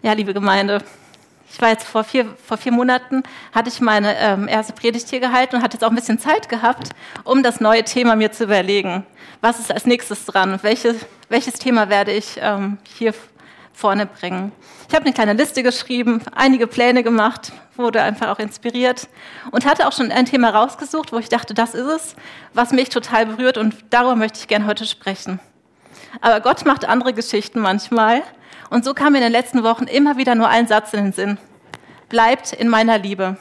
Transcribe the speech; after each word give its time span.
Ja, 0.00 0.12
liebe 0.12 0.32
Gemeinde, 0.32 0.80
ich 1.50 1.60
war 1.60 1.70
jetzt 1.70 1.84
vor 1.84 2.04
vier, 2.04 2.24
vor 2.46 2.56
vier 2.56 2.70
Monaten, 2.70 3.24
hatte 3.52 3.68
ich 3.68 3.80
meine 3.80 4.16
ähm, 4.16 4.46
erste 4.46 4.72
Predigt 4.72 5.08
hier 5.08 5.18
gehalten 5.18 5.56
und 5.56 5.62
hatte 5.62 5.74
jetzt 5.74 5.82
auch 5.82 5.90
ein 5.90 5.96
bisschen 5.96 6.20
Zeit 6.20 6.48
gehabt, 6.48 6.90
um 7.24 7.42
das 7.42 7.60
neue 7.60 7.82
Thema 7.82 8.14
mir 8.14 8.30
zu 8.30 8.44
überlegen. 8.44 9.04
Was 9.40 9.58
ist 9.58 9.72
als 9.72 9.86
nächstes 9.86 10.24
dran? 10.24 10.60
Welche, 10.62 10.94
welches 11.30 11.54
Thema 11.54 11.88
werde 11.88 12.12
ich 12.12 12.38
ähm, 12.40 12.78
hier 12.96 13.12
vorne 13.72 14.06
bringen? 14.06 14.52
Ich 14.88 14.94
habe 14.94 15.04
eine 15.04 15.12
kleine 15.12 15.32
Liste 15.32 15.64
geschrieben, 15.64 16.22
einige 16.32 16.68
Pläne 16.68 17.02
gemacht, 17.02 17.50
wurde 17.74 18.00
einfach 18.00 18.28
auch 18.28 18.38
inspiriert 18.38 19.08
und 19.50 19.66
hatte 19.66 19.88
auch 19.88 19.92
schon 19.92 20.12
ein 20.12 20.26
Thema 20.26 20.50
rausgesucht, 20.50 21.12
wo 21.12 21.18
ich 21.18 21.28
dachte, 21.28 21.54
das 21.54 21.74
ist 21.74 21.88
es, 21.88 22.16
was 22.54 22.70
mich 22.70 22.88
total 22.90 23.26
berührt 23.26 23.58
und 23.58 23.74
darüber 23.90 24.14
möchte 24.14 24.38
ich 24.38 24.46
gerne 24.46 24.66
heute 24.66 24.86
sprechen. 24.86 25.40
Aber 26.20 26.38
Gott 26.38 26.64
macht 26.64 26.84
andere 26.84 27.12
Geschichten 27.12 27.58
manchmal 27.58 28.22
und 28.70 28.84
so 28.84 28.94
kam 28.94 29.12
mir 29.12 29.18
in 29.18 29.24
den 29.24 29.32
letzten 29.32 29.62
Wochen 29.62 29.84
immer 29.84 30.16
wieder 30.16 30.34
nur 30.34 30.48
ein 30.48 30.66
Satz 30.66 30.92
in 30.92 31.04
den 31.04 31.12
Sinn. 31.12 31.38
Bleibt 32.08 32.52
in 32.52 32.68
meiner 32.68 32.98
Liebe. 32.98 33.36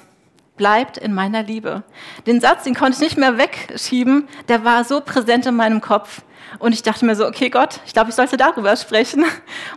Bleibt 0.58 0.98
in 0.98 1.14
meiner 1.14 1.44
Liebe. 1.44 1.84
Den 2.26 2.42
Satz, 2.42 2.64
den 2.64 2.76
konnte 2.76 2.98
ich 2.98 3.02
nicht 3.02 3.18
mehr 3.18 3.38
wegschieben, 3.38 4.28
der 4.48 4.66
war 4.66 4.84
so 4.84 5.02
präsent 5.02 5.46
in 5.46 5.56
meinem 5.56 5.82
Kopf. 5.82 6.22
Und 6.60 6.74
ich 6.74 6.82
dachte 6.82 7.06
mir 7.06 7.16
so, 7.16 7.28
okay 7.28 7.50
Gott, 7.50 7.80
ich 7.86 7.94
glaube, 7.94 8.10
ich 8.10 8.16
sollte 8.16 8.38
darüber 8.38 8.76
sprechen 8.76 9.26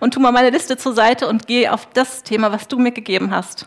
und 0.01 0.15
tu 0.15 0.21
mal 0.21 0.33
meine 0.33 0.51
Liste 0.51 0.77
zur 0.77 0.95
Seite 0.95 1.29
und 1.29 1.47
gehe 1.47 1.73
auf 1.73 1.87
das 1.93 2.23
Thema, 2.23 2.53
was 2.53 2.69
du 2.69 2.79
mir 2.79 2.93
gegeben 2.93 3.31
hast. 3.31 3.67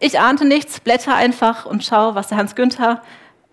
Ich 0.00 0.18
ahnte 0.18 0.44
nichts, 0.44 0.80
blätter 0.80 1.14
einfach 1.14 1.66
und 1.66 1.84
schau, 1.84 2.14
was 2.14 2.28
der 2.28 2.38
Hans 2.38 2.54
Günther 2.54 3.02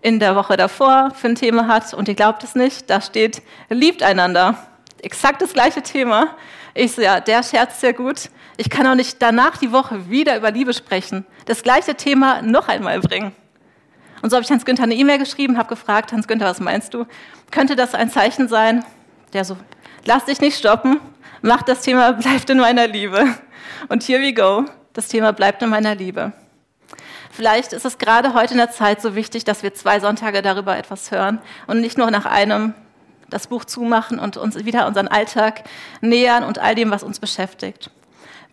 in 0.00 0.18
der 0.18 0.36
Woche 0.36 0.56
davor 0.56 1.12
für 1.14 1.28
ein 1.28 1.34
Thema 1.34 1.68
hat. 1.68 1.94
Und 1.94 2.08
ihr 2.08 2.14
glaubt 2.14 2.42
es 2.44 2.54
nicht, 2.54 2.90
da 2.90 3.00
steht, 3.00 3.42
liebt 3.68 4.02
einander. 4.02 4.56
Exakt 5.02 5.42
das 5.42 5.52
gleiche 5.52 5.82
Thema. 5.82 6.36
Ich 6.74 6.92
so, 6.92 7.02
ja, 7.02 7.18
der 7.20 7.42
Scherz 7.42 7.74
ist 7.74 7.82
ja 7.82 7.90
gut. 7.90 8.30
Ich 8.56 8.70
kann 8.70 8.86
auch 8.86 8.94
nicht 8.94 9.20
danach 9.20 9.56
die 9.56 9.72
Woche 9.72 10.08
wieder 10.08 10.36
über 10.36 10.52
Liebe 10.52 10.72
sprechen. 10.72 11.26
Das 11.44 11.64
gleiche 11.64 11.96
Thema 11.96 12.40
noch 12.40 12.68
einmal 12.68 13.00
bringen. 13.00 13.32
Und 14.22 14.30
so 14.30 14.36
habe 14.36 14.44
ich 14.44 14.50
Hans 14.50 14.64
Günther 14.64 14.84
eine 14.84 14.94
E-Mail 14.94 15.18
geschrieben, 15.18 15.58
habe 15.58 15.68
gefragt, 15.68 16.12
Hans 16.12 16.28
Günther, 16.28 16.46
was 16.46 16.60
meinst 16.60 16.94
du? 16.94 17.06
Könnte 17.50 17.74
das 17.74 17.94
ein 17.94 18.10
Zeichen 18.10 18.46
sein? 18.46 18.84
Der 19.32 19.44
so, 19.44 19.56
lass 20.04 20.26
dich 20.26 20.40
nicht 20.40 20.56
stoppen, 20.56 21.00
mach 21.40 21.62
das 21.62 21.82
Thema, 21.82 22.12
bleibt 22.12 22.48
in 22.48 22.58
meiner 22.58 22.86
Liebe. 22.86 23.26
Und 23.88 24.04
here 24.04 24.22
we 24.22 24.32
go, 24.32 24.64
das 24.92 25.08
Thema 25.08 25.32
bleibt 25.32 25.62
in 25.62 25.70
meiner 25.70 25.96
Liebe. 25.96 26.32
Vielleicht 27.32 27.72
ist 27.72 27.84
es 27.84 27.98
gerade 27.98 28.34
heute 28.34 28.52
in 28.52 28.58
der 28.58 28.70
Zeit 28.70 29.02
so 29.02 29.16
wichtig, 29.16 29.42
dass 29.42 29.64
wir 29.64 29.74
zwei 29.74 29.98
Sonntage 29.98 30.42
darüber 30.42 30.76
etwas 30.76 31.10
hören 31.10 31.40
und 31.66 31.80
nicht 31.80 31.98
nur 31.98 32.10
nach 32.12 32.26
einem 32.26 32.74
das 33.32 33.46
Buch 33.46 33.64
zumachen 33.64 34.18
und 34.18 34.36
uns 34.36 34.64
wieder 34.64 34.86
unseren 34.86 35.08
Alltag 35.08 35.64
nähern 36.00 36.44
und 36.44 36.58
all 36.58 36.74
dem, 36.74 36.90
was 36.90 37.02
uns 37.02 37.18
beschäftigt. 37.18 37.90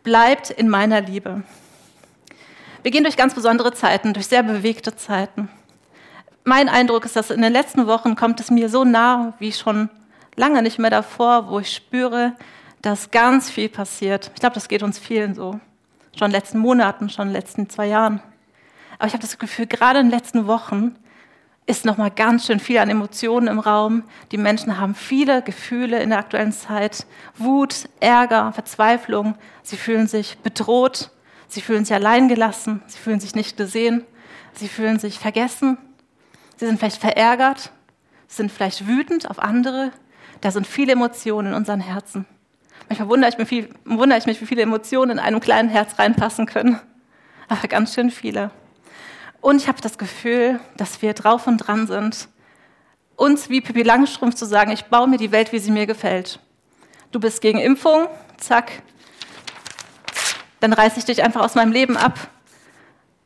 Bleibt 0.04 0.50
in 0.50 0.70
meiner 0.70 1.02
Liebe. 1.02 1.44
Wir 2.82 2.92
gehen 2.92 3.04
durch 3.04 3.18
ganz 3.18 3.34
besondere 3.34 3.74
Zeiten, 3.74 4.14
durch 4.14 4.28
sehr 4.28 4.44
bewegte 4.44 4.96
Zeiten. 4.96 5.50
Mein 6.46 6.70
Eindruck 6.70 7.06
ist, 7.06 7.16
dass 7.16 7.30
in 7.30 7.42
den 7.42 7.52
letzten 7.52 7.88
Wochen 7.88 8.16
kommt 8.16 8.40
es 8.40 8.50
mir 8.50 8.70
so 8.70 8.86
nah 8.86 9.34
wie 9.40 9.52
schon 9.52 9.90
lange 10.36 10.62
nicht 10.64 10.80
mehr 10.80 10.90
davor, 10.90 11.50
wo 11.50 11.60
ich 11.60 11.74
spüre, 11.74 12.34
dass 12.82 13.12
ganz 13.12 13.50
viel 13.50 13.68
passiert. 13.68 14.32
Ich 14.34 14.40
glaube, 14.40 14.56
das 14.56 14.70
geht 14.70 14.82
uns 14.82 14.98
vielen 14.98 15.36
so. 15.36 15.60
Schon 16.18 16.28
in 16.28 16.32
den 16.32 16.40
letzten 16.40 16.60
Monaten, 16.60 17.10
schon 17.10 17.28
in 17.28 17.34
den 17.34 17.42
letzten 17.42 17.70
zwei 17.70 17.88
Jahren. 17.88 18.22
Aber 18.98 19.08
ich 19.08 19.14
habe 19.14 19.22
das 19.22 19.38
Gefühl, 19.38 19.68
gerade 19.68 20.00
in 20.00 20.08
den 20.08 20.18
letzten 20.18 20.48
Wochen 20.48 20.96
ist 21.70 21.86
noch 21.86 21.98
mal 21.98 22.10
ganz 22.10 22.48
schön 22.48 22.60
viel 22.60 22.80
an 22.80 22.90
Emotionen 22.90 23.48
im 23.48 23.60
Raum. 23.60 24.04
Die 24.32 24.40
Menschen 24.40 24.80
haben 24.80 24.96
viele 24.96 25.44
Gefühle 25.44 26.02
in 26.02 26.10
der 26.10 26.18
aktuellen 26.18 26.52
Zeit: 26.52 27.06
Wut, 27.38 27.88
Ärger, 28.00 28.52
Verzweiflung. 28.52 29.36
Sie 29.62 29.78
fühlen 29.78 30.08
sich 30.08 30.40
bedroht, 30.40 31.12
sie 31.48 31.62
fühlen 31.62 31.86
sich 31.86 31.94
alleingelassen, 31.94 32.82
sie 32.88 32.98
fühlen 32.98 33.20
sich 33.20 33.36
nicht 33.36 33.56
gesehen, 33.56 34.04
sie 34.54 34.68
fühlen 34.68 34.98
sich 34.98 35.20
vergessen. 35.20 35.78
Sie 36.58 36.66
sind 36.66 36.80
vielleicht 36.80 37.00
verärgert, 37.00 37.72
sind 38.28 38.52
vielleicht 38.52 38.88
wütend 38.88 39.30
auf 39.30 39.38
andere. 39.38 39.92
Da 40.42 40.50
sind 40.50 40.66
viele 40.66 40.94
Emotionen 40.94 41.50
in 41.50 41.54
unseren 41.54 41.82
Herzen. 41.82 42.26
Manchmal 42.90 43.10
wundere 43.10 43.30
ich, 43.30 44.26
mich, 44.26 44.42
wie 44.42 44.46
viele 44.48 44.64
Emotionen 44.64 45.12
in 45.12 45.20
einem 45.20 45.40
kleinen 45.40 45.70
Herz 45.70 46.00
reinpassen 46.00 46.48
können. 46.48 46.80
Aber 47.48 47.68
ganz 47.68 47.94
schön 47.94 48.10
viele. 48.10 48.50
Und 49.42 49.62
ich 49.62 49.68
habe 49.68 49.82
das 49.82 49.98
Gefühl, 49.98 50.60
dass 50.76 51.02
wir 51.02 51.14
drauf 51.14 51.48
und 51.48 51.58
dran 51.58 51.88
sind, 51.88 52.28
uns 53.16 53.50
wie 53.50 53.62
Pippi 53.62 53.84
Langstrumpf 53.84 54.36
zu 54.36 54.46
sagen, 54.46 54.72
ich 54.72 54.86
baue 54.86 55.08
mir 55.08 55.18
die 55.18 55.32
Welt, 55.32 55.52
wie 55.52 55.60
sie 55.60 55.72
mir 55.72 55.86
gefällt. 55.86 56.40
Du 57.12 57.20
bist 57.20 57.42
gegen 57.42 57.60
Impfung, 57.60 58.08
zack, 58.38 58.82
dann 60.60 60.74
reiße 60.74 61.00
ich 61.00 61.06
dich 61.06 61.24
einfach 61.24 61.42
aus 61.42 61.56
meinem 61.56 61.72
Leben 61.72 61.98
ab. 61.98 62.20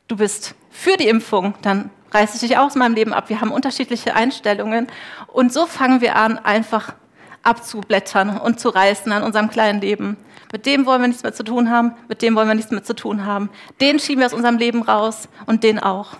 Du 0.08 0.16
bist 0.16 0.54
für 0.70 0.96
die 0.96 1.08
Impfung, 1.08 1.54
dann 1.62 1.90
reiße 2.12 2.34
ich 2.34 2.40
dich 2.40 2.58
auch 2.58 2.66
aus 2.66 2.76
meinem 2.76 2.94
Leben 2.94 3.12
ab. 3.12 3.28
Wir 3.28 3.40
haben 3.40 3.50
unterschiedliche 3.50 4.14
Einstellungen 4.14 4.86
und 5.26 5.52
so 5.52 5.66
fangen 5.66 6.00
wir 6.00 6.16
an, 6.16 6.38
einfach 6.38 6.94
abzublättern 7.44 8.38
und 8.38 8.58
zu 8.58 8.68
reißen 8.70 9.12
an 9.12 9.22
unserem 9.22 9.50
kleinen 9.50 9.80
Leben. 9.80 10.16
Mit 10.52 10.66
dem 10.66 10.86
wollen 10.86 11.00
wir 11.00 11.08
nichts 11.08 11.22
mehr 11.22 11.32
zu 11.32 11.42
tun 11.42 11.70
haben, 11.70 11.94
mit 12.08 12.22
dem 12.22 12.36
wollen 12.36 12.48
wir 12.48 12.54
nichts 12.54 12.70
mehr 12.70 12.84
zu 12.84 12.94
tun 12.94 13.24
haben. 13.24 13.50
Den 13.80 13.98
schieben 13.98 14.20
wir 14.20 14.26
aus 14.26 14.34
unserem 14.34 14.56
Leben 14.56 14.82
raus 14.82 15.28
und 15.46 15.64
den 15.64 15.78
auch. 15.78 16.16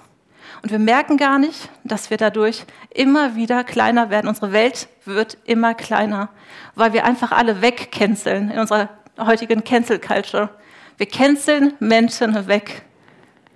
Und 0.62 0.71
wir 0.71 0.79
merken 0.79 1.19
gar 1.19 1.39
nicht, 1.39 1.69
dass 1.85 2.11
wir 2.11 2.17
dadurch 2.17 2.65
immer 2.91 3.37
wieder 3.37 3.65
kleiner 3.65 4.11
werden. 4.11 4.29
Unsere 4.29 4.53
Welt 4.53 4.89
wird 5.05 5.37
immer 5.45 5.75
kleiner, 5.75 6.31
weil 6.75 6.93
wir 6.93 7.05
einfach 7.05 7.33
alle 7.33 7.61
wegcanceln 7.61 8.51
in 8.51 8.59
unserer 8.59 8.89
heutigen 9.19 9.62
Cancel 9.62 9.99
Culture. 9.99 10.49
Wir 10.97 11.06
canceln 11.06 11.75
Menschen 11.81 12.47
weg. 12.49 12.83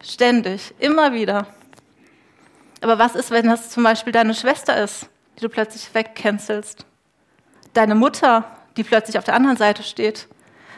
Ständig, 0.03 0.75
immer 0.79 1.13
wieder. 1.13 1.47
Aber 2.81 2.99
was 2.99 3.15
ist, 3.15 3.31
wenn 3.31 3.47
das 3.47 3.71
zum 3.71 3.83
Beispiel 3.83 4.13
deine 4.13 4.35
Schwester 4.35 4.81
ist, 4.83 5.09
die 5.37 5.41
du 5.41 5.49
plötzlich 5.49 5.93
wegcancelst? 5.95 6.85
Deine 7.75 7.95
Mutter, 7.95 8.45
die 8.77 8.85
plötzlich 8.85 9.19
auf 9.19 9.25
der 9.25 9.35
anderen 9.35 9.57
Seite 9.57 9.83
steht? 9.83 10.29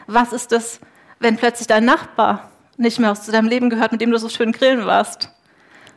Was 0.07 0.33
ist 0.33 0.51
es, 0.51 0.79
wenn 1.19 1.37
plötzlich 1.37 1.67
dein 1.67 1.85
Nachbar 1.85 2.51
nicht 2.77 2.99
mehr 2.99 3.13
zu 3.15 3.31
deinem 3.31 3.47
Leben 3.47 3.69
gehört, 3.69 3.91
mit 3.91 4.01
dem 4.01 4.11
du 4.11 4.17
so 4.17 4.29
schön 4.29 4.51
grillen 4.51 4.85
warst? 4.85 5.29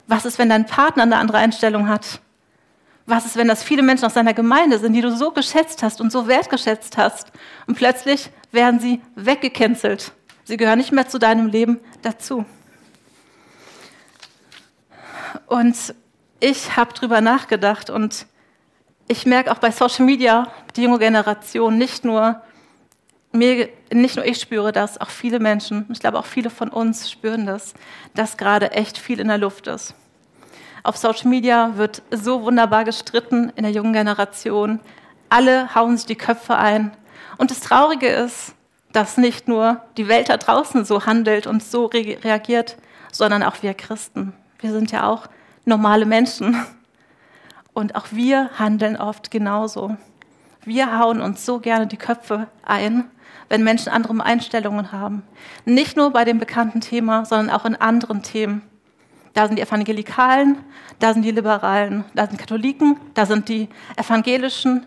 Was 0.06 0.24
ist, 0.24 0.38
wenn 0.38 0.48
dein 0.50 0.66
Partner 0.66 1.04
eine 1.04 1.16
andere 1.16 1.38
Einstellung 1.38 1.88
hat? 1.88 2.20
Was 3.06 3.26
ist, 3.26 3.36
wenn 3.36 3.48
das 3.48 3.62
viele 3.62 3.82
Menschen 3.82 4.04
aus 4.06 4.14
deiner 4.14 4.34
Gemeinde 4.34 4.78
sind, 4.78 4.92
die 4.92 5.00
du 5.00 5.14
so 5.14 5.30
geschätzt 5.30 5.82
hast 5.82 6.00
und 6.00 6.10
so 6.10 6.26
wertgeschätzt 6.26 6.96
hast 6.96 7.32
und 7.66 7.76
plötzlich 7.76 8.30
werden 8.50 8.80
sie 8.80 9.02
weggecancelt? 9.14 10.12
Sie 10.44 10.56
gehören 10.56 10.78
nicht 10.78 10.92
mehr 10.92 11.08
zu 11.08 11.18
deinem 11.18 11.48
Leben 11.48 11.80
dazu. 12.02 12.44
Und 15.46 15.94
ich 16.40 16.76
habe 16.76 16.92
drüber 16.92 17.20
nachgedacht 17.20 17.90
und 17.90 18.26
ich 19.06 19.26
merke 19.26 19.52
auch 19.52 19.58
bei 19.58 19.70
Social 19.70 20.04
Media, 20.04 20.48
die 20.76 20.82
junge 20.82 20.98
Generation 20.98 21.76
nicht 21.76 22.04
nur 22.04 22.40
mir, 23.32 23.68
nicht 23.92 24.16
nur 24.16 24.24
ich 24.24 24.40
spüre 24.40 24.72
das, 24.72 25.00
auch 25.00 25.10
viele 25.10 25.40
Menschen, 25.40 25.86
ich 25.90 26.00
glaube 26.00 26.18
auch 26.18 26.26
viele 26.26 26.50
von 26.50 26.68
uns 26.68 27.10
spüren 27.10 27.46
das, 27.46 27.74
dass 28.14 28.36
gerade 28.36 28.70
echt 28.72 28.96
viel 28.96 29.20
in 29.20 29.28
der 29.28 29.38
Luft 29.38 29.66
ist. 29.66 29.94
Auf 30.84 30.96
Social 30.96 31.28
Media 31.28 31.76
wird 31.76 32.02
so 32.10 32.42
wunderbar 32.42 32.84
gestritten 32.84 33.50
in 33.56 33.62
der 33.62 33.72
jungen 33.72 33.94
Generation. 33.94 34.80
Alle 35.30 35.74
hauen 35.74 35.96
sich 35.96 36.06
die 36.06 36.14
Köpfe 36.14 36.56
ein. 36.56 36.94
Und 37.38 37.50
das 37.50 37.60
Traurige 37.60 38.08
ist, 38.08 38.54
dass 38.92 39.16
nicht 39.16 39.48
nur 39.48 39.80
die 39.96 40.08
Welt 40.08 40.28
da 40.28 40.36
draußen 40.36 40.84
so 40.84 41.06
handelt 41.06 41.46
und 41.46 41.62
so 41.62 41.86
re 41.86 42.18
reagiert, 42.22 42.76
sondern 43.10 43.42
auch 43.42 43.62
wir 43.62 43.72
Christen. 43.72 44.34
Wir 44.60 44.72
sind 44.72 44.92
ja 44.92 45.08
auch 45.08 45.26
normale 45.64 46.04
Menschen. 46.04 46.56
Und 47.74 47.96
auch 47.96 48.06
wir 48.12 48.50
handeln 48.58 48.96
oft 48.96 49.30
genauso. 49.30 49.96
Wir 50.64 50.98
hauen 50.98 51.20
uns 51.20 51.44
so 51.44 51.58
gerne 51.60 51.86
die 51.86 51.98
Köpfe 51.98 52.46
ein 52.64 53.10
wenn 53.48 53.64
Menschen 53.64 53.90
andere 53.90 54.14
Einstellungen 54.24 54.92
haben. 54.92 55.22
Nicht 55.64 55.96
nur 55.96 56.10
bei 56.10 56.24
dem 56.24 56.38
bekannten 56.38 56.80
Thema, 56.80 57.24
sondern 57.24 57.50
auch 57.50 57.64
in 57.64 57.76
anderen 57.76 58.22
Themen. 58.22 58.62
Da 59.32 59.46
sind 59.46 59.58
die 59.58 59.62
Evangelikalen, 59.62 60.58
da 61.00 61.12
sind 61.12 61.22
die 61.24 61.32
Liberalen, 61.32 62.04
da 62.14 62.26
sind 62.26 62.38
Katholiken, 62.38 62.96
da 63.14 63.26
sind 63.26 63.48
die 63.48 63.68
Evangelischen. 63.96 64.86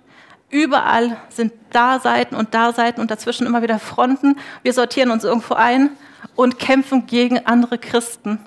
Überall 0.49 1.17
sind 1.29 1.51
da 1.71 1.99
Seiten 1.99 2.35
und 2.35 2.53
da 2.53 2.71
Seiten 2.71 3.01
und 3.01 3.11
dazwischen 3.11 3.45
immer 3.45 3.61
wieder 3.61 3.79
Fronten. 3.79 4.37
Wir 4.63 4.71
sortieren 4.71 5.11
uns 5.11 5.25
irgendwo 5.25 5.55
ein 5.55 5.89
und 6.35 6.59
kämpfen 6.59 7.07
gegen 7.07 7.45
andere 7.45 7.77
Christen, 7.77 8.39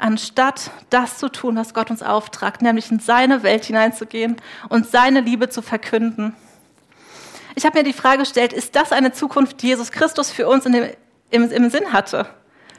anstatt 0.00 0.70
das 0.88 1.18
zu 1.18 1.28
tun, 1.28 1.56
was 1.56 1.74
Gott 1.74 1.90
uns 1.90 2.02
auftragt, 2.02 2.62
nämlich 2.62 2.90
in 2.90 3.00
seine 3.00 3.42
Welt 3.42 3.64
hineinzugehen 3.64 4.36
und 4.68 4.86
seine 4.86 5.20
Liebe 5.20 5.48
zu 5.48 5.62
verkünden. 5.62 6.34
Ich 7.54 7.66
habe 7.66 7.78
mir 7.78 7.84
die 7.84 7.92
Frage 7.92 8.18
gestellt, 8.18 8.52
ist 8.52 8.74
das 8.76 8.92
eine 8.92 9.12
Zukunft, 9.12 9.62
die 9.62 9.68
Jesus 9.68 9.92
Christus 9.92 10.30
für 10.30 10.48
uns 10.48 10.64
dem, 10.64 10.90
im, 11.30 11.50
im 11.50 11.70
Sinn 11.70 11.92
hatte? 11.92 12.26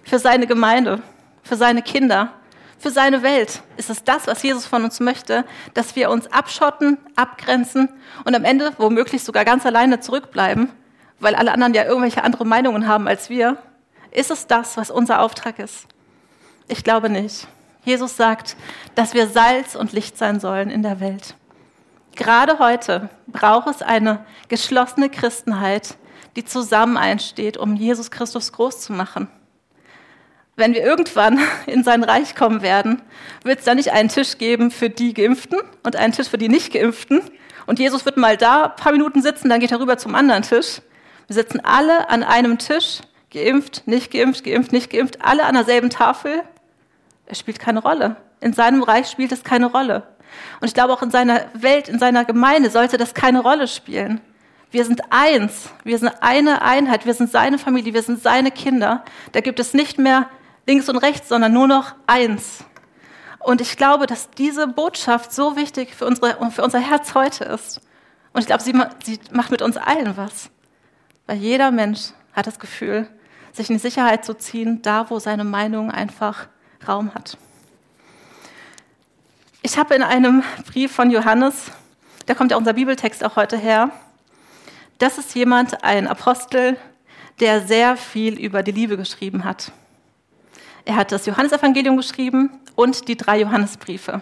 Für 0.04 0.18
seine 0.18 0.48
Gemeinde, 0.48 1.02
für 1.44 1.56
seine 1.56 1.82
Kinder, 1.82 2.34
für 2.80 2.90
seine 2.90 3.22
Welt? 3.22 3.62
Ist 3.78 3.90
es 3.90 4.04
das, 4.04 4.26
was 4.26 4.42
Jesus 4.42 4.66
von 4.66 4.84
uns 4.84 5.00
möchte, 5.00 5.46
dass 5.74 5.96
wir 5.96 6.10
uns 6.10 6.32
abschotten, 6.32 6.98
abgrenzen 7.16 7.90
und 8.26 8.36
am 8.36 8.44
Ende 8.44 8.74
womöglich 8.78 9.24
sogar 9.24 9.46
ganz 9.46 9.66
alleine 9.66 10.00
zurückbleiben, 10.00 10.70
weil 11.20 11.36
alle 11.36 11.52
anderen 11.52 11.76
ja 11.76 11.84
irgendwelche 11.84 12.24
andere 12.24 12.46
Meinungen 12.46 12.88
haben 12.88 13.08
als 13.08 13.30
wir? 13.30 13.58
Ist 14.10 14.32
es 14.32 14.48
das, 14.48 14.78
was 14.78 14.90
unser 14.90 15.22
Auftrag 15.22 15.60
ist? 15.60 15.88
Ich 16.72 16.86
glaube 16.86 17.10
nicht. 17.10 17.50
Jesus 17.84 18.16
sagt, 18.16 18.56
dass 18.96 19.14
wir 19.14 19.28
Salz 19.28 19.76
und 19.76 19.92
Licht 19.92 20.18
sein 20.18 20.40
sollen 20.40 20.70
in 20.70 20.84
der 20.84 21.02
Welt. 21.02 21.36
Gerade 22.16 22.60
heute 22.60 23.10
braucht 23.28 23.68
es 23.68 23.82
eine 23.82 24.26
geschlossene 24.48 25.10
Christenheit, 25.10 25.98
die 26.38 26.46
zusammen 26.46 26.96
einsteht, 26.96 27.58
um 27.58 27.76
Jesus 27.76 28.10
Christus 28.10 28.54
groß 28.54 28.80
zu 28.80 28.94
machen. 28.94 29.28
Wenn 30.56 30.74
wir 30.74 30.82
irgendwann 30.82 31.42
in 31.66 31.84
sein 31.84 32.06
Reich 32.06 32.36
kommen 32.36 32.62
werden, 32.62 33.02
wird 33.44 33.60
es 33.60 33.66
da 33.66 33.76
nicht 33.76 33.92
einen 33.92 34.08
Tisch 34.08 34.38
geben 34.38 34.72
für 34.72 34.90
die 34.90 35.14
Geimpften 35.14 35.60
und 35.84 35.98
einen 35.98 36.14
Tisch 36.14 36.30
für 36.30 36.38
die 36.38 36.48
Nicht-Geimpften. 36.48 37.22
Und 37.68 37.80
Jesus 37.80 38.06
wird 38.06 38.16
mal 38.16 38.38
da 38.38 38.64
ein 38.64 38.76
paar 38.78 38.94
Minuten 38.94 39.22
sitzen, 39.22 39.50
dann 39.50 39.60
geht 39.60 39.74
er 39.74 39.82
rüber 39.82 39.98
zum 39.98 40.16
anderen 40.16 40.44
Tisch. 40.44 40.82
Wir 41.28 41.34
sitzen 41.34 41.60
alle 41.66 42.10
an 42.10 42.24
einem 42.24 42.60
Tisch, 42.60 43.02
geimpft, 43.30 43.84
nicht 43.88 44.12
geimpft, 44.12 44.46
geimpft, 44.46 44.72
nicht 44.72 44.90
geimpft, 44.90 45.20
alle 45.22 45.44
an 45.46 45.56
derselben 45.56 45.90
Tafel. 45.90 46.44
Es 47.26 47.40
spielt 47.40 47.60
keine 47.60 47.80
Rolle. 47.80 48.18
In 48.40 48.54
seinem 48.54 48.84
Reich 48.84 49.10
spielt 49.10 49.32
es 49.32 49.44
keine 49.44 49.68
Rolle. 49.68 50.04
Und 50.60 50.68
ich 50.68 50.74
glaube, 50.74 50.94
auch 50.94 51.02
in 51.02 51.12
seiner 51.12 51.46
Welt, 51.54 51.90
in 51.90 52.00
seiner 52.00 52.26
Gemeinde 52.26 52.70
sollte 52.70 52.98
das 52.98 53.14
keine 53.14 53.42
Rolle 53.42 53.68
spielen. 53.68 54.22
Wir 54.72 54.86
sind 54.86 55.02
eins, 55.10 55.70
wir 55.84 55.98
sind 55.98 56.14
eine 56.22 56.62
Einheit, 56.62 57.06
wir 57.06 57.14
sind 57.14 57.30
seine 57.30 57.58
Familie, 57.58 57.94
wir 57.94 58.04
sind 58.04 58.24
seine 58.24 58.52
Kinder. 58.52 59.04
Da 59.34 59.42
gibt 59.42 59.60
es 59.60 59.74
nicht 59.74 59.98
mehr 59.98 60.30
links 60.66 60.88
und 60.88 60.98
rechts, 60.98 61.28
sondern 61.28 61.52
nur 61.52 61.68
noch 61.68 61.94
eins. 62.08 62.64
Und 63.40 63.60
ich 63.60 63.76
glaube, 63.76 64.08
dass 64.08 64.30
diese 64.30 64.68
Botschaft 64.68 65.34
so 65.34 65.56
wichtig 65.56 65.94
für, 65.94 66.06
unsere, 66.06 66.52
für 66.52 66.64
unser 66.64 66.80
Herz 66.80 67.16
heute 67.16 67.44
ist. 67.44 67.82
Und 68.34 68.42
ich 68.42 68.48
glaube, 68.48 68.64
sie, 68.64 68.74
sie 69.04 69.20
macht 69.32 69.52
mit 69.52 69.62
uns 69.62 69.78
allen 69.78 70.16
was. 70.16 70.50
Weil 71.28 71.38
jeder 71.38 71.72
Mensch 71.72 72.12
hat 72.34 72.48
das 72.48 72.60
Gefühl, 72.60 73.08
sich 73.52 73.70
in 73.70 73.76
die 73.76 73.82
Sicherheit 73.82 74.24
zu 74.24 74.36
ziehen, 74.36 74.82
da 74.82 75.10
wo 75.10 75.20
seine 75.20 75.44
Meinung 75.44 75.92
einfach 75.92 76.48
Raum 76.88 77.14
hat. 77.14 77.38
Ich 79.62 79.78
habe 79.78 79.96
in 79.96 80.04
einem 80.04 80.44
Brief 80.72 80.92
von 80.92 81.12
Johannes, 81.12 81.72
da 82.26 82.34
kommt 82.34 82.52
ja 82.52 82.58
unser 82.58 82.74
Bibeltext 82.74 83.24
auch 83.24 83.36
heute 83.36 83.58
her, 83.58 83.92
das 84.98 85.18
ist 85.18 85.34
jemand, 85.36 85.84
ein 85.84 86.08
Apostel, 86.08 86.78
der 87.40 87.62
sehr 87.62 87.98
viel 87.98 88.40
über 88.40 88.64
die 88.64 88.72
Liebe 88.72 88.98
geschrieben 88.98 89.44
hat. 89.44 89.72
Er 90.86 90.96
hat 90.96 91.12
das 91.12 91.26
Johannesevangelium 91.26 91.98
geschrieben 91.98 92.52
und 92.76 93.08
die 93.08 93.18
drei 93.18 93.40
Johannesbriefe. 93.42 94.22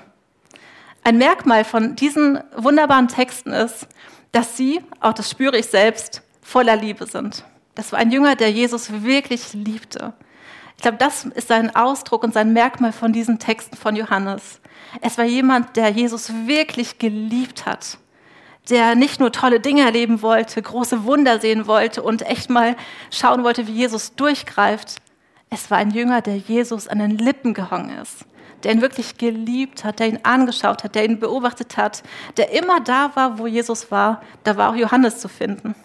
Ein 1.04 1.18
Merkmal 1.18 1.64
von 1.64 1.96
diesen 1.96 2.40
wunderbaren 2.56 3.08
Texten 3.08 3.52
ist, 3.52 3.88
dass 4.32 4.58
sie, 4.58 4.82
auch 5.00 5.14
das 5.14 5.30
spüre 5.30 5.58
ich 5.58 5.68
selbst, 5.68 6.22
voller 6.42 6.76
Liebe 6.76 7.06
sind. 7.06 7.44
Das 7.76 7.92
war 7.92 8.00
ein 8.00 8.12
Jünger, 8.12 8.36
der 8.36 8.52
Jesus 8.52 9.04
wirklich 9.04 9.54
liebte. 9.54 10.14
Ich 10.80 10.84
glaube, 10.84 10.98
das 10.98 11.26
ist 11.26 11.50
sein 11.50 11.76
Ausdruck 11.76 12.24
und 12.24 12.34
sein 12.34 12.54
Merkmal 12.54 12.94
von 12.94 13.12
diesen 13.12 13.38
Texten 13.38 13.76
von 13.76 13.98
Johannes. 13.98 14.62
Es 15.02 15.18
war 15.18 15.26
jemand, 15.26 15.76
der 15.76 15.90
Jesus 15.90 16.32
wirklich 16.46 17.00
geliebt 17.00 17.66
hat, 17.66 17.98
der 18.70 18.96
nicht 18.96 19.20
nur 19.20 19.34
tolle 19.34 19.60
Dinge 19.60 19.82
erleben 19.82 20.22
wollte, 20.22 20.62
große 20.62 21.04
Wunder 21.04 21.42
sehen 21.42 21.68
wollte 21.68 22.02
und 22.02 22.22
echt 22.22 22.50
mal 22.50 22.78
schauen 23.12 23.44
wollte, 23.44 23.68
wie 23.68 23.74
Jesus 23.74 24.16
durchgreift. 24.16 25.02
Es 25.50 25.70
war 25.70 25.80
ein 25.80 25.92
Jünger, 25.92 26.22
der 26.22 26.38
Jesus 26.38 26.88
an 26.88 27.00
den 27.00 27.18
Lippen 27.18 27.54
gehangen 27.54 27.98
ist, 28.02 28.26
der 28.64 28.72
ihn 28.72 28.82
wirklich 28.82 29.18
geliebt 29.18 29.84
hat, 29.84 30.00
der 30.00 30.08
ihn 30.08 30.20
angeschaut 30.24 30.86
hat, 30.86 30.96
der 30.96 31.04
ihn 31.04 31.20
beobachtet 31.20 31.76
hat, 31.76 32.04
der 32.38 32.54
immer 32.54 32.80
da 32.80 33.14
war, 33.18 33.38
wo 33.38 33.48
Jesus 33.48 33.92
war. 33.92 34.22
Da 34.46 34.56
war 34.56 34.70
auch 34.70 34.76
Johannes 34.78 35.20
zu 35.20 35.28
finden. 35.28 35.76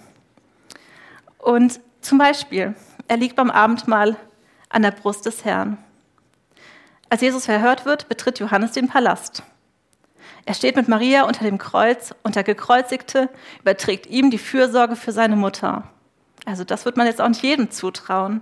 Und 1.38 1.81
zum 2.00 2.19
Beispiel, 2.19 2.76
er 3.08 3.17
liegt 3.17 3.35
beim 3.35 3.50
Abendmahl 3.50 4.17
an 4.75 4.82
der 4.82 4.91
Brust 4.91 5.25
des 5.25 5.44
Herrn. 5.44 5.79
Als 7.09 7.21
Jesus 7.21 7.47
verhört 7.47 7.87
wird, 7.87 8.09
betritt 8.09 8.41
Johannes 8.41 8.73
den 8.73 8.88
Palast. 8.88 9.44
Er 10.47 10.55
steht 10.55 10.75
mit 10.75 10.88
Maria 10.88 11.23
unter 11.23 11.44
dem 11.44 11.59
Kreuz 11.59 12.12
und 12.25 12.35
der 12.35 12.43
Gekreuzigte 12.43 13.31
überträgt 13.61 14.06
ihm 14.06 14.31
die 14.31 14.38
Fürsorge 14.38 14.97
für 14.97 15.12
seine 15.12 15.37
Mutter. 15.37 15.85
Also 16.44 16.65
das 16.65 16.85
wird 16.85 16.97
man 16.97 17.06
jetzt 17.06 17.21
auch 17.21 17.29
nicht 17.29 17.43
jedem 17.43 17.71
zutrauen. 17.71 18.41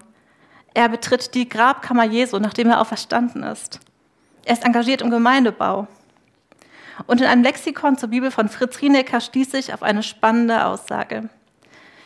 Er 0.74 0.88
betritt 0.88 1.34
die 1.34 1.48
Grabkammer 1.48 2.04
Jesu, 2.04 2.38
nachdem 2.38 2.70
er 2.70 2.80
auferstanden 2.80 3.42
ist. 3.42 3.78
Er 4.44 4.54
ist 4.54 4.64
engagiert 4.64 5.02
im 5.02 5.10
Gemeindebau. 5.10 5.86
Und 7.06 7.20
in 7.20 7.26
einem 7.26 7.42
Lexikon 7.42 7.98
zur 7.98 8.08
Bibel 8.08 8.30
von 8.30 8.48
Fritz 8.48 8.80
Rienecker 8.80 9.20
stieß 9.20 9.52
ich 9.54 9.74
auf 9.74 9.82
eine 9.82 10.02
spannende 10.02 10.64
Aussage. 10.64 11.28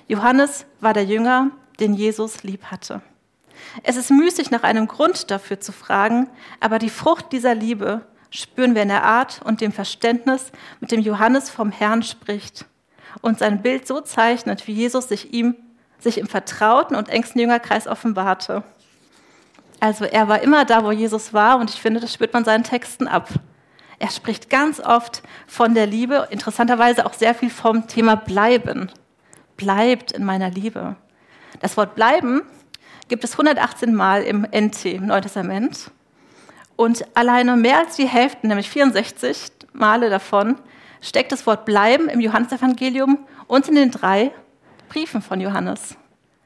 Johannes 0.08 0.66
war 0.80 0.94
der 0.94 1.04
Jünger, 1.04 1.52
den 1.78 1.94
Jesus 1.94 2.42
lieb 2.42 2.64
hatte. 2.64 3.02
Es 3.82 3.96
ist 3.96 4.10
müßig, 4.10 4.50
nach 4.50 4.62
einem 4.62 4.86
Grund 4.88 5.30
dafür 5.30 5.60
zu 5.60 5.72
fragen, 5.72 6.28
aber 6.60 6.78
die 6.78 6.90
Frucht 6.90 7.32
dieser 7.32 7.54
Liebe 7.54 8.02
spüren 8.30 8.74
wir 8.74 8.82
in 8.82 8.88
der 8.88 9.04
Art 9.04 9.40
und 9.44 9.60
dem 9.60 9.72
Verständnis, 9.72 10.52
mit 10.80 10.90
dem 10.90 11.00
Johannes 11.00 11.50
vom 11.50 11.72
Herrn 11.72 12.02
spricht 12.02 12.66
und 13.22 13.38
sein 13.38 13.62
Bild 13.62 13.86
so 13.86 14.00
zeichnet, 14.00 14.66
wie 14.66 14.72
Jesus 14.72 15.08
sich 15.08 15.32
ihm, 15.32 15.56
sich 15.98 16.18
im 16.18 16.26
vertrauten 16.26 16.96
und 16.96 17.08
engsten 17.08 17.40
Jüngerkreis 17.40 17.86
offenbarte. 17.86 18.62
Also 19.80 20.04
er 20.04 20.28
war 20.28 20.42
immer 20.42 20.64
da, 20.64 20.84
wo 20.84 20.90
Jesus 20.90 21.32
war 21.32 21.58
und 21.58 21.70
ich 21.70 21.80
finde, 21.80 22.00
das 22.00 22.12
spürt 22.12 22.32
man 22.32 22.44
seinen 22.44 22.64
Texten 22.64 23.08
ab. 23.08 23.28
Er 23.98 24.10
spricht 24.10 24.50
ganz 24.50 24.80
oft 24.80 25.22
von 25.46 25.74
der 25.74 25.86
Liebe, 25.86 26.28
interessanterweise 26.30 27.06
auch 27.06 27.14
sehr 27.14 27.34
viel 27.34 27.50
vom 27.50 27.86
Thema 27.86 28.14
Bleiben. 28.14 28.90
Bleibt 29.56 30.12
in 30.12 30.24
meiner 30.24 30.50
Liebe. 30.50 30.96
Das 31.60 31.78
Wort 31.78 31.94
bleiben 31.94 32.42
gibt 33.08 33.24
es 33.24 33.32
118 33.32 33.94
Mal 33.94 34.22
im 34.22 34.46
NT, 34.50 34.84
im 34.86 35.06
Neuen 35.06 35.22
Testament. 35.22 35.90
Und 36.76 37.04
alleine 37.16 37.56
mehr 37.56 37.78
als 37.78 37.96
die 37.96 38.06
Hälfte, 38.06 38.46
nämlich 38.46 38.68
64 38.68 39.50
Male 39.72 40.10
davon, 40.10 40.56
steckt 41.00 41.32
das 41.32 41.46
Wort 41.46 41.64
bleiben 41.64 42.08
im 42.08 42.20
Johannesevangelium 42.20 43.18
und 43.46 43.68
in 43.68 43.74
den 43.74 43.90
drei 43.90 44.32
Briefen 44.88 45.22
von 45.22 45.40
Johannes. 45.40 45.96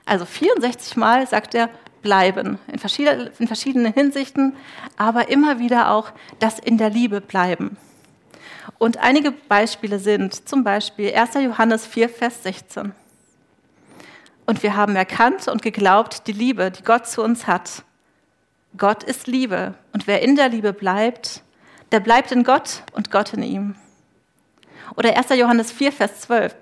Also 0.07 0.25
64 0.25 0.97
Mal 0.97 1.27
sagt 1.27 1.55
er 1.55 1.71
bleiben, 2.03 2.59
in, 2.73 2.79
verschiedenen, 2.79 3.31
in 3.39 3.47
verschiedenen 3.47 3.93
Hinsichten, 3.93 4.57
aber 4.97 5.29
immer 5.29 5.59
wieder 5.59 5.91
auch 5.91 6.11
das 6.39 6.59
in 6.59 6.79
der 6.79 6.91
Liebe 6.91 7.21
bleiben. 7.21 7.77
Und 8.79 8.99
einige 8.99 9.33
Beispiele 9.33 9.99
sind 9.99 10.49
zum 10.49 10.65
Beispiel 10.65 11.13
1. 11.15 11.35
Johannes 11.35 11.87
4, 11.87 12.09
Vers 12.09 12.43
16. 12.43 12.93
Und 14.51 14.65
wir 14.65 14.75
haben 14.75 14.97
erkannt 14.97 15.47
und 15.47 15.63
geglaubt 15.63 16.27
die 16.27 16.33
Liebe, 16.33 16.73
die 16.73 16.83
Gott 16.83 17.07
zu 17.07 17.23
uns 17.23 17.47
hat. 17.47 17.85
Gott 18.77 19.05
ist 19.05 19.29
Liebe 19.29 19.75
und 19.93 20.09
wer 20.09 20.23
in 20.23 20.35
der 20.35 20.49
Liebe 20.49 20.73
bleibt, 20.73 21.45
der 21.93 22.01
bleibt 22.01 22.33
in 22.33 22.43
Gott 22.43 22.83
und 22.91 23.13
Gott 23.13 23.33
in 23.33 23.45
ihm. 23.45 23.77
Oder 24.97 25.17
1. 25.17 25.29
Johannes 25.39 25.71
4, 25.71 25.93
Vers 25.93 26.23
12. 26.23 26.57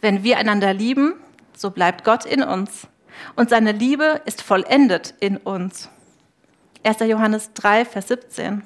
Wenn 0.00 0.24
wir 0.24 0.38
einander 0.38 0.74
lieben, 0.74 1.14
so 1.56 1.70
bleibt 1.70 2.02
Gott 2.02 2.24
in 2.24 2.42
uns 2.42 2.88
und 3.36 3.48
seine 3.48 3.70
Liebe 3.70 4.20
ist 4.24 4.42
vollendet 4.42 5.14
in 5.20 5.36
uns. 5.36 5.88
1. 6.82 6.98
Johannes 6.98 7.52
3, 7.54 7.84
Vers 7.84 8.08
17. 8.08 8.64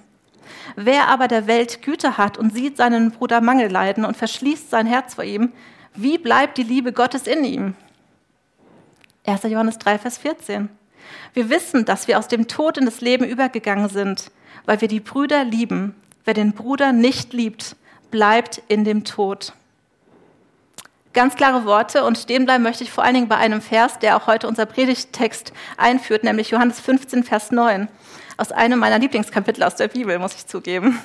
Wer 0.75 1.09
aber 1.09 1.29
der 1.29 1.47
Welt 1.47 1.83
Güte 1.83 2.17
hat 2.17 2.39
und 2.39 2.55
sieht 2.55 2.79
seinen 2.79 3.11
Bruder 3.11 3.43
Mangel 3.43 3.71
leiden 3.71 4.07
und 4.07 4.17
verschließt 4.17 4.71
sein 4.71 4.87
Herz 4.87 5.17
vor 5.17 5.25
ihm, 5.25 5.53
wie 5.95 6.17
bleibt 6.17 6.57
die 6.57 6.63
Liebe 6.63 6.95
Gottes 6.95 7.27
in 7.27 7.45
ihm? 7.45 7.75
1. 9.27 9.43
Johannes 9.45 9.79
3, 9.79 9.99
Vers 9.99 10.19
14. 10.19 10.69
Wir 11.35 11.51
wissen, 11.51 11.85
dass 11.85 12.09
wir 12.09 12.19
aus 12.19 12.29
dem 12.29 12.49
Tod 12.49 12.79
in 12.79 12.87
das 12.87 13.01
Leben 13.01 13.25
übergegangen 13.25 13.89
sind, 13.89 14.31
weil 14.65 14.81
wir 14.81 14.89
die 14.89 15.01
Brüder 15.01 15.45
lieben. 15.45 15.95
Wer 16.25 16.35
den 16.35 16.53
Bruder 16.53 16.93
nicht 16.93 17.33
liebt, 17.33 17.77
bleibt 18.11 18.63
in 18.69 18.85
dem 18.85 19.05
Tod. 19.05 19.53
Ganz 21.13 21.35
klare 21.35 21.65
Worte 21.65 22.05
und 22.05 22.19
stehen 22.19 22.45
bleiben 22.45 22.63
möchte 22.63 22.85
ich 22.85 22.93
vor 22.93 23.05
allen 23.05 23.15
Dingen 23.15 23.29
bei 23.29 23.37
einem 23.37 23.61
Vers, 23.61 23.99
der 23.99 24.17
auch 24.17 24.27
heute 24.27 24.47
unser 24.47 24.65
Predigttext 24.65 25.53
einführt, 25.77 26.23
nämlich 26.23 26.51
Johannes 26.51 26.81
15, 26.81 27.25
Vers 27.25 27.51
9. 27.51 27.89
Aus 28.37 28.53
einem 28.53 28.79
meiner 28.79 28.99
Lieblingskapitel 28.99 29.65
aus 29.65 29.75
der 29.75 29.89
Bibel, 29.89 30.19
muss 30.19 30.35
ich 30.35 30.47
zugeben. 30.47 30.99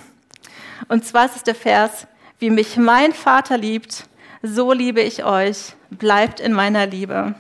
Und 0.88 1.06
zwar 1.06 1.26
ist 1.26 1.36
es 1.38 1.44
der 1.44 1.56
Vers, 1.56 2.08
wie 2.40 2.50
mich 2.50 2.78
mein 2.78 3.14
Vater 3.14 3.58
liebt, 3.58 4.06
so 4.42 4.74
liebe 4.74 5.02
ich 5.02 5.26
euch, 5.26 5.74
bleibt 5.90 6.40
in 6.40 6.54
meiner 6.54 6.86
Liebe 6.86 7.36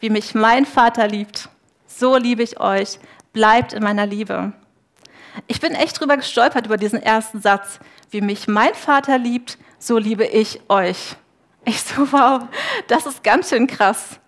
wie 0.00 0.10
mich 0.10 0.34
mein 0.34 0.66
Vater 0.66 1.08
liebt, 1.08 1.48
so 1.86 2.16
liebe 2.16 2.42
ich 2.42 2.60
euch, 2.60 2.98
bleibt 3.32 3.72
in 3.72 3.82
meiner 3.82 4.06
Liebe. 4.06 4.52
Ich 5.46 5.60
bin 5.60 5.74
echt 5.74 6.00
drüber 6.00 6.16
gestolpert 6.16 6.66
über 6.66 6.76
diesen 6.76 7.02
ersten 7.02 7.40
Satz, 7.40 7.78
wie 8.10 8.20
mich 8.20 8.48
mein 8.48 8.74
Vater 8.74 9.18
liebt, 9.18 9.58
so 9.78 9.98
liebe 9.98 10.24
ich 10.24 10.60
euch. 10.68 11.16
Ich 11.64 11.82
so, 11.82 12.12
wow, 12.12 12.42
das 12.86 13.06
ist 13.06 13.24
ganz 13.24 13.50
schön 13.50 13.66
krass. 13.66 14.20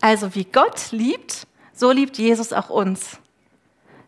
Also 0.00 0.34
wie 0.34 0.44
Gott 0.44 0.90
liebt, 0.90 1.46
so 1.72 1.90
liebt 1.90 2.18
Jesus 2.18 2.52
auch 2.52 2.70
uns. 2.70 3.18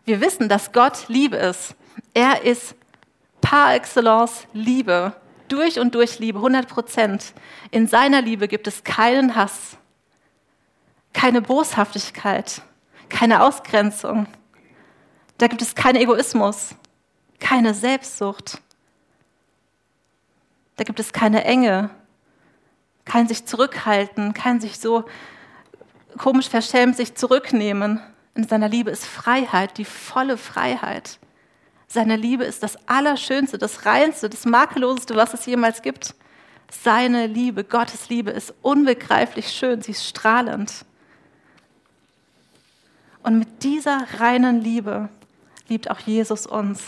Wir 0.03 0.19
wissen, 0.19 0.49
dass 0.49 0.71
Gott 0.71 1.07
Liebe 1.07 1.37
ist. 1.37 1.75
Er 2.13 2.43
ist 2.43 2.75
par 3.39 3.75
excellence 3.75 4.47
Liebe, 4.53 5.13
durch 5.47 5.79
und 5.79 5.93
durch 5.95 6.19
Liebe, 6.19 6.39
100 6.39 6.67
Prozent. 6.67 7.33
In 7.69 7.87
seiner 7.87 8.21
Liebe 8.21 8.47
gibt 8.47 8.67
es 8.67 8.83
keinen 8.83 9.35
Hass. 9.35 9.77
Keine 11.13 11.41
Boshaftigkeit, 11.41 12.61
keine 13.09 13.43
Ausgrenzung. 13.43 14.27
Da 15.37 15.47
gibt 15.47 15.61
es 15.61 15.75
keinen 15.75 15.97
Egoismus, 15.97 16.75
keine 17.39 17.73
Selbstsucht. 17.73 18.61
Da 20.77 20.83
gibt 20.83 20.99
es 20.99 21.13
keine 21.13 21.43
Enge, 21.43 21.89
kein 23.05 23.27
sich 23.27 23.45
zurückhalten, 23.45 24.33
kein 24.33 24.59
sich 24.61 24.79
so 24.79 25.05
komisch 26.17 26.49
verschämt 26.49 26.95
sich 26.95 27.15
zurücknehmen. 27.15 28.01
In 28.35 28.47
seiner 28.47 28.69
Liebe 28.69 28.91
ist 28.91 29.05
Freiheit, 29.05 29.77
die 29.77 29.85
volle 29.85 30.37
Freiheit. 30.37 31.19
Seine 31.87 32.15
Liebe 32.15 32.45
ist 32.45 32.63
das 32.63 32.77
Allerschönste, 32.87 33.57
das 33.57 33.85
Reinste, 33.85 34.29
das 34.29 34.45
Makelloseste, 34.45 35.15
was 35.15 35.33
es 35.33 35.45
jemals 35.45 35.81
gibt. 35.81 36.15
Seine 36.69 37.27
Liebe, 37.27 37.65
Gottes 37.65 38.07
Liebe 38.07 38.31
ist 38.31 38.53
unbegreiflich 38.61 39.49
schön, 39.49 39.81
sie 39.81 39.91
ist 39.91 40.07
strahlend. 40.07 40.85
Und 43.23 43.39
mit 43.39 43.63
dieser 43.63 44.05
reinen 44.19 44.61
Liebe 44.61 45.09
liebt 45.67 45.89
auch 45.89 45.99
Jesus 45.99 46.47
uns. 46.47 46.83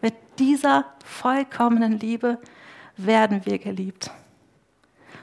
Mit 0.00 0.14
dieser 0.38 0.84
vollkommenen 1.04 1.98
Liebe 1.98 2.38
werden 2.96 3.44
wir 3.44 3.58
geliebt. 3.58 4.10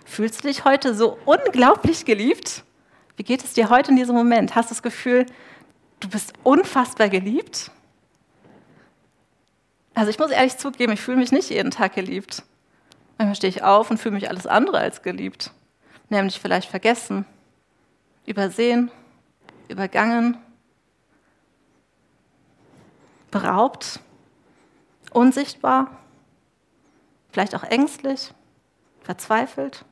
Fühlst 0.05 0.43
du 0.43 0.47
dich 0.47 0.65
heute 0.65 0.93
so 0.93 1.17
unglaublich 1.25 2.05
geliebt? 2.05 2.63
Wie 3.17 3.23
geht 3.23 3.43
es 3.43 3.53
dir 3.53 3.69
heute 3.69 3.91
in 3.91 3.97
diesem 3.97 4.15
Moment? 4.15 4.55
Hast 4.55 4.69
du 4.69 4.73
das 4.73 4.83
Gefühl, 4.83 5.25
du 5.99 6.09
bist 6.09 6.33
unfassbar 6.43 7.09
geliebt? 7.09 7.71
Also 9.93 10.09
ich 10.09 10.19
muss 10.19 10.31
ehrlich 10.31 10.57
zugeben, 10.57 10.91
ich 10.91 11.01
fühle 11.01 11.17
mich 11.17 11.31
nicht 11.31 11.49
jeden 11.49 11.71
Tag 11.71 11.95
geliebt. 11.95 12.43
Manchmal 13.17 13.35
stehe 13.35 13.49
ich 13.49 13.63
auf 13.63 13.89
und 13.89 13.97
fühle 13.97 14.15
mich 14.15 14.29
alles 14.29 14.45
andere 14.45 14.77
als 14.77 15.01
geliebt. 15.01 15.51
Nämlich 16.09 16.39
vielleicht 16.39 16.69
vergessen, 16.69 17.25
übersehen, 18.25 18.91
übergangen, 19.67 20.37
beraubt, 23.31 23.99
unsichtbar, 25.11 25.91
vielleicht 27.31 27.55
auch 27.55 27.63
ängstlich, 27.63 28.33
verzweifelt. 29.01 29.85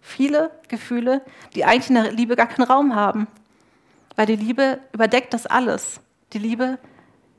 Viele 0.00 0.50
Gefühle, 0.68 1.22
die 1.54 1.64
eigentlich 1.64 1.88
in 1.88 1.94
der 1.94 2.12
Liebe 2.12 2.34
gar 2.34 2.48
keinen 2.48 2.66
Raum 2.66 2.94
haben. 2.94 3.28
Weil 4.16 4.26
die 4.26 4.36
Liebe 4.36 4.80
überdeckt 4.92 5.32
das 5.32 5.46
alles. 5.46 6.00
Die 6.32 6.38
Liebe 6.38 6.78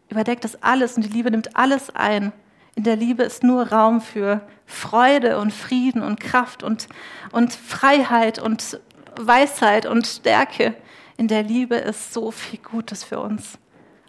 überdeckt 0.10 0.44
das 0.44 0.62
alles 0.64 0.96
und 0.96 1.04
die 1.04 1.10
Liebe 1.10 1.30
nimmt 1.32 1.56
alles 1.56 1.94
ein. 1.96 2.32
In 2.76 2.84
der 2.84 2.96
Liebe 2.96 3.24
ist 3.24 3.44
nur 3.44 3.72
Raum 3.72 4.02
für 4.02 4.42
Freude 4.66 5.40
und 5.40 5.54
Frieden 5.54 6.02
und 6.02 6.20
Kraft 6.20 6.64
und, 6.64 6.88
und 7.32 7.54
Freiheit 7.54 8.40
und 8.40 8.80
Weisheit 9.20 9.86
und 9.86 10.08
Stärke. 10.08 10.76
In 11.18 11.28
der 11.28 11.44
Liebe 11.44 11.76
ist 11.76 12.14
so 12.14 12.32
viel 12.32 12.60
Gutes 12.60 13.04
für 13.04 13.20
uns. 13.20 13.58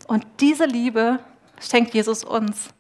Und 0.07 0.27
diese 0.41 0.65
Liebe 0.65 1.21
schenkt 1.61 1.95
Jesus 1.95 2.25
uns. 2.25 2.71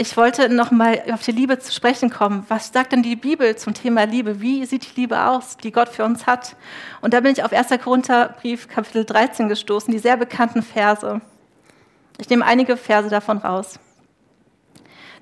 Ich 0.00 0.16
wollte 0.16 0.48
noch 0.48 0.70
mal 0.70 1.02
auf 1.12 1.24
die 1.24 1.32
Liebe 1.32 1.58
zu 1.58 1.72
sprechen 1.72 2.08
kommen. 2.08 2.46
Was 2.48 2.72
sagt 2.72 2.92
denn 2.92 3.02
die 3.02 3.16
Bibel 3.16 3.56
zum 3.56 3.74
Thema 3.74 4.04
Liebe? 4.04 4.40
Wie 4.40 4.64
sieht 4.64 4.84
die 4.84 5.00
Liebe 5.00 5.24
aus, 5.24 5.56
die 5.56 5.72
Gott 5.72 5.88
für 5.88 6.04
uns 6.04 6.24
hat? 6.24 6.54
Und 7.00 7.14
da 7.14 7.20
bin 7.20 7.32
ich 7.32 7.42
auf 7.42 7.52
1. 7.52 7.70
Korintherbrief 7.82 8.68
Kapitel 8.68 9.04
13 9.04 9.48
gestoßen, 9.48 9.90
die 9.90 9.98
sehr 9.98 10.16
bekannten 10.16 10.62
Verse. 10.62 11.20
Ich 12.18 12.28
nehme 12.28 12.44
einige 12.44 12.76
Verse 12.76 13.08
davon 13.08 13.38
raus. 13.38 13.80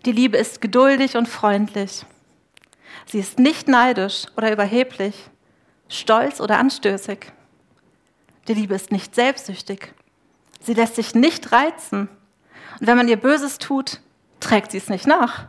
Die 0.05 0.12
Liebe 0.12 0.37
ist 0.37 0.61
geduldig 0.61 1.17
und 1.17 1.26
freundlich. 1.26 2.05
Sie 3.07 3.19
ist 3.19 3.38
nicht 3.38 3.69
neidisch 3.69 4.26
oder 4.37 4.53
überheblich, 4.53 5.31
stolz 5.88 6.40
oder 6.40 6.59
anstößig. 6.59 7.33
Die 8.49 8.55
Liebe 8.55 8.75
ist 8.75 8.93
nicht 8.93 9.14
selbstsüchtig. 9.14 9.93
Sie 10.61 10.75
lässt 10.75 10.97
sich 10.97 11.14
nicht 11.14 11.52
reizen. 11.52 12.09
Und 12.81 12.87
wenn 12.87 12.97
man 12.97 13.09
ihr 13.09 13.16
Böses 13.16 13.59
tut, 13.59 14.00
trägt 14.40 14.73
sie 14.73 14.78
es 14.78 14.88
nicht 14.88 15.07
nach. 15.07 15.47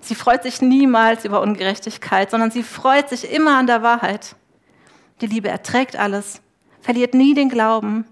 Sie 0.00 0.14
freut 0.14 0.42
sich 0.42 0.60
niemals 0.60 1.24
über 1.24 1.40
Ungerechtigkeit, 1.40 2.30
sondern 2.30 2.50
sie 2.50 2.62
freut 2.62 3.08
sich 3.08 3.30
immer 3.30 3.56
an 3.56 3.66
der 3.66 3.82
Wahrheit. 3.82 4.36
Die 5.20 5.26
Liebe 5.26 5.48
erträgt 5.48 5.94
alles, 5.96 6.42
verliert 6.80 7.14
nie 7.14 7.34
den 7.34 7.48
Glauben, 7.48 8.04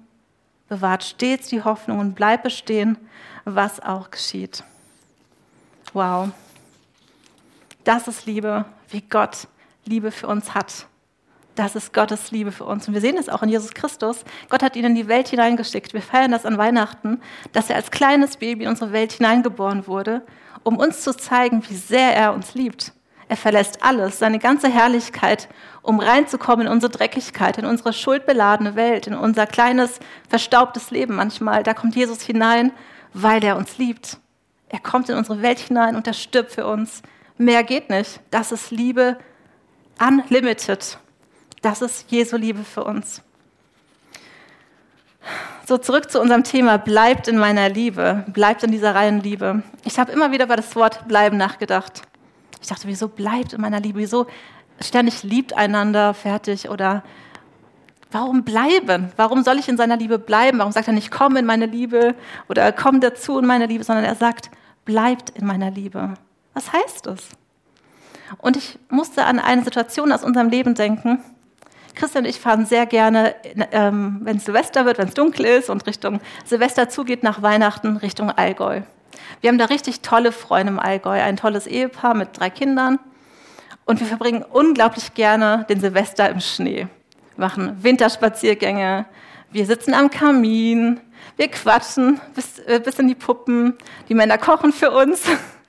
bewahrt 0.68 1.02
stets 1.02 1.48
die 1.48 1.62
Hoffnung 1.64 1.98
und 1.98 2.14
bleibt 2.14 2.44
bestehen, 2.44 2.96
was 3.44 3.80
auch 3.80 4.10
geschieht. 4.10 4.62
Wow. 5.92 6.30
Das 7.82 8.06
ist 8.06 8.26
Liebe, 8.26 8.64
wie 8.88 9.00
Gott 9.00 9.48
Liebe 9.84 10.10
für 10.10 10.26
uns 10.26 10.54
hat. 10.54 10.86
Das 11.56 11.76
ist 11.76 11.92
Gottes 11.92 12.30
Liebe 12.30 12.52
für 12.52 12.64
uns. 12.64 12.86
Und 12.88 12.94
wir 12.94 13.00
sehen 13.00 13.18
es 13.18 13.28
auch 13.28 13.42
in 13.42 13.48
Jesus 13.48 13.74
Christus. 13.74 14.24
Gott 14.48 14.62
hat 14.62 14.76
ihn 14.76 14.84
in 14.84 14.94
die 14.94 15.08
Welt 15.08 15.28
hineingeschickt. 15.28 15.92
Wir 15.92 16.02
feiern 16.02 16.30
das 16.30 16.46
an 16.46 16.58
Weihnachten, 16.58 17.20
dass 17.52 17.70
er 17.70 17.76
als 17.76 17.90
kleines 17.90 18.36
Baby 18.36 18.64
in 18.64 18.70
unsere 18.70 18.92
Welt 18.92 19.12
hineingeboren 19.12 19.86
wurde, 19.86 20.22
um 20.62 20.78
uns 20.78 21.02
zu 21.02 21.14
zeigen, 21.14 21.62
wie 21.68 21.74
sehr 21.74 22.14
er 22.16 22.32
uns 22.34 22.54
liebt. 22.54 22.92
Er 23.28 23.36
verlässt 23.36 23.84
alles, 23.84 24.18
seine 24.18 24.38
ganze 24.38 24.68
Herrlichkeit, 24.68 25.48
um 25.82 26.00
reinzukommen 26.00 26.66
in 26.66 26.72
unsere 26.72 26.90
Dreckigkeit, 26.90 27.58
in 27.58 27.64
unsere 27.64 27.92
schuldbeladene 27.92 28.74
Welt, 28.74 29.06
in 29.06 29.14
unser 29.14 29.46
kleines, 29.46 30.00
verstaubtes 30.28 30.90
Leben 30.90 31.14
manchmal. 31.14 31.62
Da 31.62 31.74
kommt 31.74 31.94
Jesus 31.94 32.22
hinein, 32.22 32.72
weil 33.12 33.44
er 33.44 33.56
uns 33.56 33.78
liebt. 33.78 34.18
Er 34.68 34.80
kommt 34.80 35.08
in 35.08 35.16
unsere 35.16 35.42
Welt 35.42 35.58
hinein 35.58 35.94
und 35.94 36.06
er 36.06 36.12
stirbt 36.12 36.52
für 36.52 36.66
uns. 36.66 37.02
Mehr 37.38 37.64
geht 37.64 37.88
nicht. 37.88 38.20
Das 38.30 38.50
ist 38.50 38.70
Liebe 38.70 39.18
unlimited. 40.00 40.98
Das 41.62 41.82
ist 41.82 42.10
Jesu 42.10 42.36
Liebe 42.36 42.64
für 42.64 42.84
uns. 42.84 43.22
So, 45.66 45.78
zurück 45.78 46.10
zu 46.10 46.20
unserem 46.20 46.42
Thema, 46.42 46.78
bleibt 46.78 47.28
in 47.28 47.36
meiner 47.36 47.68
Liebe, 47.68 48.24
bleibt 48.28 48.64
in 48.64 48.72
dieser 48.72 48.94
reinen 48.94 49.20
Liebe. 49.20 49.62
Ich 49.84 49.98
habe 49.98 50.10
immer 50.10 50.32
wieder 50.32 50.46
über 50.46 50.56
das 50.56 50.74
Wort 50.74 51.06
bleiben 51.06 51.36
nachgedacht. 51.36 52.02
Ich 52.60 52.68
dachte, 52.68 52.88
wieso 52.88 53.08
bleibt 53.08 53.52
in 53.52 53.60
meiner 53.60 53.80
Liebe? 53.80 54.00
Wieso 54.00 54.26
ständig 54.80 55.22
liebt 55.22 55.52
einander, 55.52 56.14
fertig? 56.14 56.68
Oder 56.70 57.04
warum 58.10 58.42
bleiben? 58.42 59.12
Warum 59.16 59.44
soll 59.44 59.58
ich 59.58 59.68
in 59.68 59.76
seiner 59.76 59.96
Liebe 59.96 60.18
bleiben? 60.18 60.58
Warum 60.58 60.72
sagt 60.72 60.88
er 60.88 60.94
nicht, 60.94 61.10
komm 61.10 61.36
in 61.36 61.46
meine 61.46 61.66
Liebe 61.66 62.14
oder 62.48 62.72
komm 62.72 63.00
dazu 63.00 63.38
in 63.38 63.46
meine 63.46 63.66
Liebe, 63.66 63.84
sondern 63.84 64.04
er 64.04 64.16
sagt, 64.16 64.50
bleibt 64.84 65.30
in 65.30 65.46
meiner 65.46 65.70
Liebe. 65.70 66.14
Was 66.54 66.72
heißt 66.72 67.06
das? 67.06 67.28
Und 68.38 68.56
ich 68.56 68.78
musste 68.88 69.24
an 69.24 69.38
eine 69.38 69.64
Situation 69.64 70.12
aus 70.12 70.24
unserem 70.24 70.48
Leben 70.48 70.74
denken, 70.74 71.22
Christian 71.94 72.24
und 72.24 72.30
ich 72.30 72.40
fahren 72.40 72.66
sehr 72.66 72.86
gerne, 72.86 73.34
ähm, 73.72 74.20
wenn 74.22 74.36
es 74.36 74.44
Silvester 74.44 74.84
wird, 74.86 74.98
wenn 74.98 75.08
es 75.08 75.14
dunkel 75.14 75.44
ist 75.44 75.70
und 75.70 75.86
Richtung 75.86 76.20
Silvester 76.44 76.88
zugeht, 76.88 77.22
nach 77.22 77.42
Weihnachten 77.42 77.96
Richtung 77.96 78.30
Allgäu. 78.30 78.82
Wir 79.40 79.48
haben 79.48 79.58
da 79.58 79.66
richtig 79.66 80.00
tolle 80.00 80.32
Freunde 80.32 80.72
im 80.72 80.78
Allgäu, 80.78 81.20
ein 81.20 81.36
tolles 81.36 81.66
Ehepaar 81.66 82.14
mit 82.14 82.38
drei 82.38 82.50
Kindern. 82.50 82.98
Und 83.84 84.00
wir 84.00 84.06
verbringen 84.06 84.44
unglaublich 84.48 85.14
gerne 85.14 85.66
den 85.68 85.80
Silvester 85.80 86.28
im 86.30 86.40
Schnee. 86.40 86.86
Wir 87.36 87.44
machen 87.44 87.82
Winterspaziergänge, 87.82 89.06
wir 89.50 89.66
sitzen 89.66 89.94
am 89.94 90.10
Kamin, 90.10 91.00
wir 91.36 91.48
quatschen 91.48 92.20
bis, 92.34 92.60
äh, 92.60 92.80
bis 92.80 92.98
in 92.98 93.08
die 93.08 93.14
Puppen, 93.14 93.76
die 94.08 94.14
Männer 94.14 94.38
kochen 94.38 94.72
für 94.72 94.90
uns. 94.90 95.24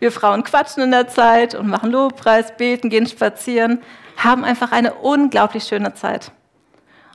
Wir 0.00 0.10
Frauen 0.10 0.42
quatschen 0.42 0.82
in 0.82 0.90
der 0.90 1.06
Zeit 1.06 1.54
und 1.54 1.68
machen 1.68 1.92
Lobpreis, 1.92 2.56
beten, 2.56 2.90
gehen 2.90 3.06
spazieren 3.06 3.80
haben 4.24 4.44
einfach 4.44 4.72
eine 4.72 4.94
unglaublich 4.94 5.64
schöne 5.64 5.94
Zeit. 5.94 6.32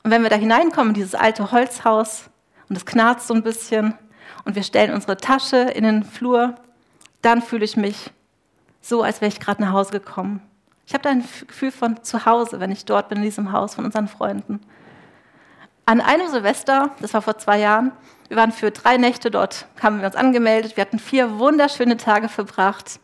Und 0.04 0.12
wenn 0.12 0.24
wir 0.24 0.30
da 0.30 0.36
hineinkommen, 0.36 0.90
in 0.90 0.94
dieses 0.96 1.16
alte 1.16 1.52
Holzhaus, 1.52 2.30
und 2.70 2.76
es 2.76 2.86
knarzt 2.86 3.28
so 3.28 3.34
ein 3.34 3.44
bisschen, 3.44 3.94
und 4.44 4.56
wir 4.56 4.64
stellen 4.64 4.94
unsere 4.94 5.18
Tasche 5.18 5.58
in 5.58 5.84
den 5.84 6.04
Flur, 6.04 6.56
dann 7.22 7.42
fühle 7.42 7.66
ich 7.66 7.78
mich 7.78 8.12
so, 8.82 9.02
als 9.02 9.22
wäre 9.22 9.30
ich 9.30 9.40
gerade 9.40 9.62
nach 9.62 9.72
Hause 9.72 9.92
gekommen. 9.92 10.42
Ich 10.86 10.94
habe 10.94 11.04
da 11.04 11.10
ein 11.10 11.24
Gefühl 11.48 11.72
von 11.72 12.04
zu 12.04 12.26
Hause, 12.26 12.60
wenn 12.60 12.72
ich 12.72 12.86
dort 12.86 13.10
bin, 13.10 13.20
in 13.20 13.24
diesem 13.24 13.52
Haus 13.52 13.76
von 13.76 13.86
unseren 13.86 14.08
Freunden. 14.08 14.62
An 15.88 16.02
einem 16.02 16.28
Silvester, 16.30 16.92
das 17.00 17.14
war 17.14 17.22
vor 17.22 17.38
zwei 17.38 17.60
Jahren, 17.60 17.92
wir 18.28 18.38
waren 18.38 18.52
für 18.52 18.72
drei 18.72 18.98
Nächte 18.98 19.30
dort, 19.30 19.68
haben 19.82 20.00
wir 20.00 20.08
uns 20.08 20.16
angemeldet. 20.16 20.78
Wir 20.78 20.82
hatten 20.82 20.98
vier 20.98 21.38
wunderschöne 21.38 21.98
Tage 21.98 22.28
verbracht 22.28 23.00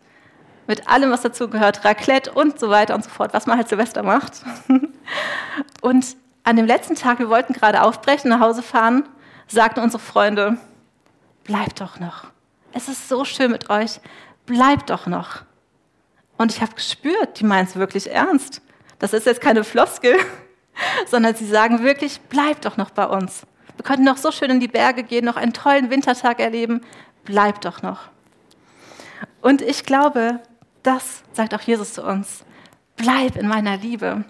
mit 0.65 0.87
allem, 0.87 1.11
was 1.11 1.21
dazu 1.21 1.47
gehört, 1.47 1.85
Raclette 1.85 2.31
und 2.31 2.59
so 2.59 2.69
weiter 2.69 2.95
und 2.95 3.03
so 3.03 3.09
fort, 3.09 3.33
was 3.33 3.45
man 3.45 3.57
halt 3.57 3.67
Silvester 3.67 4.03
macht. 4.03 4.41
Und 5.81 6.15
an 6.43 6.55
dem 6.55 6.65
letzten 6.65 6.95
Tag, 6.95 7.19
wir 7.19 7.29
wollten 7.29 7.53
gerade 7.53 7.81
aufbrechen, 7.81 8.29
nach 8.29 8.39
Hause 8.39 8.63
fahren, 8.63 9.03
sagten 9.47 9.81
unsere 9.81 10.01
Freunde, 10.01 10.57
bleibt 11.43 11.81
doch 11.81 11.99
noch. 11.99 12.25
Es 12.71 12.87
ist 12.87 13.09
so 13.09 13.25
schön 13.25 13.51
mit 13.51 13.69
euch, 13.69 13.99
bleibt 14.45 14.89
doch 14.91 15.07
noch. 15.07 15.41
Und 16.37 16.53
ich 16.53 16.61
habe 16.61 16.73
gespürt, 16.73 17.39
die 17.39 17.43
meinen 17.43 17.65
es 17.65 17.75
wirklich 17.75 18.09
ernst. 18.09 18.61
Das 18.99 19.13
ist 19.13 19.25
jetzt 19.25 19.41
keine 19.41 19.63
Floskel, 19.63 20.15
sondern 21.07 21.35
sie 21.35 21.45
sagen 21.45 21.83
wirklich, 21.83 22.19
bleibt 22.21 22.65
doch 22.65 22.77
noch 22.77 22.91
bei 22.91 23.05
uns. 23.05 23.45
Wir 23.75 23.83
könnten 23.83 24.03
noch 24.03 24.17
so 24.17 24.31
schön 24.31 24.51
in 24.51 24.59
die 24.59 24.67
Berge 24.67 25.03
gehen, 25.03 25.25
noch 25.25 25.37
einen 25.37 25.53
tollen 25.53 25.89
Wintertag 25.89 26.39
erleben, 26.39 26.81
bleibt 27.23 27.65
doch 27.65 27.81
noch. 27.81 28.09
Und 29.41 29.61
ich 29.61 29.85
glaube, 29.85 30.39
das 30.83 31.23
sagt 31.33 31.53
auch 31.53 31.61
Jesus 31.61 31.93
zu 31.93 32.03
uns. 32.03 32.43
bleib 32.95 33.35
in 33.35 33.47
meiner 33.47 33.77
Liebe. 33.77 34.25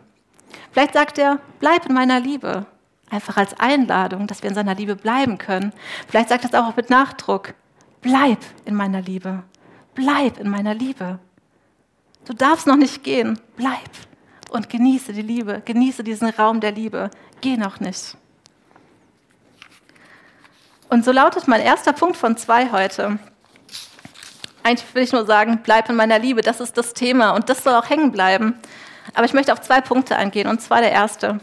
Vielleicht 0.72 0.94
sagt 0.94 1.18
er, 1.18 1.40
bleib 1.60 1.88
in 1.88 1.94
meiner 1.94 2.20
Liebe. 2.20 2.66
Einfach 3.10 3.36
als 3.36 3.60
Einladung, 3.60 4.28
dass 4.28 4.42
wir 4.42 4.50
in 4.50 4.56
seiner 4.56 4.76
Liebe 4.76 4.96
bleiben 4.96 5.38
können. 5.38 5.74
Vielleicht 6.08 6.30
sagt 6.30 6.46
er 6.46 6.50
es 6.50 6.56
auch 6.56 6.78
mit 6.78 6.90
Nachdruck, 6.90 7.54
bleib 8.02 8.40
in 8.64 8.76
meiner 8.76 9.02
Liebe. 9.02 9.44
Bleib 9.94 10.40
in 10.40 10.50
meiner 10.50 10.74
Liebe. 10.74 11.20
Du 12.24 12.34
darfst 12.34 12.68
noch 12.68 12.78
nicht 12.78 13.04
gehen, 13.04 13.38
bleib 13.58 13.90
und 14.52 14.70
genieße 14.70 15.14
die 15.14 15.22
Liebe, 15.22 15.62
genieße 15.66 16.04
diesen 16.04 16.30
Raum 16.30 16.60
der 16.60 16.72
Liebe. 16.72 17.10
Geh 17.40 17.58
noch 17.58 17.80
nicht. 17.80 18.16
Und 20.90 21.06
so 21.06 21.12
lautet 21.12 21.48
mein 21.48 21.62
erster 21.62 21.94
Punkt 21.94 22.18
von 22.18 22.36
zwei 22.38 22.72
heute. 22.72 23.18
Eigentlich 24.64 24.94
will 24.94 25.04
ich 25.04 25.14
nur 25.14 25.26
sagen, 25.26 25.62
bleib 25.64 25.90
in 25.90 25.96
meiner 25.96 26.20
Liebe, 26.20 26.42
das 26.42 26.60
ist 26.60 26.78
das 26.78 26.94
Thema 26.94 27.32
und 27.32 27.50
das 27.50 27.64
soll 27.64 27.74
auch 27.74 27.90
hängen 27.90 28.12
bleiben. 28.12 28.60
Aber 29.14 29.26
ich 29.26 29.34
möchte 29.34 29.54
auf 29.54 29.62
zwei 29.62 29.82
Punkte 29.82 30.18
eingehen 30.18 30.48
und 30.48 30.62
zwar 30.62 30.82
der 30.82 30.92
erste. 30.92 31.40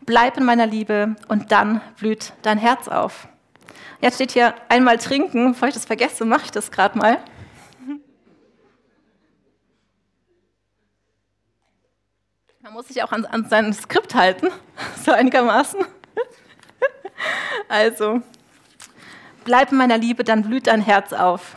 Bleib 0.00 0.36
in 0.38 0.44
meiner 0.44 0.66
Liebe 0.66 1.14
und 1.28 1.52
dann 1.52 1.80
blüht 1.98 2.32
dein 2.42 2.58
Herz 2.58 2.88
auf. 2.88 3.28
Jetzt 4.00 4.16
steht 4.16 4.32
hier 4.32 4.54
einmal 4.68 4.98
trinken, 4.98 5.52
bevor 5.52 5.68
ich 5.68 5.74
das 5.74 5.84
vergesse, 5.84 6.24
mache 6.24 6.46
ich 6.46 6.50
das 6.50 6.72
gerade 6.72 6.98
mal. 6.98 7.18
Man 12.62 12.74
muss 12.74 12.86
sich 12.86 13.02
auch 13.02 13.10
an, 13.10 13.26
an 13.26 13.48
sein 13.48 13.72
Skript 13.72 14.14
halten, 14.14 14.46
so 15.04 15.10
einigermaßen. 15.10 15.84
Also, 17.68 18.22
bleib 19.44 19.72
in 19.72 19.78
meiner 19.78 19.98
Liebe, 19.98 20.22
dann 20.22 20.42
blüht 20.42 20.68
dein 20.68 20.80
Herz 20.80 21.12
auf. 21.12 21.56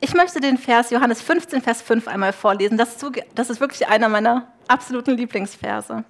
Ich 0.00 0.12
möchte 0.12 0.40
den 0.40 0.58
Vers 0.58 0.90
Johannes 0.90 1.22
15, 1.22 1.62
Vers 1.62 1.82
5 1.82 2.08
einmal 2.08 2.32
vorlesen. 2.32 2.76
Das 2.76 2.96
ist, 2.96 3.06
das 3.36 3.48
ist 3.48 3.60
wirklich 3.60 3.86
einer 3.86 4.08
meiner 4.08 4.52
absoluten 4.66 5.16
Lieblingsverse. 5.16 6.02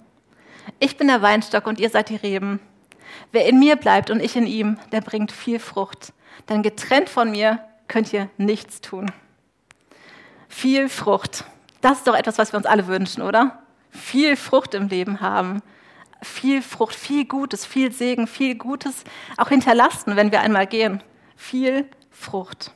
Ich 0.79 0.97
bin 0.97 1.07
der 1.07 1.21
Weinstock 1.21 1.67
und 1.67 1.79
ihr 1.79 1.91
seid 1.91 2.09
die 2.09 2.15
Reben. 2.15 2.59
Wer 3.31 3.45
in 3.45 3.59
mir 3.59 3.75
bleibt 3.75 4.09
und 4.09 4.21
ich 4.23 4.35
in 4.35 4.47
ihm, 4.47 4.79
der 4.91 5.01
bringt 5.01 5.31
viel 5.31 5.59
Frucht. 5.59 6.13
Denn 6.49 6.63
getrennt 6.63 7.09
von 7.09 7.29
mir 7.29 7.59
könnt 7.87 8.11
ihr 8.11 8.29
nichts 8.37 8.81
tun. 8.81 9.11
Viel 10.49 10.89
Frucht. 10.89 11.43
Das 11.81 11.99
ist 11.99 12.07
doch 12.07 12.15
etwas, 12.15 12.39
was 12.39 12.53
wir 12.53 12.57
uns 12.57 12.65
alle 12.65 12.87
wünschen, 12.87 13.21
oder? 13.21 13.61
Viel 13.97 14.35
Frucht 14.35 14.73
im 14.73 14.87
Leben 14.87 15.21
haben. 15.21 15.61
Viel 16.21 16.61
Frucht, 16.61 16.95
viel 16.95 17.25
Gutes, 17.25 17.65
viel 17.65 17.91
Segen, 17.91 18.27
viel 18.27 18.55
Gutes 18.55 19.03
auch 19.37 19.49
hinterlassen, 19.49 20.15
wenn 20.15 20.31
wir 20.31 20.41
einmal 20.41 20.65
gehen. 20.65 21.03
Viel 21.35 21.85
Frucht. 22.09 22.71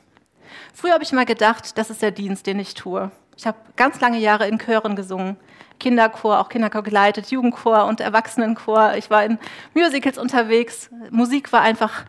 Früher 0.74 0.92
habe 0.92 1.04
ich 1.04 1.12
immer 1.12 1.24
gedacht, 1.24 1.76
das 1.78 1.90
ist 1.90 2.02
der 2.02 2.10
Dienst, 2.10 2.46
den 2.46 2.58
ich 2.58 2.74
tue. 2.74 3.10
Ich 3.36 3.46
habe 3.46 3.58
ganz 3.76 4.00
lange 4.00 4.18
Jahre 4.18 4.46
in 4.46 4.58
Chören 4.58 4.94
gesungen. 4.94 5.36
Kinderchor, 5.80 6.38
auch 6.38 6.48
Kinderchor 6.48 6.82
geleitet, 6.82 7.30
Jugendchor 7.30 7.86
und 7.86 8.00
Erwachsenenchor. 8.00 8.94
Ich 8.94 9.10
war 9.10 9.24
in 9.24 9.38
Musicals 9.74 10.18
unterwegs. 10.18 10.90
Musik 11.10 11.52
war 11.52 11.62
einfach 11.62 12.04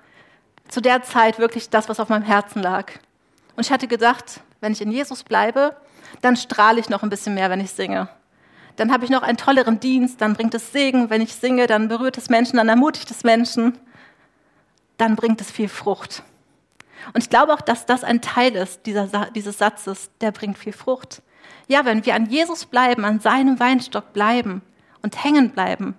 zu 0.67 0.81
der 0.81 1.01
Zeit 1.03 1.39
wirklich 1.39 1.69
das, 1.69 1.89
was 1.89 1.99
auf 1.99 2.09
meinem 2.09 2.23
Herzen 2.23 2.61
lag. 2.61 2.91
Und 3.55 3.65
ich 3.65 3.71
hatte 3.71 3.87
gedacht, 3.87 4.41
wenn 4.61 4.73
ich 4.73 4.81
in 4.81 4.91
Jesus 4.91 5.23
bleibe, 5.23 5.75
dann 6.21 6.35
strahle 6.35 6.79
ich 6.79 6.89
noch 6.89 7.03
ein 7.03 7.09
bisschen 7.09 7.33
mehr, 7.33 7.49
wenn 7.49 7.59
ich 7.59 7.71
singe. 7.71 8.09
Dann 8.75 8.91
habe 8.91 9.05
ich 9.05 9.11
noch 9.11 9.21
einen 9.21 9.37
tolleren 9.37 9.79
Dienst, 9.79 10.19
dann 10.21 10.33
bringt 10.33 10.53
es 10.55 10.71
Segen, 10.71 11.09
wenn 11.09 11.21
ich 11.21 11.35
singe, 11.35 11.67
dann 11.67 11.87
berührt 11.87 12.17
es 12.17 12.29
Menschen, 12.29 12.57
dann 12.57 12.69
ermutigt 12.69 13.11
es 13.11 13.23
Menschen, 13.23 13.77
dann 14.97 15.15
bringt 15.15 15.41
es 15.41 15.51
viel 15.51 15.69
Frucht. 15.69 16.23
Und 17.13 17.21
ich 17.21 17.29
glaube 17.29 17.53
auch, 17.53 17.61
dass 17.61 17.85
das 17.85 18.03
ein 18.03 18.21
Teil 18.21 18.55
ist 18.55 18.85
dieser, 18.85 19.07
dieses 19.35 19.57
Satzes, 19.57 20.09
der 20.21 20.31
bringt 20.31 20.57
viel 20.57 20.73
Frucht. 20.73 21.21
Ja, 21.67 21.85
wenn 21.85 22.05
wir 22.05 22.15
an 22.15 22.27
Jesus 22.27 22.65
bleiben, 22.65 23.05
an 23.05 23.19
seinem 23.19 23.59
Weinstock 23.59 24.13
bleiben 24.13 24.61
und 25.01 25.23
hängen 25.23 25.51
bleiben, 25.51 25.95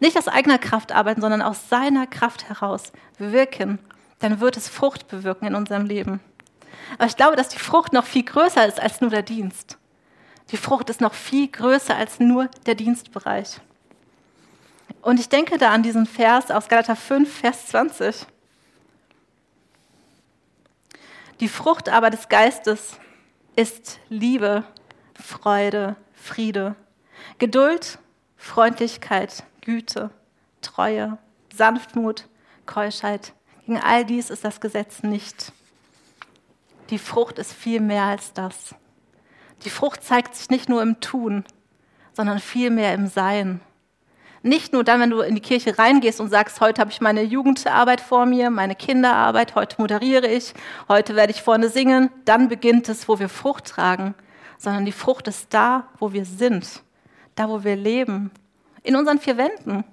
nicht 0.00 0.16
aus 0.16 0.28
eigener 0.28 0.58
Kraft 0.58 0.92
arbeiten, 0.92 1.20
sondern 1.20 1.42
aus 1.42 1.68
seiner 1.68 2.06
Kraft 2.06 2.48
heraus 2.48 2.92
wirken, 3.18 3.78
dann 4.18 4.40
wird 4.40 4.56
es 4.56 4.68
Frucht 4.68 5.08
bewirken 5.08 5.46
in 5.46 5.54
unserem 5.54 5.86
Leben. 5.86 6.20
Aber 6.96 7.06
ich 7.06 7.16
glaube, 7.16 7.36
dass 7.36 7.48
die 7.48 7.58
Frucht 7.58 7.92
noch 7.92 8.04
viel 8.04 8.24
größer 8.24 8.66
ist 8.66 8.80
als 8.80 9.00
nur 9.00 9.10
der 9.10 9.22
Dienst. 9.22 9.77
Die 10.50 10.56
Frucht 10.56 10.88
ist 10.88 11.00
noch 11.00 11.14
viel 11.14 11.48
größer 11.48 11.94
als 11.94 12.20
nur 12.20 12.48
der 12.66 12.74
Dienstbereich. 12.74 13.60
Und 15.02 15.20
ich 15.20 15.28
denke 15.28 15.58
da 15.58 15.70
an 15.70 15.82
diesen 15.82 16.06
Vers 16.06 16.50
aus 16.50 16.68
Galater 16.68 16.96
5, 16.96 17.32
Vers 17.40 17.66
20. 17.68 18.26
Die 21.40 21.48
Frucht 21.48 21.88
aber 21.88 22.10
des 22.10 22.28
Geistes 22.28 22.98
ist 23.54 24.00
Liebe, 24.08 24.64
Freude, 25.14 25.96
Friede, 26.14 26.74
Geduld, 27.38 27.98
Freundlichkeit, 28.36 29.44
Güte, 29.60 30.10
Treue, 30.62 31.18
Sanftmut, 31.54 32.26
Keuschheit. 32.66 33.32
Gegen 33.66 33.80
all 33.80 34.04
dies 34.04 34.30
ist 34.30 34.44
das 34.44 34.60
Gesetz 34.60 35.02
nicht. 35.02 35.52
Die 36.90 36.98
Frucht 36.98 37.38
ist 37.38 37.52
viel 37.52 37.80
mehr 37.80 38.04
als 38.04 38.32
das. 38.32 38.74
Die 39.64 39.70
Frucht 39.70 40.04
zeigt 40.04 40.34
sich 40.34 40.50
nicht 40.50 40.68
nur 40.68 40.82
im 40.82 41.00
Tun, 41.00 41.44
sondern 42.12 42.38
vielmehr 42.38 42.94
im 42.94 43.06
Sein. 43.06 43.60
Nicht 44.42 44.72
nur 44.72 44.84
dann, 44.84 45.00
wenn 45.00 45.10
du 45.10 45.20
in 45.20 45.34
die 45.34 45.40
Kirche 45.40 45.78
reingehst 45.78 46.20
und 46.20 46.30
sagst, 46.30 46.60
heute 46.60 46.80
habe 46.80 46.92
ich 46.92 47.00
meine 47.00 47.22
Jugendarbeit 47.22 48.00
vor 48.00 48.24
mir, 48.24 48.50
meine 48.50 48.76
Kinderarbeit, 48.76 49.56
heute 49.56 49.76
moderiere 49.80 50.28
ich, 50.28 50.54
heute 50.88 51.16
werde 51.16 51.32
ich 51.32 51.42
vorne 51.42 51.68
singen, 51.68 52.10
dann 52.24 52.48
beginnt 52.48 52.88
es, 52.88 53.08
wo 53.08 53.18
wir 53.18 53.28
Frucht 53.28 53.64
tragen, 53.64 54.14
sondern 54.56 54.84
die 54.84 54.92
Frucht 54.92 55.26
ist 55.26 55.52
da, 55.52 55.88
wo 55.98 56.12
wir 56.12 56.24
sind, 56.24 56.82
da, 57.34 57.48
wo 57.48 57.64
wir 57.64 57.74
leben, 57.74 58.30
in 58.84 58.94
unseren 58.94 59.18
vier 59.18 59.36
Wänden, 59.36 59.84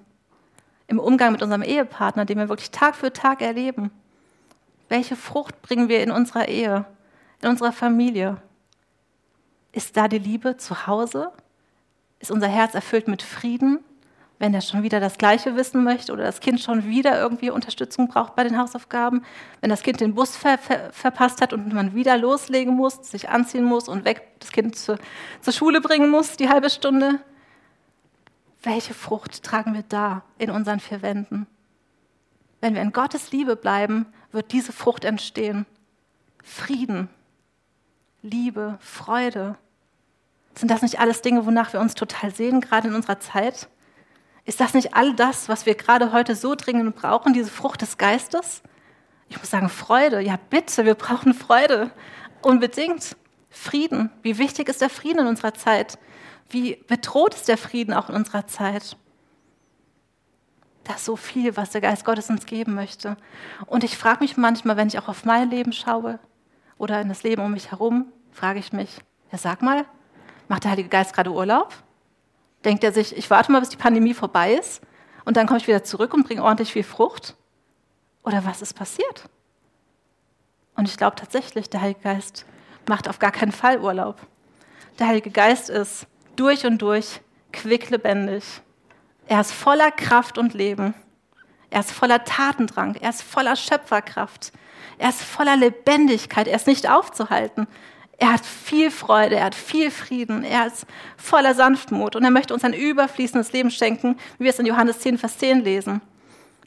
im 0.86 1.00
Umgang 1.00 1.32
mit 1.32 1.42
unserem 1.42 1.62
Ehepartner, 1.62 2.24
den 2.24 2.38
wir 2.38 2.48
wirklich 2.48 2.70
Tag 2.70 2.94
für 2.94 3.12
Tag 3.12 3.42
erleben. 3.42 3.90
Welche 4.88 5.16
Frucht 5.16 5.60
bringen 5.62 5.88
wir 5.88 6.02
in 6.02 6.12
unserer 6.12 6.46
Ehe, 6.46 6.84
in 7.42 7.48
unserer 7.48 7.72
Familie? 7.72 8.36
Ist 9.76 9.98
da 9.98 10.08
die 10.08 10.18
Liebe 10.18 10.56
zu 10.56 10.86
Hause? 10.86 11.30
Ist 12.18 12.30
unser 12.30 12.48
Herz 12.48 12.74
erfüllt 12.74 13.08
mit 13.08 13.22
Frieden? 13.22 13.84
wenn 14.38 14.52
er 14.52 14.60
schon 14.60 14.82
wieder 14.82 15.00
das 15.00 15.16
Gleiche 15.16 15.56
wissen 15.56 15.82
möchte 15.82 16.12
oder 16.12 16.24
das 16.24 16.40
Kind 16.40 16.60
schon 16.60 16.84
wieder 16.84 17.18
irgendwie 17.18 17.50
Unterstützung 17.50 18.08
braucht 18.08 18.36
bei 18.36 18.44
den 18.44 18.58
Hausaufgaben, 18.58 19.24
wenn 19.60 19.70
das 19.70 19.82
Kind 19.82 20.00
den 20.00 20.14
Bus 20.14 20.36
ver 20.36 20.58
ver 20.58 20.92
verpasst 20.92 21.40
hat 21.40 21.54
und 21.54 21.72
man 21.72 21.94
wieder 21.94 22.18
loslegen 22.18 22.74
muss, 22.74 22.96
sich 23.10 23.30
anziehen 23.30 23.64
muss 23.64 23.88
und 23.88 24.04
weg 24.04 24.28
das 24.40 24.52
Kind 24.52 24.76
zu, 24.76 24.98
zur 25.40 25.52
Schule 25.52 25.80
bringen 25.80 26.10
muss, 26.10 26.36
die 26.36 26.50
halbe 26.50 26.68
Stunde. 26.68 27.20
Welche 28.62 28.92
Frucht 28.92 29.42
tragen 29.42 29.72
wir 29.72 29.84
da 29.88 30.22
in 30.36 30.50
unseren 30.50 30.80
vier 30.80 31.00
Wänden? 31.00 31.46
Wenn 32.60 32.74
wir 32.74 32.82
in 32.82 32.92
Gottes 32.92 33.32
Liebe 33.32 33.56
bleiben, 33.56 34.06
wird 34.32 34.52
diese 34.52 34.72
Frucht 34.72 35.06
entstehen. 35.06 35.64
Frieden, 36.42 37.08
Liebe, 38.22 38.76
Freude. 38.80 39.56
Sind 40.56 40.70
das 40.70 40.82
nicht 40.82 40.98
alles 40.98 41.22
Dinge, 41.22 41.44
wonach 41.44 41.72
wir 41.72 41.80
uns 41.80 41.94
total 41.94 42.34
sehen, 42.34 42.60
gerade 42.60 42.88
in 42.88 42.94
unserer 42.94 43.20
Zeit? 43.20 43.68
Ist 44.44 44.60
das 44.60 44.74
nicht 44.74 44.94
all 44.94 45.14
das, 45.14 45.48
was 45.48 45.66
wir 45.66 45.74
gerade 45.74 46.12
heute 46.12 46.34
so 46.34 46.54
dringend 46.54 46.96
brauchen, 46.96 47.32
diese 47.32 47.50
Frucht 47.50 47.82
des 47.82 47.98
Geistes? 47.98 48.62
Ich 49.28 49.38
muss 49.38 49.50
sagen, 49.50 49.68
Freude. 49.68 50.20
Ja, 50.20 50.38
bitte, 50.50 50.84
wir 50.84 50.94
brauchen 50.94 51.34
Freude. 51.34 51.90
Unbedingt. 52.42 53.16
Frieden. 53.48 54.10
Wie 54.22 54.38
wichtig 54.38 54.68
ist 54.68 54.82
der 54.82 54.90
Frieden 54.90 55.20
in 55.20 55.26
unserer 55.26 55.54
Zeit? 55.54 55.98
Wie 56.48 56.76
bedroht 56.86 57.34
ist 57.34 57.48
der 57.48 57.56
Frieden 57.58 57.94
auch 57.94 58.08
in 58.08 58.14
unserer 58.14 58.46
Zeit? 58.46 58.96
Da 60.84 60.94
ist 60.94 61.06
so 61.06 61.16
viel, 61.16 61.56
was 61.56 61.70
der 61.70 61.80
Geist 61.80 62.04
Gottes 62.04 62.30
uns 62.30 62.46
geben 62.46 62.74
möchte. 62.74 63.16
Und 63.66 63.82
ich 63.82 63.96
frage 63.96 64.20
mich 64.20 64.36
manchmal, 64.36 64.76
wenn 64.76 64.88
ich 64.88 64.98
auch 64.98 65.08
auf 65.08 65.24
mein 65.24 65.50
Leben 65.50 65.72
schaue 65.72 66.20
oder 66.78 67.00
in 67.00 67.08
das 67.08 67.22
Leben 67.22 67.42
um 67.42 67.52
mich 67.52 67.70
herum, 67.70 68.12
frage 68.30 68.58
ich 68.58 68.72
mich, 68.72 69.00
ja 69.32 69.38
sag 69.38 69.62
mal, 69.62 69.86
macht 70.48 70.64
der 70.64 70.72
Heilige 70.72 70.88
Geist 70.88 71.14
gerade 71.14 71.32
Urlaub? 71.32 71.72
denkt 72.66 72.84
er 72.84 72.92
sich, 72.92 73.16
ich 73.16 73.30
warte 73.30 73.50
mal, 73.50 73.60
bis 73.60 73.70
die 73.70 73.76
Pandemie 73.76 74.12
vorbei 74.12 74.54
ist 74.54 74.82
und 75.24 75.36
dann 75.36 75.46
komme 75.46 75.58
ich 75.58 75.66
wieder 75.66 75.84
zurück 75.84 76.12
und 76.12 76.26
bringe 76.26 76.42
ordentlich 76.42 76.72
viel 76.72 76.82
Frucht? 76.82 77.36
Oder 78.24 78.44
was 78.44 78.60
ist 78.60 78.74
passiert? 78.74 79.24
Und 80.74 80.88
ich 80.88 80.96
glaube 80.96 81.16
tatsächlich, 81.16 81.70
der 81.70 81.80
Heilige 81.80 82.00
Geist 82.00 82.44
macht 82.88 83.08
auf 83.08 83.18
gar 83.18 83.30
keinen 83.30 83.52
Fall 83.52 83.80
Urlaub. 83.80 84.20
Der 84.98 85.06
Heilige 85.06 85.30
Geist 85.30 85.70
ist 85.70 86.06
durch 86.34 86.66
und 86.66 86.82
durch 86.82 87.20
quicklebendig. 87.52 88.44
Er 89.26 89.40
ist 89.40 89.52
voller 89.52 89.90
Kraft 89.90 90.36
und 90.36 90.52
Leben. 90.52 90.94
Er 91.70 91.80
ist 91.80 91.92
voller 91.92 92.24
Tatendrang. 92.24 92.96
Er 92.96 93.10
ist 93.10 93.22
voller 93.22 93.56
Schöpferkraft. 93.56 94.52
Er 94.98 95.08
ist 95.10 95.22
voller 95.22 95.56
Lebendigkeit. 95.56 96.48
Er 96.48 96.56
ist 96.56 96.66
nicht 96.66 96.88
aufzuhalten. 96.90 97.66
Er 98.18 98.32
hat 98.32 98.46
viel 98.46 98.90
Freude, 98.90 99.36
er 99.36 99.44
hat 99.44 99.54
viel 99.54 99.90
Frieden, 99.90 100.42
er 100.42 100.66
ist 100.66 100.86
voller 101.18 101.54
Sanftmut 101.54 102.16
und 102.16 102.24
er 102.24 102.30
möchte 102.30 102.54
uns 102.54 102.64
ein 102.64 102.72
überfließendes 102.72 103.52
Leben 103.52 103.70
schenken, 103.70 104.16
wie 104.38 104.44
wir 104.44 104.50
es 104.50 104.58
in 104.58 104.66
Johannes 104.66 105.00
10, 105.00 105.18
Vers 105.18 105.36
10 105.38 105.62
lesen. 105.62 106.00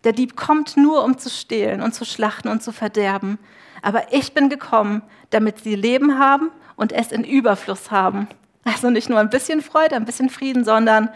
Der 0.03 0.13
Dieb 0.13 0.35
kommt 0.35 0.77
nur, 0.77 1.03
um 1.03 1.17
zu 1.17 1.29
stehlen 1.29 1.81
und 1.81 1.93
zu 1.93 2.05
schlachten 2.05 2.49
und 2.49 2.61
zu 2.61 2.71
verderben. 2.71 3.39
Aber 3.81 4.13
ich 4.13 4.33
bin 4.33 4.49
gekommen, 4.49 5.01
damit 5.31 5.59
sie 5.59 5.75
Leben 5.75 6.19
haben 6.19 6.51
und 6.75 6.91
es 6.91 7.11
in 7.11 7.23
Überfluss 7.23 7.89
haben. 7.89 8.27
Also 8.63 8.91
nicht 8.91 9.09
nur 9.09 9.19
ein 9.19 9.29
bisschen 9.29 9.61
Freude, 9.61 9.95
ein 9.95 10.05
bisschen 10.05 10.29
Frieden, 10.29 10.63
sondern 10.63 11.09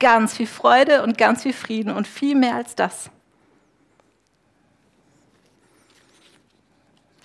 ganz 0.00 0.34
viel 0.34 0.48
Freude 0.48 1.02
und 1.02 1.16
ganz 1.16 1.44
viel 1.44 1.52
Frieden 1.52 1.92
und 1.92 2.08
viel 2.08 2.34
mehr 2.34 2.56
als 2.56 2.74
das. 2.74 3.10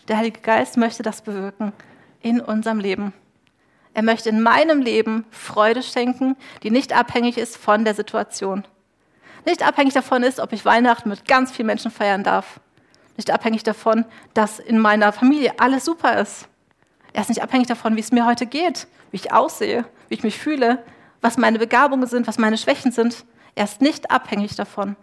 Der 0.08 0.18
Heilige 0.18 0.42
Geist 0.42 0.78
möchte 0.78 1.04
das 1.04 1.22
bewirken 1.22 1.74
in 2.22 2.42
unserem 2.42 2.80
Leben. 2.80 3.14
Er 3.94 4.04
möchte 4.04 4.30
in 4.30 4.42
meinem 4.42 4.82
Leben 4.82 5.26
Freude 5.32 5.84
schenken, 5.84 6.36
die 6.64 6.72
nicht 6.72 6.94
abhängig 6.94 7.38
ist 7.38 7.58
von 7.58 7.84
der 7.84 7.94
Situation. 7.94 8.64
Nicht 9.46 9.66
abhängig 9.66 9.94
davon 9.94 10.24
ist, 10.24 10.40
ob 10.40 10.54
ich 10.54 10.66
Weihnachten 10.66 11.10
mit 11.10 11.28
ganz 11.28 11.52
vielen 11.52 11.66
Menschen 11.68 11.92
feiern 11.92 12.24
darf. 12.24 12.60
Nicht 13.18 13.32
abhängig 13.32 13.64
davon, 13.64 14.06
dass 14.34 14.60
in 14.60 14.80
meiner 14.80 15.12
Familie 15.12 15.60
alles 15.60 15.86
super 15.86 16.20
ist. 16.20 16.48
Er 17.14 17.22
ist 17.22 17.30
nicht 17.30 17.44
abhängig 17.44 17.68
davon, 17.68 17.96
wie 17.96 18.00
es 18.02 18.12
mir 18.12 18.26
heute 18.26 18.46
geht, 18.46 18.88
wie 19.12 19.18
ich 19.18 19.34
aussehe, 19.34 19.86
wie 20.08 20.16
ich 20.16 20.24
mich 20.24 20.38
fühle, 20.38 20.84
was 21.20 21.38
meine 21.38 21.60
Begabungen 21.60 22.08
sind, 22.08 22.28
was 22.28 22.38
meine 22.38 22.58
Schwächen 22.58 22.92
sind. 22.92 23.26
Er 23.56 23.66
ist 23.66 23.82
nicht 23.82 24.10
abhängig 24.12 24.56
davon. 24.56 24.96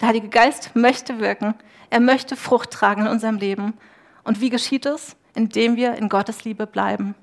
Der 0.00 0.08
Heilige 0.08 0.28
Geist 0.28 0.70
möchte 0.74 1.18
wirken. 1.18 1.54
Er 1.90 2.00
möchte 2.00 2.36
Frucht 2.36 2.70
tragen 2.70 3.02
in 3.02 3.08
unserem 3.08 3.36
Leben. 3.36 3.74
Und 4.22 4.40
wie 4.40 4.50
geschieht 4.50 4.86
es? 4.86 5.16
Indem 5.36 5.76
wir 5.76 5.94
in 5.94 6.08
Gottes 6.08 6.44
Liebe 6.44 6.66
bleiben. 6.66 7.14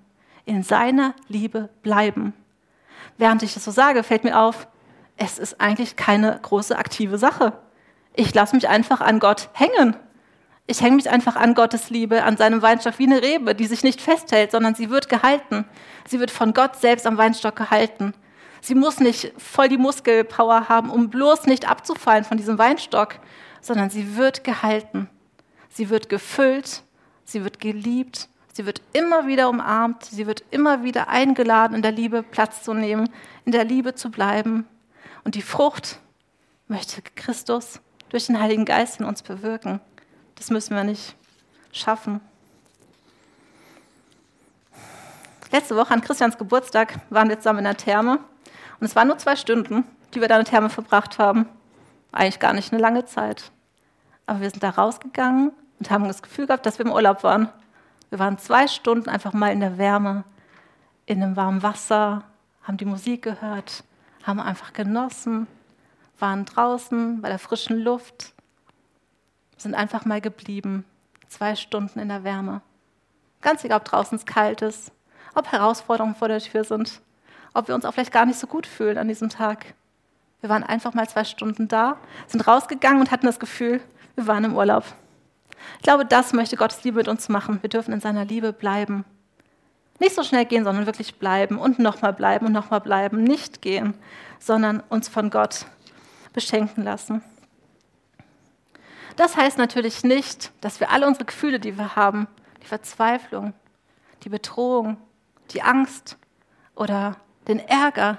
In 0.45 0.61
seiner 0.61 1.15
Liebe 1.27 1.69
bleiben. 1.81 2.33
Während 3.17 3.41
ich 3.41 3.55
das 3.55 3.65
so 3.65 3.71
sage, 3.71 4.03
fällt 4.03 4.23
mir 4.23 4.39
auf, 4.39 4.67
es 5.17 5.39
ist 5.39 5.59
eigentlich 5.59 5.95
keine 5.95 6.39
große 6.41 6.77
aktive 6.77 7.17
Sache. 7.17 7.53
Ich 8.13 8.33
lasse 8.33 8.55
mich 8.55 8.69
einfach 8.69 9.01
an 9.01 9.19
Gott 9.19 9.49
hängen. 9.53 9.95
Ich 10.67 10.81
hänge 10.81 10.95
mich 10.95 11.09
einfach 11.09 11.35
an 11.35 11.55
Gottes 11.55 11.89
Liebe, 11.89 12.23
an 12.23 12.37
seinem 12.37 12.61
Weinstock 12.61 12.99
wie 12.99 13.07
eine 13.07 13.23
Rebe, 13.23 13.55
die 13.55 13.65
sich 13.65 13.83
nicht 13.83 13.99
festhält, 13.99 14.51
sondern 14.51 14.75
sie 14.75 14.91
wird 14.91 15.09
gehalten. 15.09 15.65
Sie 16.07 16.19
wird 16.19 16.31
von 16.31 16.53
Gott 16.53 16.75
selbst 16.75 17.07
am 17.07 17.17
Weinstock 17.17 17.55
gehalten. 17.55 18.13
Sie 18.61 18.75
muss 18.75 18.99
nicht 18.99 19.33
voll 19.37 19.69
die 19.69 19.77
Muskelpower 19.77 20.69
haben, 20.69 20.91
um 20.91 21.09
bloß 21.09 21.47
nicht 21.47 21.67
abzufallen 21.67 22.25
von 22.25 22.37
diesem 22.37 22.59
Weinstock, 22.59 23.15
sondern 23.59 23.89
sie 23.89 24.15
wird 24.15 24.43
gehalten. 24.43 25.09
Sie 25.69 25.89
wird 25.89 26.07
gefüllt, 26.09 26.83
sie 27.25 27.43
wird 27.43 27.59
geliebt, 27.59 28.27
sie 28.53 28.65
wird 28.65 28.81
immer 28.93 29.27
wieder 29.27 29.49
umarmt, 29.49 30.05
sie 30.05 30.27
wird 30.27 30.43
immer 30.51 30.83
wieder 30.83 31.07
eingeladen, 31.07 31.75
in 31.75 31.81
der 31.81 31.91
Liebe 31.91 32.23
Platz 32.23 32.63
zu 32.63 32.73
nehmen, 32.73 33.09
in 33.45 33.51
der 33.51 33.63
Liebe 33.63 33.95
zu 33.95 34.11
bleiben. 34.11 34.65
Und 35.23 35.35
die 35.35 35.41
Frucht 35.41 35.99
möchte 36.67 37.01
Christus 37.15 37.79
durch 38.09 38.27
den 38.27 38.39
Heiligen 38.39 38.65
Geist 38.65 38.99
in 38.99 39.05
uns 39.05 39.23
bewirken. 39.23 39.79
Das 40.35 40.49
müssen 40.49 40.75
wir 40.75 40.83
nicht 40.83 41.15
schaffen. 41.71 42.21
Letzte 45.51 45.75
Woche 45.75 45.93
an 45.93 46.01
Christians 46.01 46.37
Geburtstag 46.37 46.95
waren 47.09 47.29
wir 47.29 47.37
zusammen 47.37 47.59
in 47.59 47.65
der 47.65 47.77
Therme 47.77 48.19
und 48.79 48.87
es 48.87 48.95
waren 48.95 49.07
nur 49.07 49.19
zwei 49.19 49.35
Stunden, 49.35 49.83
die 50.13 50.21
wir 50.21 50.27
da 50.27 50.35
in 50.35 50.43
der 50.43 50.51
Therme 50.51 50.69
verbracht 50.69 51.19
haben. 51.19 51.47
Eigentlich 52.11 52.39
gar 52.39 52.53
nicht 52.53 52.73
eine 52.73 52.81
lange 52.81 53.05
Zeit. 53.05 53.51
Aber 54.25 54.41
wir 54.41 54.49
sind 54.49 54.63
da 54.63 54.71
rausgegangen 54.71 55.51
und 55.79 55.91
haben 55.91 56.05
das 56.05 56.21
Gefühl 56.21 56.47
gehabt, 56.47 56.65
dass 56.65 56.79
wir 56.79 56.85
im 56.85 56.91
Urlaub 56.91 57.23
waren. 57.23 57.49
Wir 58.09 58.19
waren 58.19 58.37
zwei 58.37 58.67
Stunden 58.67 59.09
einfach 59.09 59.33
mal 59.33 59.51
in 59.51 59.59
der 59.59 59.77
Wärme, 59.77 60.23
in 61.05 61.19
dem 61.19 61.35
warmen 61.35 61.63
Wasser, 61.63 62.23
haben 62.63 62.77
die 62.77 62.85
Musik 62.85 63.23
gehört, 63.23 63.83
haben 64.23 64.39
einfach 64.39 64.73
genossen, 64.73 65.47
waren 66.19 66.45
draußen 66.45 67.21
bei 67.21 67.29
der 67.29 67.39
frischen 67.39 67.79
Luft, 67.79 68.33
sind 69.57 69.75
einfach 69.75 70.05
mal 70.05 70.21
geblieben, 70.21 70.85
zwei 71.27 71.55
Stunden 71.55 71.99
in 71.99 72.09
der 72.09 72.23
Wärme. 72.23 72.61
Ganz 73.41 73.63
egal, 73.63 73.79
ob 73.79 73.85
draußen 73.85 74.17
es 74.17 74.25
kalt 74.25 74.61
ist, 74.61 74.91
ob 75.35 75.51
Herausforderungen 75.51 76.15
vor 76.15 76.27
der 76.27 76.39
Tür 76.39 76.63
sind, 76.63 77.01
ob 77.53 77.67
wir 77.67 77.75
uns 77.75 77.85
auch 77.85 77.93
vielleicht 77.93 78.13
gar 78.13 78.25
nicht 78.25 78.39
so 78.39 78.47
gut 78.47 78.65
fühlen 78.65 78.97
an 78.97 79.07
diesem 79.07 79.29
Tag. 79.29 79.73
Wir 80.39 80.49
waren 80.49 80.63
einfach 80.63 80.93
mal 80.93 81.07
zwei 81.07 81.23
Stunden 81.23 81.67
da, 81.67 81.97
sind 82.27 82.45
rausgegangen 82.47 82.99
und 82.99 83.11
hatten 83.11 83.25
das 83.25 83.39
Gefühl, 83.39 83.81
wir 84.15 84.27
waren 84.27 84.43
im 84.43 84.55
Urlaub. 84.55 84.83
Ich 85.77 85.83
glaube, 85.83 86.05
das 86.05 86.33
möchte 86.33 86.55
Gottes 86.55 86.83
Liebe 86.83 86.97
mit 86.97 87.07
uns 87.07 87.29
machen. 87.29 87.59
Wir 87.61 87.69
dürfen 87.69 87.93
in 87.93 88.01
seiner 88.01 88.25
Liebe 88.25 88.53
bleiben. 88.53 89.05
Nicht 89.99 90.15
so 90.15 90.23
schnell 90.23 90.45
gehen, 90.45 90.63
sondern 90.63 90.85
wirklich 90.85 91.15
bleiben 91.15 91.57
und 91.57 91.79
nochmal 91.79 92.13
bleiben 92.13 92.47
und 92.47 92.51
nochmal 92.51 92.81
bleiben. 92.81 93.23
Nicht 93.23 93.61
gehen, 93.61 93.93
sondern 94.39 94.81
uns 94.89 95.07
von 95.07 95.29
Gott 95.29 95.65
beschenken 96.33 96.83
lassen. 96.83 97.21
Das 99.15 99.37
heißt 99.37 99.57
natürlich 99.57 100.03
nicht, 100.03 100.51
dass 100.61 100.79
wir 100.79 100.91
alle 100.91 101.07
unsere 101.07 101.25
Gefühle, 101.25 101.59
die 101.59 101.77
wir 101.77 101.95
haben, 101.95 102.27
die 102.63 102.67
Verzweiflung, 102.67 103.53
die 104.23 104.29
Bedrohung, 104.29 104.97
die 105.51 105.61
Angst 105.61 106.17
oder 106.75 107.17
den 107.47 107.59
Ärger, 107.59 108.17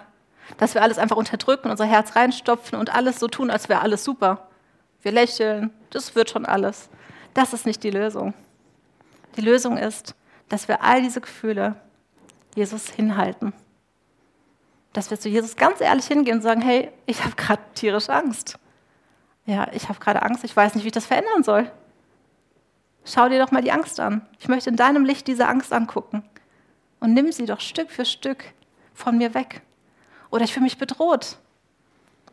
dass 0.58 0.74
wir 0.74 0.82
alles 0.82 0.98
einfach 0.98 1.16
unterdrücken, 1.16 1.70
unser 1.70 1.86
Herz 1.86 2.14
reinstopfen 2.14 2.78
und 2.78 2.94
alles 2.94 3.18
so 3.18 3.28
tun, 3.28 3.50
als 3.50 3.68
wäre 3.68 3.80
alles 3.80 4.04
super. 4.04 4.48
Wir 5.02 5.12
lächeln, 5.12 5.70
das 5.90 6.14
wird 6.14 6.30
schon 6.30 6.46
alles. 6.46 6.88
Das 7.34 7.52
ist 7.52 7.66
nicht 7.66 7.82
die 7.82 7.90
Lösung. 7.90 8.32
Die 9.36 9.40
Lösung 9.40 9.76
ist, 9.76 10.14
dass 10.48 10.68
wir 10.68 10.82
all 10.82 11.02
diese 11.02 11.20
Gefühle 11.20 11.76
Jesus 12.54 12.88
hinhalten. 12.88 13.52
Dass 14.92 15.10
wir 15.10 15.18
zu 15.18 15.28
Jesus 15.28 15.56
ganz 15.56 15.80
ehrlich 15.80 16.06
hingehen 16.06 16.36
und 16.36 16.42
sagen, 16.42 16.60
hey, 16.60 16.92
ich 17.06 17.24
habe 17.24 17.34
gerade 17.34 17.62
tierisch 17.74 18.08
Angst. 18.08 18.58
Ja, 19.46 19.66
ich 19.72 19.88
habe 19.88 19.98
gerade 19.98 20.22
Angst, 20.22 20.44
ich 20.44 20.56
weiß 20.56 20.74
nicht, 20.74 20.84
wie 20.84 20.88
ich 20.88 20.94
das 20.94 21.06
verändern 21.06 21.42
soll. 21.42 21.70
Schau 23.04 23.28
dir 23.28 23.44
doch 23.44 23.50
mal 23.50 23.62
die 23.62 23.72
Angst 23.72 24.00
an. 24.00 24.26
Ich 24.38 24.48
möchte 24.48 24.70
in 24.70 24.76
deinem 24.76 25.04
Licht 25.04 25.26
diese 25.26 25.46
Angst 25.46 25.72
angucken. 25.72 26.22
Und 27.00 27.12
nimm 27.12 27.32
sie 27.32 27.44
doch 27.44 27.60
Stück 27.60 27.90
für 27.90 28.04
Stück 28.04 28.44
von 28.94 29.18
mir 29.18 29.34
weg. 29.34 29.60
Oder 30.30 30.44
ich 30.44 30.54
fühle 30.54 30.64
mich 30.64 30.78
bedroht. 30.78 31.36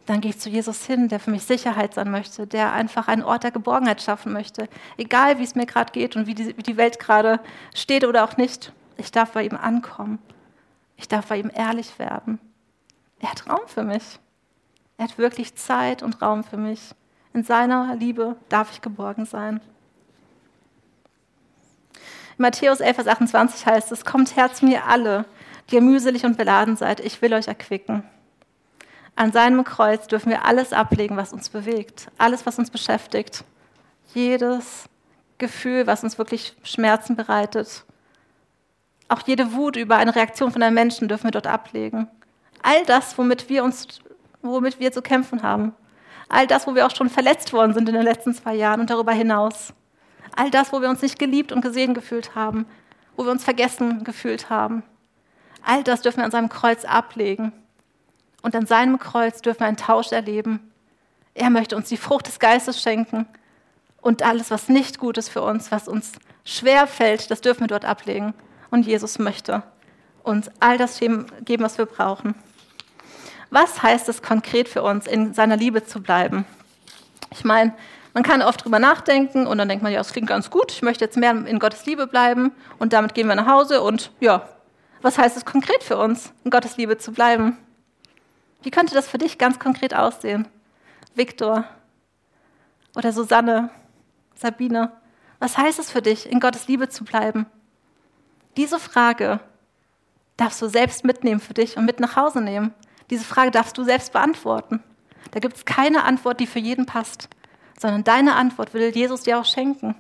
Dann 0.06 0.20
gehe 0.20 0.32
ich 0.32 0.40
zu 0.40 0.50
Jesus 0.50 0.86
hin, 0.86 1.08
der 1.08 1.20
für 1.20 1.32
mich 1.32 1.44
Sicherheit 1.44 1.94
sein 1.94 2.10
möchte, 2.10 2.48
der 2.48 2.74
einfach 2.74 3.08
einen 3.08 3.24
Ort 3.24 3.44
der 3.44 3.52
Geborgenheit 3.52 4.02
schaffen 4.02 4.34
möchte. 4.34 4.68
Egal, 4.98 5.38
wie 5.38 5.44
es 5.44 5.56
mir 5.56 5.66
gerade 5.66 5.92
geht 5.92 6.16
und 6.16 6.26
wie 6.26 6.34
die, 6.34 6.58
wie 6.58 6.64
die 6.64 6.78
Welt 6.78 7.00
gerade 7.00 7.40
steht 7.76 8.04
oder 8.04 8.24
auch 8.24 8.38
nicht. 8.38 8.74
Ich 8.98 9.12
darf 9.12 9.32
bei 9.32 9.44
ihm 9.44 9.56
ankommen. 9.56 10.20
Ich 10.98 11.08
darf 11.08 11.28
bei 11.28 11.38
ihm 11.38 11.52
ehrlich 11.54 11.98
werden. 12.00 12.40
Er 13.20 13.32
hat 13.32 13.48
Raum 13.48 13.68
für 13.68 13.84
mich. 13.84 14.20
Er 14.98 15.06
hat 15.06 15.18
wirklich 15.18 15.56
Zeit 15.56 16.04
und 16.04 16.22
Raum 16.22 16.44
für 16.44 16.58
mich. 16.58 16.82
In 17.34 17.44
seiner 17.44 17.96
Liebe 17.96 18.36
darf 18.50 18.72
ich 18.72 18.82
geborgen 18.82 19.26
sein. 19.26 19.62
In 22.38 22.44
Matthäus 22.44 22.80
11, 22.80 22.96
Vers 22.96 23.08
28 23.08 23.66
heißt 23.66 23.92
es, 23.92 24.04
kommt 24.04 24.36
her 24.36 24.52
zu 24.52 24.66
mir 24.66 24.86
alle, 24.86 25.26
die 25.70 25.76
ihr 25.76 25.82
mühselig 25.82 26.26
und 26.26 26.38
beladen 26.38 26.76
seid, 26.76 27.00
ich 27.00 27.22
will 27.22 27.34
euch 27.34 27.48
erquicken. 27.48 28.04
An 29.16 29.32
seinem 29.32 29.64
Kreuz 29.64 30.08
dürfen 30.08 30.30
wir 30.30 30.46
alles 30.46 30.74
ablegen, 30.74 31.18
was 31.18 31.34
uns 31.34 31.50
bewegt, 31.50 32.08
alles, 32.18 32.46
was 32.46 32.58
uns 32.58 32.72
beschäftigt, 32.72 33.44
jedes 34.14 34.86
Gefühl, 35.38 35.88
was 35.88 36.04
uns 36.04 36.18
wirklich 36.18 36.56
Schmerzen 36.64 37.16
bereitet. 37.16 37.84
Auch 39.10 39.22
jede 39.28 39.54
Wut 39.54 39.76
über 39.76 39.98
eine 39.98 40.16
Reaktion 40.16 40.52
von 40.52 40.64
einem 40.64 40.76
Menschen 40.76 41.08
dürfen 41.08 41.26
wir 41.26 41.32
dort 41.32 41.48
ablegen. 41.48 42.08
All 42.64 42.86
das, 42.86 43.18
womit 43.18 43.50
wir 43.50 43.64
uns, 43.64 44.00
womit 44.42 44.80
wir 44.80 44.92
zu 44.92 45.02
kämpfen 45.02 45.44
haben. 45.44 45.74
All 46.30 46.48
das, 46.48 46.66
wo 46.66 46.76
wir 46.76 46.86
auch 46.86 46.96
schon 46.96 47.10
verletzt 47.10 47.52
worden 47.52 47.74
sind 47.74 47.90
in 47.90 47.96
den 47.96 48.04
letzten 48.04 48.34
zwei 48.34 48.56
Jahren 48.56 48.80
und 48.80 48.90
darüber 48.90 49.12
hinaus. 49.12 49.74
All 50.36 50.50
das, 50.50 50.72
wo 50.72 50.82
wir 50.82 50.90
uns 50.90 51.02
nicht 51.02 51.20
geliebt 51.20 51.52
und 51.52 51.62
gesehen 51.62 51.94
gefühlt 51.94 52.36
haben, 52.36 52.66
wo 53.18 53.26
wir 53.26 53.32
uns 53.32 53.44
vergessen 53.44 54.06
gefühlt 54.06 54.50
haben. 54.50 54.84
All 55.64 55.84
das 55.84 56.02
dürfen 56.02 56.20
wir 56.20 56.26
an 56.26 56.32
seinem 56.32 56.50
Kreuz 56.50 56.86
ablegen. 56.86 57.52
Und 58.42 58.56
an 58.56 58.66
seinem 58.66 59.00
Kreuz 59.00 59.42
dürfen 59.42 59.62
wir 59.62 59.68
einen 59.68 59.78
Tausch 59.78 60.12
erleben. 60.12 60.72
Er 61.34 61.50
möchte 61.50 61.76
uns 61.76 61.90
die 61.90 61.98
Frucht 61.98 62.28
des 62.28 62.40
Geistes 62.40 62.82
schenken. 62.82 63.28
Und 64.02 64.24
alles, 64.24 64.50
was 64.52 64.68
nicht 64.68 64.98
gut 64.98 65.18
ist 65.18 65.30
für 65.30 65.42
uns, 65.42 65.72
was 65.72 65.88
uns 65.88 66.14
schwer 66.44 66.88
fällt, 66.88 67.30
das 67.30 67.42
dürfen 67.42 67.62
wir 67.62 67.68
dort 67.68 67.86
ablegen. 67.86 68.34
Und 68.72 68.86
Jesus 68.86 69.20
möchte 69.20 69.64
uns 70.24 70.50
all 70.60 70.78
das 70.78 71.00
geben, 71.00 71.28
was 71.60 71.78
wir 71.78 71.86
brauchen. 71.86 72.36
Was 73.50 73.84
heißt 73.84 74.08
es 74.10 74.22
konkret 74.22 74.70
für 74.70 74.82
uns, 74.82 75.08
in 75.08 75.34
seiner 75.34 75.58
Liebe 75.58 75.84
zu 75.84 76.02
bleiben? 76.02 76.46
Ich 77.32 77.44
meine, 77.44 77.74
man 78.14 78.24
kann 78.24 78.42
oft 78.42 78.64
drüber 78.64 78.80
nachdenken 78.80 79.48
und 79.48 79.58
dann 79.58 79.70
denkt 79.70 79.84
man, 79.84 79.92
ja, 79.92 80.00
das 80.00 80.12
klingt 80.12 80.28
ganz 80.28 80.50
gut, 80.50 80.72
ich 80.72 80.82
möchte 80.82 81.06
jetzt 81.06 81.18
mehr 81.18 81.32
in 81.32 81.60
Gottes 81.60 81.86
Liebe 81.86 82.08
bleiben 82.08 82.52
und 82.78 82.94
damit 82.94 83.14
gehen 83.14 83.28
wir 83.28 83.36
nach 83.36 83.48
Hause 83.48 83.82
und 83.82 84.12
ja, 84.20 84.48
was 85.02 85.18
heißt 85.18 85.38
es 85.38 85.46
konkret 85.46 85.84
für 85.84 85.98
uns, 85.98 86.34
in 86.44 86.52
Gottes 86.52 86.78
Liebe 86.78 86.98
zu 86.98 87.12
bleiben? 87.12 87.58
Wie 88.64 88.72
könnte 88.72 88.94
das 88.94 89.08
für 89.08 89.18
dich 89.18 89.38
ganz 89.38 89.60
konkret 89.60 89.94
aussehen? 89.94 90.48
Viktor 91.16 91.66
oder 92.96 93.12
Susanne, 93.12 93.70
Sabine, 94.36 94.92
was 95.40 95.58
heißt 95.58 95.80
es 95.80 95.90
für 95.90 96.02
dich, 96.02 96.30
in 96.30 96.40
Gottes 96.40 96.68
Liebe 96.68 96.90
zu 96.90 97.04
bleiben? 97.04 97.48
Diese 98.58 98.80
Frage 98.80 99.40
darfst 100.38 100.62
du 100.62 100.68
selbst 100.68 101.04
mitnehmen 101.04 101.40
für 101.40 101.54
dich 101.54 101.78
und 101.78 101.86
mit 101.86 102.00
nach 102.00 102.16
Hause 102.16 102.42
nehmen. 102.42 102.74
Diese 103.10 103.24
Frage 103.24 103.52
darfst 103.52 103.78
du 103.78 103.84
selbst 103.84 104.14
beantworten. 104.14 104.84
Da 105.32 105.40
gibt 105.40 105.58
es 105.58 105.66
keine 105.66 106.04
Antwort, 106.04 106.40
die 106.40 106.48
für 106.48 106.60
jeden 106.60 106.86
passt, 106.86 107.30
sondern 107.80 108.04
deine 108.04 108.36
Antwort 108.36 108.74
will 108.74 108.96
Jesus 108.96 109.22
dir 109.22 109.40
auch 109.40 109.46
schenken. 109.46 109.96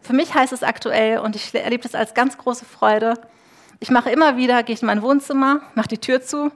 Für 0.00 0.12
mich 0.12 0.34
heißt 0.34 0.52
es 0.52 0.62
aktuell, 0.62 1.18
und 1.18 1.36
ich 1.36 1.54
erlebe 1.54 1.82
das 1.82 1.94
als 1.94 2.14
ganz 2.14 2.38
große 2.38 2.64
Freude, 2.64 3.14
Ich 3.78 3.90
mache 3.90 4.10
immer 4.10 4.36
wieder, 4.36 4.62
gehe 4.62 4.74
ich 4.74 4.82
in 4.82 4.86
mein 4.86 5.02
Wohnzimmer, 5.02 5.60
mache 5.74 5.88
die 5.88 5.98
Tür 5.98 6.22
zu, 6.22 6.50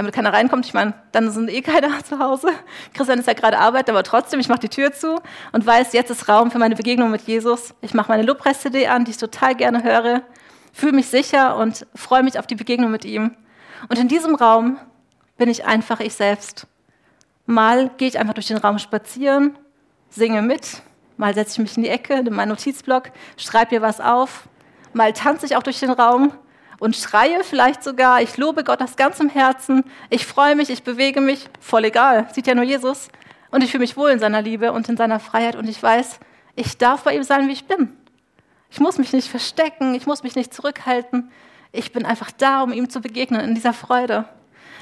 damit 0.00 0.14
keiner 0.14 0.32
reinkommt. 0.32 0.66
Ich 0.66 0.74
meine, 0.74 0.94
dann 1.12 1.30
sind 1.30 1.50
eh 1.50 1.60
keiner 1.60 2.02
zu 2.04 2.18
Hause. 2.18 2.48
Christian 2.94 3.18
ist 3.18 3.26
ja 3.26 3.34
gerade 3.34 3.58
Arbeit, 3.58 3.88
aber 3.90 4.02
trotzdem, 4.02 4.40
ich 4.40 4.48
mache 4.48 4.60
die 4.60 4.68
Tür 4.68 4.92
zu 4.92 5.20
und 5.52 5.66
weiß, 5.66 5.92
jetzt 5.92 6.10
ist 6.10 6.28
Raum 6.28 6.50
für 6.50 6.58
meine 6.58 6.74
Begegnung 6.74 7.10
mit 7.10 7.22
Jesus. 7.22 7.74
Ich 7.80 7.94
mache 7.94 8.10
meine 8.10 8.22
Lobpreis-CD 8.22 8.86
an, 8.86 9.04
die 9.04 9.12
ich 9.12 9.18
total 9.18 9.54
gerne 9.54 9.84
höre, 9.84 10.22
fühle 10.72 10.92
mich 10.92 11.08
sicher 11.08 11.56
und 11.56 11.86
freue 11.94 12.22
mich 12.22 12.38
auf 12.38 12.46
die 12.46 12.54
Begegnung 12.54 12.90
mit 12.90 13.04
ihm. 13.04 13.36
Und 13.88 13.98
in 13.98 14.08
diesem 14.08 14.34
Raum 14.34 14.78
bin 15.36 15.48
ich 15.48 15.64
einfach 15.64 16.00
ich 16.00 16.14
selbst. 16.14 16.66
Mal 17.46 17.90
gehe 17.96 18.08
ich 18.08 18.18
einfach 18.18 18.34
durch 18.34 18.48
den 18.48 18.58
Raum 18.58 18.78
spazieren, 18.78 19.58
singe 20.08 20.42
mit, 20.42 20.82
mal 21.16 21.34
setze 21.34 21.52
ich 21.52 21.58
mich 21.58 21.76
in 21.76 21.82
die 21.82 21.88
Ecke, 21.88 22.14
in 22.14 22.32
meinen 22.32 22.50
Notizblock, 22.50 23.10
schreibe 23.36 23.74
mir 23.74 23.82
was 23.82 24.00
auf, 24.00 24.48
mal 24.92 25.12
tanze 25.12 25.46
ich 25.46 25.56
auch 25.56 25.62
durch 25.62 25.80
den 25.80 25.90
Raum 25.90 26.32
und 26.80 26.96
schreie 26.96 27.44
vielleicht 27.44 27.84
sogar, 27.84 28.20
ich 28.22 28.36
lobe 28.36 28.64
Gott 28.64 28.82
aus 28.82 28.96
ganzem 28.96 29.28
Herzen, 29.28 29.84
ich 30.08 30.26
freue 30.26 30.56
mich, 30.56 30.70
ich 30.70 30.82
bewege 30.82 31.20
mich, 31.20 31.48
voll 31.60 31.84
egal, 31.84 32.26
sieht 32.32 32.48
ja 32.48 32.54
nur 32.56 32.64
Jesus. 32.64 33.08
Und 33.52 33.62
ich 33.62 33.70
fühle 33.70 33.82
mich 33.82 33.96
wohl 33.96 34.10
in 34.10 34.18
seiner 34.18 34.42
Liebe 34.42 34.72
und 34.72 34.88
in 34.88 34.96
seiner 34.96 35.20
Freiheit 35.20 35.56
und 35.56 35.68
ich 35.68 35.80
weiß, 35.80 36.18
ich 36.56 36.78
darf 36.78 37.04
bei 37.04 37.14
ihm 37.14 37.22
sein, 37.22 37.48
wie 37.48 37.52
ich 37.52 37.66
bin. 37.66 37.96
Ich 38.70 38.80
muss 38.80 38.98
mich 38.98 39.12
nicht 39.12 39.28
verstecken, 39.28 39.94
ich 39.94 40.06
muss 40.06 40.22
mich 40.22 40.36
nicht 40.36 40.54
zurückhalten. 40.54 41.30
Ich 41.72 41.92
bin 41.92 42.06
einfach 42.06 42.30
da, 42.30 42.62
um 42.62 42.72
ihm 42.72 42.88
zu 42.88 43.00
begegnen 43.00 43.40
in 43.40 43.54
dieser 43.54 43.72
Freude. 43.72 44.24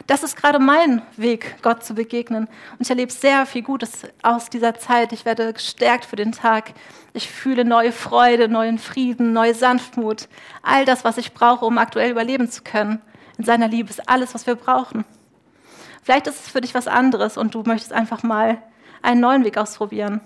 Das 0.07 0.23
ist 0.23 0.37
gerade 0.37 0.59
mein 0.59 1.03
Weg, 1.17 1.57
Gott 1.63 1.85
zu 1.85 1.95
begegnen. 1.95 2.45
Und 2.45 2.81
ich 2.81 2.91
erlebe 2.91 3.13
sehr 3.13 3.45
viel 3.47 3.63
Gutes 3.63 4.03
aus 4.23 4.49
dieser 4.49 4.75
Zeit. 4.75 5.13
Ich 5.13 5.25
werde 5.25 5.53
gestärkt 5.53 6.05
für 6.05 6.17
den 6.17 6.33
Tag. 6.33 6.73
Ich 7.13 7.29
fühle 7.29 7.65
neue 7.65 7.93
Freude, 7.93 8.49
neuen 8.49 8.79
Frieden, 8.79 9.33
neue 9.33 9.55
Sanftmut. 9.55 10.29
All 10.63 10.85
das, 10.85 11.05
was 11.05 11.19
ich 11.19 11.35
brauche, 11.35 11.65
um 11.65 11.79
aktuell 11.79 12.11
überleben 12.11 12.51
zu 12.51 12.63
können. 12.63 13.03
In 13.37 13.45
seiner 13.45 13.69
Liebe 13.69 13.91
ist 13.91 14.09
alles, 14.09 14.35
was 14.35 14.47
wir 14.47 14.55
brauchen. 14.55 15.05
Vielleicht 16.03 16.27
ist 16.27 16.47
es 16.47 16.51
für 16.51 16.61
dich 16.61 16.75
was 16.75 16.89
anderes 16.89 17.37
und 17.37 17.55
du 17.55 17.63
möchtest 17.65 17.93
einfach 17.93 18.23
mal 18.23 18.63
einen 19.03 19.21
neuen 19.21 19.45
Weg 19.45 19.59
ausprobieren. 19.59 20.21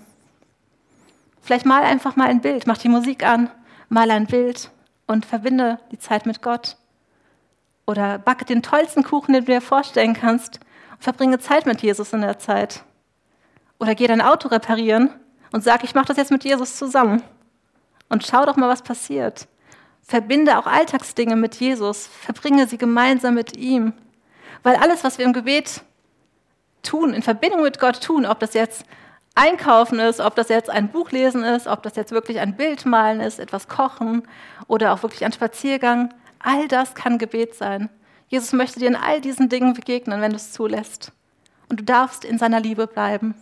Vielleicht 1.41 1.65
mal 1.65 1.83
einfach 1.83 2.15
mal 2.15 2.29
ein 2.29 2.41
Bild, 2.41 2.67
mach 2.67 2.77
die 2.77 2.89
Musik 2.89 3.25
an, 3.25 3.49
mal 3.89 4.09
ein 4.09 4.27
Bild 4.27 4.71
und 5.07 5.25
verbinde 5.25 5.79
die 5.91 5.99
Zeit 5.99 6.25
mit 6.25 6.41
Gott. 6.41 6.77
Oder 7.85 8.17
backe 8.17 8.45
den 8.45 8.63
tollsten 8.63 9.03
Kuchen, 9.03 9.33
den 9.33 9.45
du 9.45 9.51
dir 9.51 9.61
vorstellen 9.61 10.13
kannst 10.13 10.59
und 10.91 11.03
verbringe 11.03 11.39
Zeit 11.39 11.65
mit 11.65 11.81
Jesus 11.81 12.13
in 12.13 12.21
der 12.21 12.39
Zeit. 12.39 12.83
Oder 13.79 13.95
geh 13.95 14.07
dein 14.07 14.21
Auto 14.21 14.47
reparieren 14.47 15.09
und 15.51 15.63
sag, 15.63 15.83
ich 15.83 15.95
mache 15.95 16.05
das 16.05 16.17
jetzt 16.17 16.31
mit 16.31 16.43
Jesus 16.43 16.77
zusammen. 16.77 17.21
Und 18.09 18.25
schau 18.25 18.45
doch 18.45 18.55
mal, 18.55 18.69
was 18.69 18.81
passiert. 18.81 19.47
Verbinde 20.01 20.57
auch 20.57 20.67
Alltagsdinge 20.67 21.35
mit 21.35 21.55
Jesus, 21.55 22.07
verbringe 22.07 22.67
sie 22.67 22.77
gemeinsam 22.77 23.35
mit 23.35 23.57
ihm. 23.57 23.93
Weil 24.61 24.75
alles, 24.75 25.03
was 25.03 25.17
wir 25.17 25.25
im 25.25 25.33
Gebet 25.33 25.81
tun, 26.83 27.13
in 27.13 27.21
Verbindung 27.21 27.63
mit 27.63 27.79
Gott 27.79 28.01
tun, 28.01 28.25
ob 28.25 28.39
das 28.39 28.53
jetzt 28.53 28.85
Einkaufen 29.35 29.99
ist, 29.99 30.19
ob 30.19 30.35
das 30.35 30.49
jetzt 30.49 30.69
ein 30.69 30.89
Buch 30.89 31.11
lesen 31.11 31.43
ist, 31.43 31.65
ob 31.65 31.81
das 31.81 31.95
jetzt 31.95 32.11
wirklich 32.11 32.39
ein 32.39 32.55
Bild 32.55 32.85
malen 32.85 33.19
ist, 33.19 33.39
etwas 33.39 33.67
kochen 33.67 34.27
oder 34.67 34.93
auch 34.93 35.01
wirklich 35.01 35.25
ein 35.25 35.31
Spaziergang, 35.31 36.13
All 36.43 36.67
das 36.67 36.93
kann 36.93 37.17
Gebet 37.17 37.55
sein. 37.55 37.89
Jesus 38.27 38.51
möchte 38.53 38.79
dir 38.79 38.89
in 38.89 38.95
all 38.95 39.21
diesen 39.21 39.49
Dingen 39.49 39.73
begegnen, 39.73 40.21
wenn 40.21 40.31
du 40.31 40.35
es 40.35 40.51
zulässt. 40.51 41.11
Und 41.69 41.79
du 41.79 41.83
darfst 41.83 42.25
in 42.25 42.37
seiner 42.37 42.59
Liebe 42.59 42.85
bleiben. 42.85 43.33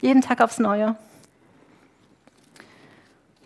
Jeden 0.00 0.22
Tag 0.22 0.40
aufs 0.40 0.58
Neue. 0.58 0.96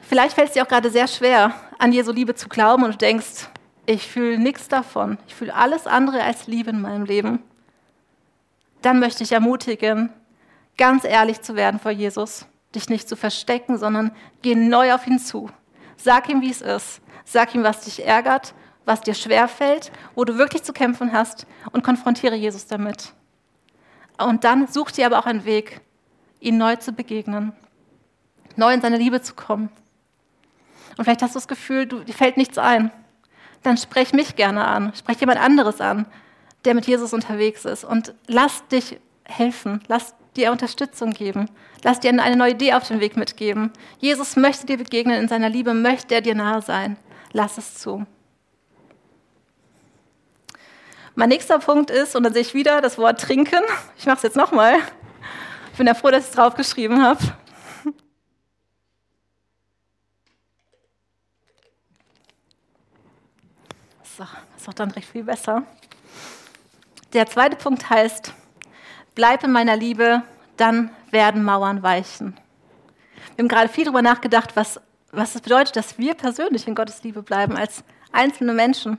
Vielleicht 0.03 0.35
fällt 0.35 0.49
es 0.49 0.55
dir 0.55 0.65
auch 0.65 0.69
gerade 0.69 0.91
sehr 0.91 1.09
schwer, 1.09 1.55
an 1.79 1.93
Jesu 1.93 2.13
Liebe 2.13 2.35
zu 2.35 2.49
glauben 2.49 2.85
und 2.85 2.95
du 2.95 2.99
denkst, 2.99 3.49
ich 3.87 4.07
fühle 4.07 4.39
nichts 4.39 4.69
davon. 4.69 5.19
Ich 5.27 5.35
fühle 5.35 5.55
alles 5.55 5.87
andere 5.87 6.23
als 6.23 6.47
Liebe 6.47 6.71
in 6.71 6.83
meinem 6.83 7.05
Leben. 7.05 7.43
Dann 8.83 8.99
möchte 8.99 9.23
ich 9.23 9.33
ermutigen, 9.33 10.13
ganz 10.77 11.05
ehrlich 11.05 11.41
zu 11.41 11.55
werden 11.55 11.81
vor 11.81 11.93
Jesus. 11.93 12.47
Dich 12.75 12.89
nicht 12.89 13.09
zu 13.09 13.17
verstecken, 13.17 13.79
sondern 13.79 14.13
geh 14.43 14.55
neu 14.55 14.93
auf 14.95 15.07
ihn 15.07 15.19
zu. 15.19 15.49
Sag 15.97 16.29
ihm, 16.29 16.41
wie 16.43 16.51
es 16.51 16.61
ist. 16.61 17.01
Sag 17.25 17.55
ihm, 17.55 17.63
was 17.63 17.83
dich 17.83 18.05
ärgert, 18.07 18.55
was 18.85 19.01
dir 19.01 19.15
schwerfällt, 19.15 19.93
wo 20.15 20.25
du 20.25 20.39
wirklich 20.39 20.63
zu 20.63 20.73
kämpfen 20.73 21.13
hast 21.13 21.47
und 21.73 21.85
konfrontiere 21.85 22.35
Jesus 22.35 22.67
damit. 22.67 23.13
Und 24.19 24.45
dann 24.45 24.67
such 24.67 24.91
dir 24.91 25.07
aber 25.07 25.19
auch 25.19 25.27
einen 25.27 25.45
Weg, 25.45 25.81
ihm 26.41 26.59
neu 26.59 26.77
zu 26.77 26.93
begegnen, 26.93 27.53
neu 28.57 28.73
in 28.73 28.81
seine 28.81 28.99
Liebe 28.99 29.23
zu 29.23 29.35
kommen. 29.35 29.71
Und 30.97 31.05
vielleicht 31.05 31.23
hast 31.23 31.35
du 31.35 31.39
das 31.39 31.49
Gefühl, 31.49 31.87
du, 31.87 32.01
dir 32.01 32.13
fällt 32.13 32.37
nichts 32.37 32.59
ein. 32.59 32.91
Dann 33.63 33.77
sprech 33.77 34.13
mich 34.13 34.37
gerne 34.37 34.67
an, 34.67 34.93
sprech 34.95 35.21
jemand 35.21 35.41
anderes 35.41 35.81
an, 35.81 36.07
der 36.65 36.75
mit 36.75 36.87
Jesus 36.87 37.13
unterwegs 37.13 37.65
ist 37.65 37.85
und 37.85 38.15
lass 38.27 38.67
dich 38.69 38.99
helfen, 39.25 39.83
lass 39.87 40.15
dir 40.37 40.53
Unterstützung 40.53 41.13
geben. 41.13 41.49
Lass 41.83 42.01
dir 42.01 42.11
eine 42.11 42.37
neue 42.37 42.53
Idee 42.53 42.75
auf 42.75 42.87
den 42.87 43.01
Weg 43.01 43.17
mitgeben. 43.17 43.73
Jesus 43.99 44.37
möchte 44.37 44.67
dir 44.67 44.77
begegnen 44.77 45.21
in 45.21 45.29
seiner 45.29 45.49
Liebe, 45.49 45.75
möchte 45.75 46.15
er 46.15 46.21
dir 46.21 46.35
nahe 46.35 46.63
sein. 46.63 46.97
Lass 47.33 47.59
es 47.59 47.75
zu. 47.75 48.07
Mein 51.15 51.29
nächster 51.29 51.59
Punkt 51.59 51.91
ist, 51.91 52.17
und 52.17 52.23
dann 52.23 52.33
sehe 52.33 52.43
ich 52.43 52.55
wieder 52.55 52.81
das 52.81 52.97
Wort 52.97 53.21
trinken. 53.21 53.63
Ich 53.99 54.07
mache 54.07 54.17
es 54.17 54.23
jetzt 54.23 54.37
nochmal. 54.37 54.77
Ich 55.73 55.79
bin 55.79 55.87
ja 55.87 55.95
froh, 55.95 56.11
dass 56.11 56.25
ich 56.25 56.31
es 56.31 56.37
draufgeschrieben 56.37 57.03
habe. 57.03 57.21
So, 64.17 64.25
ist 64.57 64.69
auch 64.69 64.75
dann 64.75 64.91
recht 64.91 65.09
viel 65.09 65.25
besser. 65.25 65.63
Der 67.13 67.27
zweite 67.27 67.57
Punkt 67.57 67.91
heißt, 67.91 68.35
bleib 69.15 69.43
in 69.43 69.53
meiner 69.53 69.77
Liebe, 69.77 70.23
dann 70.57 70.91
werden 71.11 71.43
Mauern 71.43 71.83
weichen. 71.83 72.39
Wir 73.35 73.43
haben 73.43 73.49
gerade 73.49 73.69
viel 73.69 73.85
darüber 73.85 74.03
nachgedacht, 74.03 74.57
was, 74.57 74.81
was 75.13 75.35
es 75.35 75.41
bedeutet, 75.41 75.77
dass 75.77 75.99
wir 75.99 76.15
persönlich 76.15 76.67
in 76.69 76.75
Gottes 76.75 77.03
Liebe 77.03 77.23
bleiben, 77.23 77.57
als 77.57 77.85
einzelne 78.13 78.55
Menschen. 78.55 78.99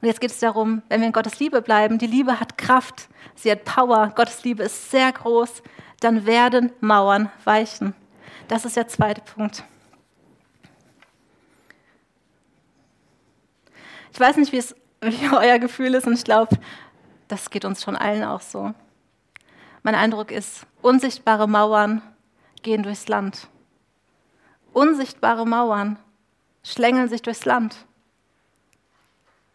Und 0.00 0.08
jetzt 0.08 0.20
geht 0.20 0.30
es 0.30 0.38
darum, 0.38 0.82
wenn 0.88 1.00
wir 1.00 1.06
in 1.06 1.12
Gottes 1.12 1.38
Liebe 1.38 1.62
bleiben, 1.62 1.98
die 1.98 2.06
Liebe 2.06 2.38
hat 2.40 2.58
Kraft, 2.58 3.08
sie 3.34 3.50
hat 3.50 3.64
Power, 3.64 4.12
Gottes 4.14 4.44
Liebe 4.44 4.64
ist 4.64 4.90
sehr 4.90 5.10
groß, 5.12 5.62
dann 6.00 6.26
werden 6.26 6.72
Mauern 6.80 7.30
weichen. 7.44 7.94
Das 8.48 8.64
ist 8.64 8.76
der 8.76 8.88
zweite 8.88 9.22
Punkt. 9.22 9.64
Ich 14.12 14.20
weiß 14.20 14.36
nicht, 14.36 14.52
wie, 14.52 14.58
es, 14.58 14.76
wie 15.00 15.30
euer 15.32 15.58
Gefühl 15.58 15.94
ist 15.94 16.06
und 16.06 16.12
ich 16.12 16.24
glaube, 16.24 16.58
das 17.28 17.50
geht 17.50 17.64
uns 17.64 17.82
schon 17.82 17.96
allen 17.96 18.24
auch 18.24 18.42
so. 18.42 18.74
Mein 19.82 19.94
Eindruck 19.94 20.30
ist, 20.30 20.66
unsichtbare 20.82 21.48
Mauern 21.48 22.02
gehen 22.62 22.82
durchs 22.82 23.08
Land. 23.08 23.48
Unsichtbare 24.74 25.46
Mauern 25.46 25.98
schlängeln 26.64 27.08
sich 27.08 27.22
durchs 27.22 27.44
Land. 27.44 27.86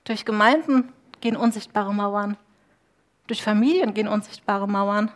Durch 0.06 0.24
Gemeinden 0.24 0.94
gehen 1.20 1.36
unsichtbare 1.36 1.94
Mauern. 1.94 2.38
Durch 3.28 3.44
Familien 3.44 3.94
gehen 3.94 4.08
unsichtbare 4.08 4.68
Mauern. 4.68 5.12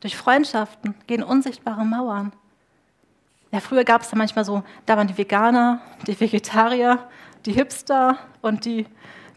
Durch 0.00 0.16
Freundschaften 0.16 0.96
gehen 1.06 1.22
unsichtbare 1.22 1.84
Mauern. 1.84 2.32
Ja, 3.52 3.60
früher 3.60 3.84
gab 3.84 4.02
es 4.02 4.10
da 4.10 4.16
manchmal 4.16 4.44
so, 4.44 4.64
da 4.86 4.96
waren 4.96 5.06
die 5.06 5.16
Veganer, 5.16 5.80
die 6.06 6.18
Vegetarier, 6.18 7.08
die 7.46 7.52
Hipster 7.52 8.18
und 8.40 8.64
die 8.64 8.86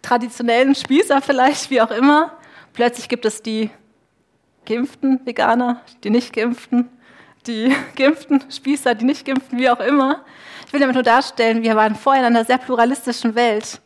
traditionellen 0.01 0.73
Spießer 0.73 1.21
vielleicht, 1.21 1.69
wie 1.69 1.81
auch 1.81 1.91
immer. 1.91 2.31
Plötzlich 2.73 3.07
gibt 3.07 3.25
es 3.25 3.43
die 3.43 3.69
geimpften 4.65 5.23
Veganer, 5.25 5.81
die 6.03 6.09
nicht 6.09 6.33
geimpften, 6.33 6.89
die 7.47 7.75
geimpften 7.95 8.43
Spießer, 8.49 8.95
die 8.95 9.05
nicht 9.05 9.25
geimpften, 9.25 9.57
wie 9.57 9.69
auch 9.69 9.79
immer. 9.79 10.23
Ich 10.67 10.73
will 10.73 10.79
damit 10.79 10.95
nur 10.95 11.03
darstellen, 11.03 11.63
wir 11.63 11.75
waren 11.75 11.95
vorher 11.95 12.27
in 12.27 12.35
einer 12.35 12.45
sehr 12.45 12.57
pluralistischen 12.57 13.35
Welt. 13.35 13.81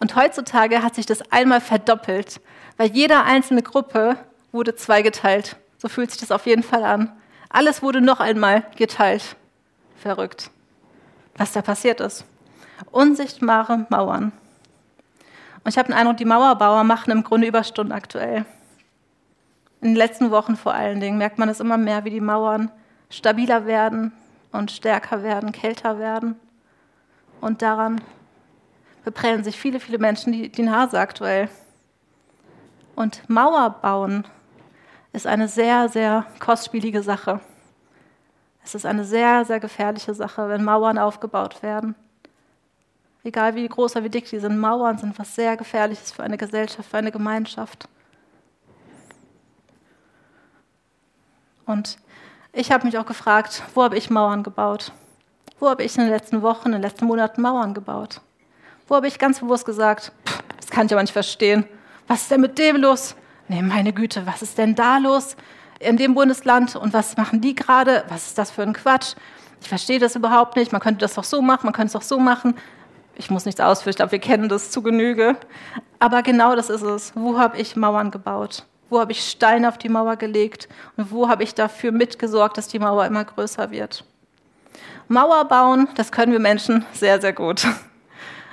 Und 0.00 0.16
heutzutage 0.16 0.82
hat 0.82 0.94
sich 0.94 1.06
das 1.06 1.22
einmal 1.30 1.60
verdoppelt, 1.60 2.40
weil 2.76 2.90
jede 2.90 3.22
einzelne 3.22 3.62
Gruppe 3.62 4.16
wurde 4.50 4.74
zweigeteilt. 4.74 5.56
So 5.78 5.88
fühlt 5.88 6.10
sich 6.10 6.20
das 6.20 6.32
auf 6.32 6.46
jeden 6.46 6.62
Fall 6.62 6.84
an. 6.84 7.12
Alles 7.48 7.82
wurde 7.82 8.00
noch 8.00 8.20
einmal 8.20 8.64
geteilt. 8.76 9.36
Verrückt, 10.00 10.50
was 11.36 11.52
da 11.52 11.62
passiert 11.62 12.00
ist. 12.00 12.24
Unsichtbare 12.90 13.86
Mauern. 13.90 14.32
Und 15.64 15.68
ich 15.68 15.78
habe 15.78 15.88
den 15.88 15.96
Eindruck, 15.96 16.16
die 16.16 16.24
Mauerbauer 16.24 16.82
machen 16.82 17.10
im 17.12 17.22
Grunde 17.22 17.46
Überstunden 17.46 17.92
aktuell. 17.92 18.44
In 19.80 19.88
den 19.90 19.96
letzten 19.96 20.30
Wochen 20.30 20.56
vor 20.56 20.74
allen 20.74 21.00
Dingen 21.00 21.18
merkt 21.18 21.38
man 21.38 21.48
es 21.48 21.60
immer 21.60 21.76
mehr, 21.76 22.04
wie 22.04 22.10
die 22.10 22.20
Mauern 22.20 22.70
stabiler 23.12 23.66
werden 23.66 24.12
und 24.50 24.70
stärker 24.70 25.22
werden, 25.22 25.52
kälter 25.52 25.98
werden. 25.98 26.36
Und 27.40 27.62
daran 27.62 28.00
beprellen 29.04 29.44
sich 29.44 29.58
viele, 29.58 29.80
viele 29.80 29.98
Menschen 29.98 30.32
die, 30.32 30.48
die 30.48 30.62
Nase 30.62 30.98
aktuell. 30.98 31.48
Und 32.96 33.28
Mauer 33.28 33.70
bauen 33.82 34.24
ist 35.12 35.26
eine 35.26 35.48
sehr, 35.48 35.88
sehr 35.88 36.26
kostspielige 36.40 37.02
Sache. 37.02 37.40
Es 38.64 38.74
ist 38.74 38.86
eine 38.86 39.04
sehr, 39.04 39.44
sehr 39.44 39.60
gefährliche 39.60 40.14
Sache, 40.14 40.48
wenn 40.48 40.64
Mauern 40.64 40.98
aufgebaut 40.98 41.62
werden. 41.62 41.94
Egal 43.24 43.54
wie 43.54 43.68
groß 43.68 43.96
oder 43.96 44.04
wie 44.04 44.10
dick 44.10 44.28
die 44.28 44.38
sind, 44.38 44.58
Mauern 44.58 44.98
sind 44.98 45.18
was 45.18 45.34
sehr 45.34 45.56
Gefährliches 45.56 46.12
für 46.12 46.22
eine 46.22 46.38
Gesellschaft, 46.38 46.88
für 46.88 46.98
eine 46.98 47.12
Gemeinschaft. 47.12 47.88
Und 51.66 51.98
ich 52.52 52.70
habe 52.70 52.86
mich 52.86 52.98
auch 52.98 53.06
gefragt, 53.06 53.62
wo 53.74 53.82
habe 53.82 53.96
ich 53.96 54.10
Mauern 54.10 54.42
gebaut? 54.42 54.92
Wo 55.58 55.68
habe 55.68 55.82
ich 55.82 55.96
in 55.96 56.02
den 56.02 56.10
letzten 56.10 56.42
Wochen, 56.42 56.66
in 56.66 56.72
den 56.72 56.82
letzten 56.82 57.06
Monaten 57.06 57.40
Mauern 57.40 57.72
gebaut? 57.74 58.20
Wo 58.88 58.96
habe 58.96 59.06
ich 59.06 59.18
ganz 59.18 59.40
bewusst 59.40 59.64
gesagt, 59.64 60.12
das 60.56 60.70
kann 60.70 60.86
ich 60.86 60.92
aber 60.92 61.02
nicht 61.02 61.12
verstehen. 61.12 61.64
Was 62.08 62.22
ist 62.22 62.30
denn 62.30 62.40
mit 62.40 62.58
dem 62.58 62.76
los? 62.76 63.14
Nee, 63.48 63.62
meine 63.62 63.92
Güte, 63.92 64.26
was 64.26 64.42
ist 64.42 64.58
denn 64.58 64.74
da 64.74 64.98
los 64.98 65.36
in 65.78 65.96
dem 65.96 66.14
Bundesland 66.14 66.76
und 66.76 66.92
was 66.92 67.16
machen 67.16 67.40
die 67.40 67.54
gerade? 67.54 68.04
Was 68.08 68.28
ist 68.28 68.38
das 68.38 68.50
für 68.50 68.62
ein 68.62 68.72
Quatsch? 68.72 69.14
Ich 69.60 69.68
verstehe 69.68 69.98
das 69.98 70.16
überhaupt 70.16 70.56
nicht. 70.56 70.72
Man 70.72 70.80
könnte 70.80 71.00
das 71.00 71.14
doch 71.14 71.24
so 71.24 71.40
machen, 71.40 71.66
man 71.66 71.72
könnte 71.72 71.86
es 71.86 71.92
doch 71.92 72.02
so 72.02 72.18
machen. 72.18 72.54
Ich 73.14 73.30
muss 73.30 73.44
nichts 73.44 73.60
ausführen, 73.60 73.90
ich 73.90 73.96
glaube, 73.96 74.12
wir 74.12 74.18
kennen 74.18 74.48
das 74.48 74.70
zu 74.70 74.82
Genüge. 74.82 75.36
Aber 75.98 76.22
genau 76.22 76.56
das 76.56 76.70
ist 76.70 76.82
es. 76.82 77.12
Wo 77.14 77.38
habe 77.38 77.58
ich 77.58 77.76
Mauern 77.76 78.10
gebaut? 78.10 78.66
Wo 78.92 79.00
habe 79.00 79.12
ich 79.12 79.26
Steine 79.26 79.70
auf 79.70 79.78
die 79.78 79.88
Mauer 79.88 80.16
gelegt? 80.16 80.68
Und 80.98 81.10
wo 81.10 81.26
habe 81.26 81.44
ich 81.44 81.54
dafür 81.54 81.92
mitgesorgt, 81.92 82.58
dass 82.58 82.68
die 82.68 82.78
Mauer 82.78 83.06
immer 83.06 83.24
größer 83.24 83.70
wird? 83.70 84.04
Mauer 85.08 85.46
bauen, 85.46 85.88
das 85.94 86.12
können 86.12 86.30
wir 86.30 86.38
Menschen 86.38 86.84
sehr, 86.92 87.18
sehr 87.18 87.32
gut. 87.32 87.66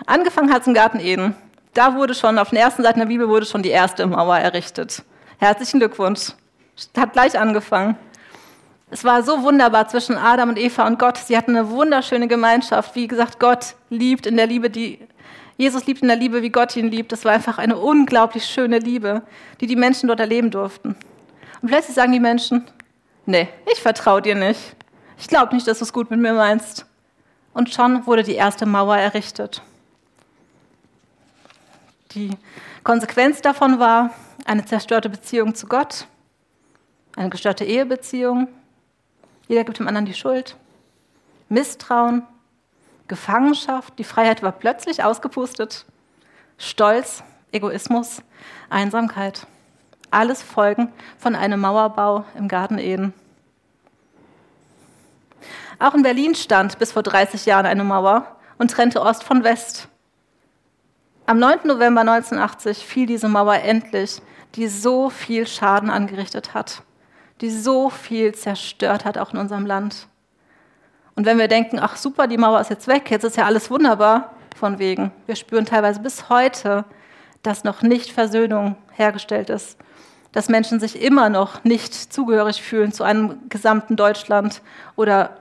Angefangen 0.05 0.53
hat 0.53 0.61
es 0.61 0.67
im 0.67 0.73
Garten 0.73 1.01
Eden. 1.01 1.35
Da 1.73 1.93
wurde 1.93 2.15
schon, 2.15 2.39
auf 2.39 2.51
den 2.51 2.57
ersten 2.57 2.83
Seiten 2.83 2.99
der 2.99 3.07
Bibel 3.07 3.27
wurde 3.27 3.45
schon 3.45 3.63
die 3.63 3.69
erste 3.69 4.07
Mauer 4.07 4.37
errichtet. 4.37 5.03
Herzlichen 5.39 5.79
Glückwunsch. 5.81 6.29
Hat 6.95 7.11
gleich 7.11 7.37
angefangen. 7.37 7.97
Es 8.91 9.03
war 9.03 9.23
so 9.23 9.43
wunderbar 9.43 9.89
zwischen 9.89 10.17
Adam 10.17 10.47
und 10.47 10.57
Eva 10.57 10.87
und 10.87 10.99
Gott. 10.99 11.17
Sie 11.17 11.35
hatten 11.35 11.53
eine 11.53 11.69
wunderschöne 11.69 12.29
Gemeinschaft. 12.29 12.95
Wie 12.95 13.09
gesagt, 13.09 13.41
Gott 13.41 13.75
liebt 13.89 14.25
in 14.25 14.37
der 14.37 14.47
Liebe, 14.47 14.69
die 14.69 15.05
Jesus 15.59 15.85
liebt 15.87 16.01
in 16.01 16.07
der 16.07 16.15
Liebe, 16.15 16.41
wie 16.41 16.51
Gott 16.51 16.73
ihn 16.77 16.89
liebt. 16.89 17.11
Das 17.11 17.25
war 17.25 17.33
einfach 17.33 17.57
eine 17.57 17.77
unglaublich 17.77 18.45
schöne 18.45 18.79
Liebe, 18.79 19.23
die 19.59 19.67
die 19.67 19.75
Menschen 19.75 20.07
dort 20.07 20.21
erleben 20.21 20.51
durften. 20.51 20.95
Und 21.61 21.67
plötzlich 21.67 21.95
sagen 21.95 22.13
die 22.13 22.21
Menschen, 22.21 22.65
nee, 23.25 23.49
ich 23.69 23.81
vertraue 23.81 24.21
dir 24.21 24.35
nicht. 24.35 24.77
Ich 25.17 25.27
glaube 25.27 25.53
nicht, 25.53 25.67
dass 25.67 25.79
du 25.79 25.83
es 25.83 25.91
gut 25.91 26.09
mit 26.11 26.21
mir 26.21 26.33
meinst. 26.33 26.85
Und 27.53 27.73
schon 27.73 28.07
wurde 28.07 28.23
die 28.23 28.35
erste 28.35 28.65
Mauer 28.65 28.95
errichtet. 28.95 29.61
Die 32.11 32.29
Konsequenz 32.85 33.41
davon 33.41 33.79
war 33.79 34.11
eine 34.45 34.63
zerstörte 34.63 35.09
Beziehung 35.09 35.55
zu 35.55 35.67
Gott, 35.67 36.07
eine 37.17 37.29
gestörte 37.29 37.65
Ehebeziehung. 37.65 38.47
Jeder 39.49 39.65
gibt 39.65 39.79
dem 39.79 39.89
anderen 39.89 40.05
die 40.05 40.13
Schuld. 40.13 40.55
Misstrauen, 41.49 42.23
Gefangenschaft, 43.09 43.99
die 43.99 44.05
Freiheit 44.05 44.41
war 44.41 44.53
plötzlich 44.53 45.03
ausgepustet, 45.03 45.85
Stolz, 46.57 47.23
Egoismus, 47.51 48.21
Einsamkeit. 48.69 49.47
Alles 50.11 50.41
Folgen 50.41 50.91
von 51.17 51.35
einem 51.35 51.59
Mauerbau 51.59 52.23
im 52.35 52.47
Garten 52.47 52.77
Eden. 52.77 53.13
Auch 55.79 55.95
in 55.95 56.03
Berlin 56.03 56.35
stand 56.35 56.77
bis 56.77 56.91
vor 56.91 57.03
30 57.03 57.45
Jahren 57.45 57.65
eine 57.65 57.83
Mauer 57.83 58.37
und 58.57 58.71
trennte 58.71 59.01
Ost 59.01 59.23
von 59.23 59.43
West. 59.43 59.87
Am 61.25 61.39
9. 61.39 61.61
November 61.65 62.01
1980 62.01 62.85
fiel 62.85 63.05
diese 63.05 63.29
Mauer 63.29 63.55
endlich, 63.55 64.21
die 64.55 64.67
so 64.67 65.09
viel 65.09 65.47
Schaden 65.47 65.89
angerichtet 65.89 66.53
hat, 66.53 66.83
die 67.41 67.49
so 67.49 67.89
viel 67.89 68.35
zerstört 68.35 69.05
hat, 69.05 69.17
auch 69.17 69.33
in 69.33 69.39
unserem 69.39 69.65
Land. 69.65 70.08
Und 71.19 71.25
wenn 71.25 71.37
wir 71.37 71.49
denken, 71.49 71.79
ach 71.81 71.97
super, 71.97 72.27
die 72.27 72.37
Mauer 72.37 72.61
ist 72.61 72.69
jetzt 72.69 72.87
weg, 72.87 73.11
jetzt 73.11 73.25
ist 73.25 73.35
ja 73.35 73.43
alles 73.43 73.69
wunderbar, 73.69 74.31
von 74.55 74.79
wegen. 74.79 75.11
Wir 75.25 75.35
spüren 75.35 75.65
teilweise 75.65 75.99
bis 75.99 76.29
heute, 76.29 76.85
dass 77.43 77.65
noch 77.65 77.81
nicht 77.81 78.13
Versöhnung 78.13 78.77
hergestellt 78.93 79.49
ist, 79.49 79.77
dass 80.31 80.47
Menschen 80.47 80.79
sich 80.79 81.01
immer 81.01 81.27
noch 81.27 81.65
nicht 81.65 81.93
zugehörig 81.93 82.61
fühlen 82.61 82.93
zu 82.93 83.03
einem 83.03 83.37
gesamten 83.49 83.97
Deutschland 83.97 84.61
oder 84.95 85.31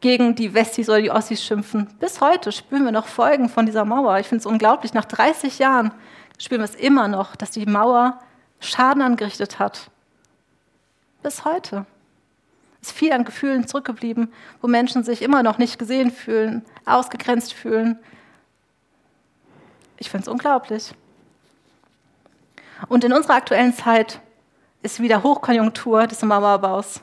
gegen 0.00 0.34
die 0.34 0.52
Westis 0.52 0.88
oder 0.88 1.00
die 1.00 1.12
Ossis 1.12 1.44
schimpfen. 1.44 1.86
Bis 2.00 2.20
heute 2.20 2.50
spüren 2.50 2.84
wir 2.84 2.90
noch 2.90 3.06
Folgen 3.06 3.48
von 3.48 3.66
dieser 3.66 3.84
Mauer. 3.84 4.18
Ich 4.18 4.26
finde 4.26 4.40
es 4.40 4.46
unglaublich. 4.46 4.94
Nach 4.94 5.04
30 5.04 5.60
Jahren 5.60 5.92
spüren 6.40 6.60
wir 6.60 6.68
es 6.68 6.74
immer 6.74 7.06
noch, 7.06 7.36
dass 7.36 7.52
die 7.52 7.66
Mauer 7.66 8.18
Schaden 8.58 9.00
angerichtet 9.00 9.60
hat. 9.60 9.92
Bis 11.22 11.44
heute 11.44 11.86
ist 12.84 12.92
viel 12.92 13.12
an 13.12 13.24
Gefühlen 13.24 13.66
zurückgeblieben, 13.66 14.30
wo 14.60 14.68
Menschen 14.68 15.04
sich 15.04 15.22
immer 15.22 15.42
noch 15.42 15.56
nicht 15.56 15.78
gesehen 15.78 16.10
fühlen, 16.10 16.62
ausgegrenzt 16.84 17.54
fühlen. 17.54 17.98
Ich 19.96 20.10
finde 20.10 20.24
es 20.24 20.28
unglaublich. 20.28 20.92
Und 22.88 23.02
in 23.02 23.14
unserer 23.14 23.36
aktuellen 23.36 23.72
Zeit 23.72 24.20
ist 24.82 25.00
wieder 25.00 25.22
Hochkonjunktur 25.22 26.06
des 26.06 26.20
Mauerbaus. 26.22 27.00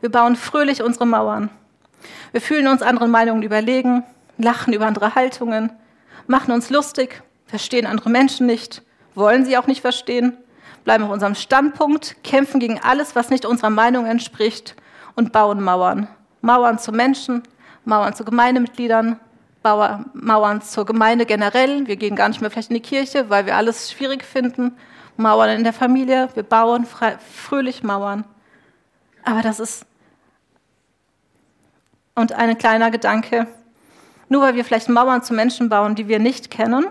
Wir 0.00 0.08
bauen 0.08 0.36
fröhlich 0.36 0.84
unsere 0.84 1.06
Mauern. 1.06 1.50
Wir 2.30 2.40
fühlen 2.40 2.68
uns 2.68 2.82
anderen 2.82 3.10
Meinungen 3.10 3.42
überlegen, 3.42 4.04
lachen 4.38 4.72
über 4.72 4.86
andere 4.86 5.16
Haltungen, 5.16 5.72
machen 6.28 6.52
uns 6.52 6.70
lustig, 6.70 7.22
verstehen 7.46 7.86
andere 7.86 8.10
Menschen 8.10 8.46
nicht, 8.46 8.82
wollen 9.16 9.44
sie 9.44 9.58
auch 9.58 9.66
nicht 9.66 9.80
verstehen, 9.80 10.36
bleiben 10.84 11.02
auf 11.02 11.10
unserem 11.10 11.34
Standpunkt, 11.34 12.22
kämpfen 12.22 12.60
gegen 12.60 12.78
alles, 12.80 13.16
was 13.16 13.30
nicht 13.30 13.44
unserer 13.46 13.70
Meinung 13.70 14.06
entspricht 14.06 14.76
und 15.14 15.32
bauen 15.32 15.62
Mauern. 15.62 16.08
Mauern 16.40 16.78
zu 16.78 16.92
Menschen, 16.92 17.42
Mauern 17.84 18.14
zu 18.14 18.24
Gemeindemitgliedern, 18.24 19.18
Mauern 19.62 20.60
zur 20.60 20.84
Gemeinde 20.84 21.24
generell. 21.24 21.86
Wir 21.86 21.96
gehen 21.96 22.16
gar 22.16 22.28
nicht 22.28 22.40
mehr 22.40 22.50
vielleicht 22.50 22.70
in 22.70 22.74
die 22.74 22.82
Kirche, 22.82 23.30
weil 23.30 23.46
wir 23.46 23.56
alles 23.56 23.90
schwierig 23.90 24.24
finden. 24.24 24.76
Mauern 25.16 25.50
in 25.50 25.64
der 25.64 25.72
Familie, 25.72 26.28
wir 26.34 26.42
bauen 26.42 26.86
fröhlich 26.86 27.82
Mauern. 27.82 28.24
Aber 29.24 29.42
das 29.42 29.60
ist. 29.60 29.86
Und 32.14 32.32
ein 32.32 32.58
kleiner 32.58 32.90
Gedanke. 32.90 33.46
Nur 34.28 34.42
weil 34.42 34.54
wir 34.54 34.64
vielleicht 34.64 34.88
Mauern 34.88 35.22
zu 35.22 35.32
Menschen 35.34 35.68
bauen, 35.68 35.94
die 35.94 36.08
wir 36.08 36.18
nicht 36.18 36.50
kennen 36.50 36.86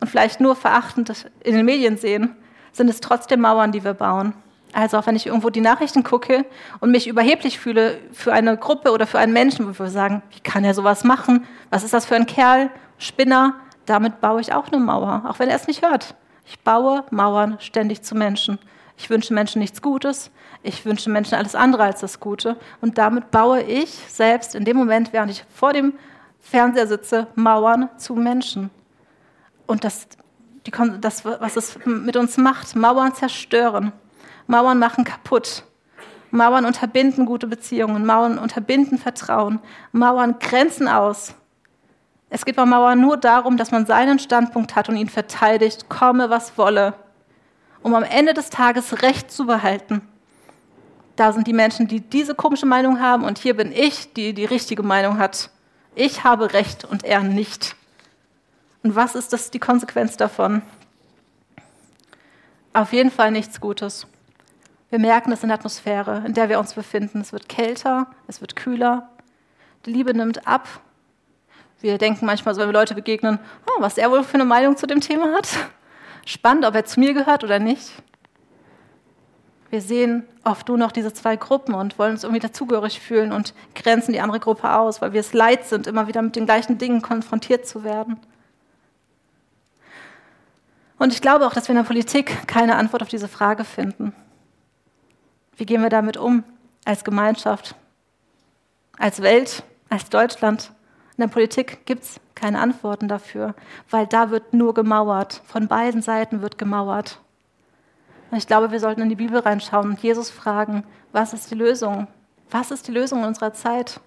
und 0.00 0.08
vielleicht 0.08 0.40
nur 0.40 0.54
verachtend 0.54 1.26
in 1.40 1.54
den 1.54 1.64
Medien 1.64 1.96
sehen, 1.96 2.36
sind 2.72 2.88
es 2.88 3.00
trotzdem 3.00 3.40
Mauern, 3.40 3.72
die 3.72 3.82
wir 3.82 3.94
bauen. 3.94 4.34
Also 4.72 4.98
auch 4.98 5.06
wenn 5.06 5.16
ich 5.16 5.26
irgendwo 5.26 5.50
die 5.50 5.60
Nachrichten 5.60 6.02
gucke 6.02 6.44
und 6.80 6.90
mich 6.90 7.08
überheblich 7.08 7.58
fühle 7.58 7.98
für 8.12 8.32
eine 8.32 8.56
Gruppe 8.56 8.92
oder 8.92 9.06
für 9.06 9.18
einen 9.18 9.32
Menschen, 9.32 9.66
wo 9.66 9.78
wir 9.78 9.90
sagen, 9.90 10.22
wie 10.30 10.40
kann 10.40 10.64
er 10.64 10.74
sowas 10.74 11.04
machen? 11.04 11.46
Was 11.70 11.84
ist 11.84 11.94
das 11.94 12.06
für 12.06 12.16
ein 12.16 12.26
Kerl? 12.26 12.70
Spinner? 12.98 13.54
Damit 13.86 14.20
baue 14.20 14.40
ich 14.40 14.52
auch 14.52 14.68
eine 14.68 14.78
Mauer, 14.78 15.24
auch 15.26 15.38
wenn 15.38 15.48
er 15.48 15.56
es 15.56 15.66
nicht 15.66 15.86
hört. 15.86 16.14
Ich 16.44 16.60
baue 16.60 17.04
Mauern 17.10 17.56
ständig 17.60 18.02
zu 18.02 18.14
Menschen. 18.14 18.58
Ich 18.98 19.08
wünsche 19.08 19.32
Menschen 19.32 19.60
nichts 19.60 19.80
Gutes. 19.80 20.30
Ich 20.62 20.84
wünsche 20.84 21.08
Menschen 21.08 21.34
alles 21.34 21.54
andere 21.54 21.84
als 21.84 22.00
das 22.00 22.20
Gute. 22.20 22.56
Und 22.80 22.98
damit 22.98 23.30
baue 23.30 23.62
ich 23.62 23.90
selbst 24.08 24.54
in 24.54 24.64
dem 24.64 24.76
Moment, 24.76 25.12
während 25.12 25.30
ich 25.30 25.44
vor 25.54 25.72
dem 25.72 25.94
Fernseher 26.40 26.86
sitze, 26.86 27.28
Mauern 27.34 27.88
zu 27.96 28.14
Menschen. 28.14 28.70
Und 29.66 29.84
das, 29.84 30.08
die, 30.66 30.72
das 31.00 31.24
was 31.24 31.56
es 31.56 31.78
mit 31.84 32.16
uns 32.16 32.36
macht, 32.36 32.74
Mauern 32.74 33.14
zerstören. 33.14 33.92
Mauern 34.48 34.78
machen 34.78 35.04
kaputt. 35.04 35.62
Mauern 36.30 36.64
unterbinden 36.64 37.26
gute 37.26 37.46
Beziehungen. 37.46 38.04
Mauern 38.04 38.38
unterbinden 38.38 38.98
Vertrauen. 38.98 39.60
Mauern 39.92 40.38
grenzen 40.40 40.88
aus. 40.88 41.34
Es 42.30 42.44
geht 42.44 42.56
bei 42.56 42.64
Mauern 42.64 43.00
nur 43.00 43.18
darum, 43.18 43.56
dass 43.56 43.70
man 43.70 43.86
seinen 43.86 44.18
Standpunkt 44.18 44.74
hat 44.74 44.88
und 44.88 44.96
ihn 44.96 45.08
verteidigt, 45.08 45.88
komme 45.88 46.28
was 46.30 46.58
wolle, 46.58 46.94
um 47.82 47.94
am 47.94 48.02
Ende 48.02 48.34
des 48.34 48.50
Tages 48.50 49.02
Recht 49.02 49.30
zu 49.30 49.46
behalten. 49.46 50.02
Da 51.16 51.32
sind 51.32 51.46
die 51.46 51.52
Menschen, 51.52 51.86
die 51.86 52.00
diese 52.00 52.34
komische 52.34 52.66
Meinung 52.66 53.00
haben 53.00 53.24
und 53.24 53.38
hier 53.38 53.56
bin 53.56 53.72
ich, 53.72 54.12
die 54.12 54.34
die 54.34 54.44
richtige 54.44 54.82
Meinung 54.82 55.18
hat. 55.18 55.50
Ich 55.94 56.24
habe 56.24 56.52
Recht 56.52 56.84
und 56.84 57.04
er 57.04 57.22
nicht. 57.22 57.76
Und 58.82 58.94
was 58.94 59.14
ist 59.14 59.32
das 59.32 59.50
die 59.50 59.58
Konsequenz 59.58 60.16
davon? 60.16 60.62
Auf 62.72 62.92
jeden 62.92 63.10
Fall 63.10 63.30
nichts 63.30 63.60
Gutes. 63.60 64.06
Wir 64.90 64.98
merken 64.98 65.32
es 65.32 65.42
in 65.42 65.48
der 65.48 65.58
Atmosphäre, 65.58 66.22
in 66.26 66.32
der 66.32 66.48
wir 66.48 66.58
uns 66.58 66.74
befinden. 66.74 67.20
Es 67.20 67.32
wird 67.32 67.48
kälter, 67.48 68.06
es 68.26 68.40
wird 68.40 68.56
kühler. 68.56 69.10
Die 69.84 69.92
Liebe 69.92 70.14
nimmt 70.14 70.46
ab. 70.46 70.66
Wir 71.80 71.98
denken 71.98 72.26
manchmal, 72.26 72.54
so, 72.54 72.60
wenn 72.60 72.68
wir 72.68 72.72
Leute 72.72 72.94
begegnen, 72.94 73.38
oh, 73.66 73.80
was 73.82 73.98
er 73.98 74.10
wohl 74.10 74.24
für 74.24 74.34
eine 74.34 74.44
Meinung 74.44 74.76
zu 74.76 74.86
dem 74.86 75.00
Thema 75.00 75.32
hat. 75.34 75.48
Spannend, 76.26 76.64
ob 76.64 76.74
er 76.74 76.84
zu 76.84 76.98
mir 77.00 77.14
gehört 77.14 77.44
oder 77.44 77.58
nicht. 77.58 77.92
Wir 79.70 79.82
sehen 79.82 80.26
oft 80.44 80.66
nur 80.68 80.78
noch 80.78 80.92
diese 80.92 81.12
zwei 81.12 81.36
Gruppen 81.36 81.74
und 81.74 81.98
wollen 81.98 82.12
uns 82.12 82.24
irgendwie 82.24 82.40
dazugehörig 82.40 83.00
fühlen 83.00 83.32
und 83.32 83.52
grenzen 83.74 84.12
die 84.12 84.20
andere 84.20 84.40
Gruppe 84.40 84.74
aus, 84.74 85.02
weil 85.02 85.12
wir 85.12 85.20
es 85.20 85.34
leid 85.34 85.66
sind, 85.66 85.86
immer 85.86 86.08
wieder 86.08 86.22
mit 86.22 86.36
den 86.36 86.46
gleichen 86.46 86.78
Dingen 86.78 87.02
konfrontiert 87.02 87.66
zu 87.66 87.84
werden. 87.84 88.18
Und 90.98 91.12
ich 91.12 91.20
glaube 91.20 91.46
auch, 91.46 91.52
dass 91.52 91.68
wir 91.68 91.74
in 91.74 91.82
der 91.82 91.86
Politik 91.86 92.48
keine 92.48 92.76
Antwort 92.76 93.02
auf 93.02 93.08
diese 93.08 93.28
Frage 93.28 93.64
finden. 93.64 94.14
Wie 95.58 95.66
gehen 95.66 95.82
wir 95.82 95.90
damit 95.90 96.16
um 96.16 96.44
als 96.84 97.04
Gemeinschaft, 97.04 97.74
als 98.96 99.20
Welt, 99.20 99.64
als 99.90 100.08
Deutschland, 100.08 100.72
In 101.16 101.22
der 101.22 101.28
Politik 101.28 101.84
gibt 101.84 102.04
es 102.04 102.20
keine 102.36 102.60
Antworten 102.60 103.08
dafür, 103.08 103.56
weil 103.90 104.06
da 104.06 104.30
wird 104.30 104.54
nur 104.54 104.72
gemauert. 104.72 105.42
Von 105.46 105.66
beiden 105.66 106.00
Seiten 106.00 106.42
wird 106.42 106.58
gemauert. 106.58 107.20
Und 108.30 108.38
ich 108.38 108.46
glaube, 108.46 108.70
wir 108.70 108.78
sollten 108.78 109.02
in 109.02 109.08
die 109.08 109.16
Bibel 109.16 109.40
reinschauen 109.40 109.90
und 109.90 110.00
Jesus 110.00 110.30
fragen, 110.30 110.84
was 111.10 111.32
ist 111.32 111.50
die 111.50 111.56
Lösung? 111.56 112.06
Was 112.50 112.70
ist 112.70 112.86
die 112.86 112.92
Lösung 112.92 113.20
in 113.20 113.26
unserer 113.26 113.52
Zeit? 113.52 114.00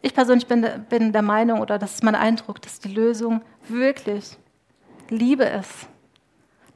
Ich 0.00 0.14
persönlich 0.14 0.46
bin, 0.46 0.66
bin 0.88 1.12
der 1.12 1.22
Meinung, 1.22 1.60
oder 1.60 1.78
das 1.78 1.96
ist 1.96 2.04
mein 2.04 2.14
Eindruck, 2.14 2.62
dass 2.62 2.80
die 2.80 2.94
Lösung 2.94 3.42
wirklich 3.68 4.38
Liebe 5.10 5.44
ist 5.44 5.86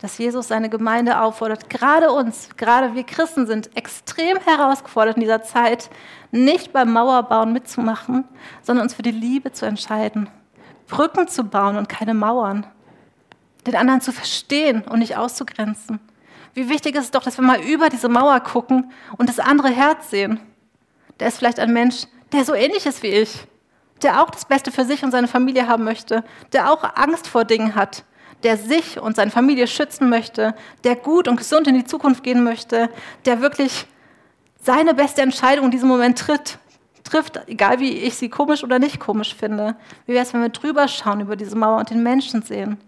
dass 0.02 0.18
Jesus 0.18 0.48
seine 0.48 0.68
Gemeinde 0.68 1.20
auffordert, 1.20 1.70
gerade 1.70 2.10
uns, 2.10 2.48
gerade 2.56 2.96
wir 2.96 3.04
Christen 3.04 3.46
sind 3.46 3.74
extrem 3.76 4.36
herausgefordert 4.38 5.16
in 5.16 5.20
dieser 5.20 5.44
Zeit, 5.44 5.90
nicht 6.32 6.72
beim 6.72 6.92
Mauerbauen 6.92 7.52
mitzumachen, 7.52 8.24
sondern 8.62 8.86
uns 8.86 8.94
für 8.94 9.02
die 9.02 9.12
Liebe 9.12 9.52
zu 9.52 9.64
entscheiden, 9.64 10.28
Brücken 10.88 11.28
zu 11.28 11.44
bauen 11.44 11.76
und 11.76 11.88
keine 11.88 12.14
Mauern, 12.14 12.66
den 13.64 13.76
anderen 13.76 14.00
zu 14.00 14.10
verstehen 14.10 14.82
und 14.82 14.98
nicht 14.98 15.16
auszugrenzen. 15.16 16.00
Wie 16.52 16.68
wichtig 16.68 16.96
ist 16.96 17.04
es 17.04 17.10
doch, 17.12 17.22
dass 17.22 17.38
wir 17.38 17.44
mal 17.44 17.60
über 17.60 17.88
diese 17.88 18.08
Mauer 18.08 18.40
gucken 18.40 18.90
und 19.18 19.28
das 19.28 19.38
andere 19.38 19.70
Herz 19.70 20.10
sehen. 20.10 20.40
Der 21.20 21.28
ist 21.28 21.38
vielleicht 21.38 21.60
ein 21.60 21.72
Mensch, 21.72 22.08
der 22.32 22.44
so 22.44 22.54
ähnlich 22.54 22.86
ist 22.86 23.04
wie 23.04 23.08
ich, 23.08 23.46
der 24.02 24.20
auch 24.20 24.30
das 24.30 24.46
Beste 24.46 24.72
für 24.72 24.84
sich 24.84 25.04
und 25.04 25.12
seine 25.12 25.28
Familie 25.28 25.68
haben 25.68 25.84
möchte, 25.84 26.24
der 26.52 26.72
auch 26.72 26.82
Angst 26.96 27.28
vor 27.28 27.44
Dingen 27.44 27.76
hat, 27.76 28.04
der 28.42 28.56
sich 28.56 29.00
und 29.00 29.16
seine 29.16 29.30
Familie 29.30 29.66
schützen 29.66 30.08
möchte, 30.08 30.54
der 30.84 30.96
gut 30.96 31.28
und 31.28 31.36
gesund 31.36 31.66
in 31.66 31.74
die 31.74 31.84
Zukunft 31.84 32.22
gehen 32.22 32.44
möchte, 32.44 32.88
der 33.24 33.40
wirklich 33.40 33.86
seine 34.62 34.94
beste 34.94 35.22
Entscheidung 35.22 35.66
in 35.66 35.70
diesem 35.70 35.88
Moment 35.88 36.18
tritt, 36.18 36.58
trifft, 37.04 37.40
egal 37.46 37.80
wie 37.80 37.90
ich 37.90 38.14
sie 38.16 38.28
komisch 38.28 38.62
oder 38.64 38.78
nicht 38.78 39.00
komisch 39.00 39.34
finde. 39.34 39.76
Wie 40.06 40.12
wäre 40.12 40.24
es, 40.24 40.32
wenn 40.32 40.42
wir 40.42 40.48
drüber 40.48 40.88
schauen 40.88 41.20
über 41.20 41.36
diese 41.36 41.56
Mauer 41.56 41.78
und 41.78 41.90
den 41.90 42.02
Menschen 42.02 42.42
sehen 42.42 42.78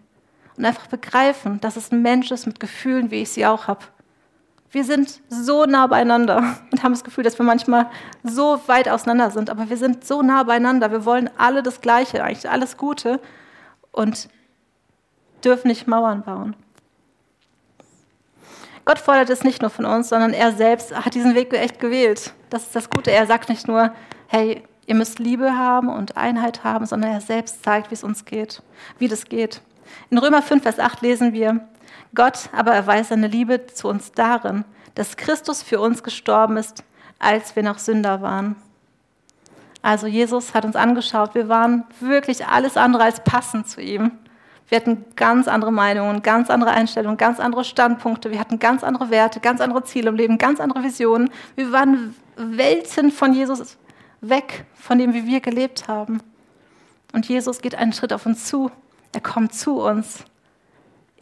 und 0.57 0.65
einfach 0.65 0.87
begreifen, 0.87 1.61
dass 1.61 1.77
es 1.77 1.91
ein 1.93 2.03
Mensch 2.03 2.31
ist 2.31 2.47
mit 2.47 2.61
Gefühlen, 2.61 3.11
wie 3.11 3.23
ich 3.23 3.31
sie 3.31 3.47
auch 3.47 3.67
habe. 3.67 3.85
Wir 4.71 4.85
sind 4.85 5.21
so 5.29 5.67
nah 5.67 5.87
beieinander 5.87 6.57
und 6.73 6.83
haben 6.83 6.93
das 6.93 7.05
Gefühl, 7.05 7.25
dass 7.25 7.39
wir 7.39 7.47
manchmal 7.47 7.91
so 8.23 8.61
weit 8.67 8.89
auseinander 8.89 9.31
sind, 9.31 9.51
aber 9.51 9.69
wir 9.69 9.77
sind 9.77 10.05
so 10.05 10.23
nah 10.23 10.43
beieinander. 10.43 10.91
Wir 10.91 11.05
wollen 11.05 11.31
alle 11.37 11.63
das 11.63 11.81
Gleiche, 11.81 12.23
eigentlich 12.25 12.49
alles 12.49 12.77
Gute. 12.77 13.21
Und 13.93 14.29
dürfen 15.45 15.69
nicht 15.69 15.87
Mauern 15.87 16.23
bauen. 16.23 16.57
Gott 18.85 18.99
fordert 18.99 19.31
es 19.31 19.45
nicht 19.45 19.63
nur 19.63 19.71
von 19.71 19.87
uns, 19.87 20.11
sondern 20.11 20.35
er 20.35 20.53
selbst 20.53 20.95
hat 20.95 21.15
diesen 21.15 21.35
Weg 21.35 21.53
echt 21.55 21.81
gewählt. 21.81 22.35
Das 22.51 22.65
ist 22.65 22.77
das 22.77 22.91
Gute. 22.91 23.11
Er 23.11 23.27
sagt 23.27 23.49
nicht 23.49 23.67
nur, 23.67 23.93
hey, 24.29 24.63
ihr 24.87 24.95
müsst 24.95 25.19
Liebe 25.19 25.57
haben 25.57 25.89
und 25.89 26.17
Einheit 26.17 26.65
haben, 26.65 26.85
sondern 26.85 27.13
er 27.13 27.21
selbst 27.21 27.65
zeigt, 27.65 27.91
wie 27.91 27.95
es 27.95 28.05
uns 28.05 28.27
geht, 28.27 28.63
wie 28.99 29.09
das 29.09 29.25
geht. 29.25 29.63
In 30.11 30.19
Römer 30.19 30.43
5, 30.43 30.63
Vers 30.63 30.79
8 30.79 31.01
lesen 31.01 31.33
wir, 31.33 31.67
Gott 32.15 32.51
aber 32.53 32.73
erweist 32.73 33.09
seine 33.09 33.27
Liebe 33.27 33.67
zu 33.67 33.89
uns 33.89 34.13
darin, 34.13 34.65
dass 34.95 35.17
Christus 35.17 35.63
für 35.63 35.81
uns 35.81 36.03
gestorben 36.03 36.57
ist, 36.57 36.85
als 37.19 37.57
wir 37.57 37.63
noch 37.63 37.79
Sünder 37.79 38.21
waren. 38.21 38.57
Also 39.83 40.07
Jesus 40.07 40.55
hat 40.55 40.65
uns 40.65 40.77
angeschaut, 40.77 41.35
wir 41.35 41.49
waren 41.49 41.85
wirklich 42.01 42.47
alles 42.47 42.77
andere 42.77 43.05
als 43.05 43.23
passend 43.25 43.69
zu 43.69 43.81
ihm. 43.81 44.13
Wir 44.69 44.77
hatten 44.77 45.05
ganz 45.17 45.47
andere 45.47 45.73
Meinungen, 45.73 46.23
ganz 46.23 46.51
andere 46.51 46.71
Einstellungen, 46.71 47.17
ganz 47.17 47.39
andere 47.39 47.65
Standpunkte. 47.65 48.31
Wir 48.31 48.41
hatten 48.41 48.59
ganz 48.59 48.83
andere 48.83 49.11
Werte, 49.11 49.41
ganz 49.41 49.61
andere 49.61 49.85
Ziele 49.85 50.09
im 50.09 50.17
Leben, 50.17 50.39
ganz 50.39 50.59
andere 50.61 50.83
Visionen. 50.83 51.31
Wir 51.55 51.71
waren 51.71 52.15
Welten 52.37 53.11
von 53.11 53.35
Jesus 53.35 53.77
weg, 54.21 54.65
von 54.75 54.99
dem, 54.99 55.13
wie 55.13 55.27
wir 55.27 55.41
gelebt 55.41 55.87
haben. 55.87 56.21
Und 57.13 57.29
Jesus 57.29 57.61
geht 57.61 57.75
einen 57.75 57.93
Schritt 57.93 58.13
auf 58.13 58.27
uns 58.27 58.47
zu. 58.47 58.71
Er 59.13 59.21
kommt 59.21 59.55
zu 59.55 59.81
uns 59.81 60.25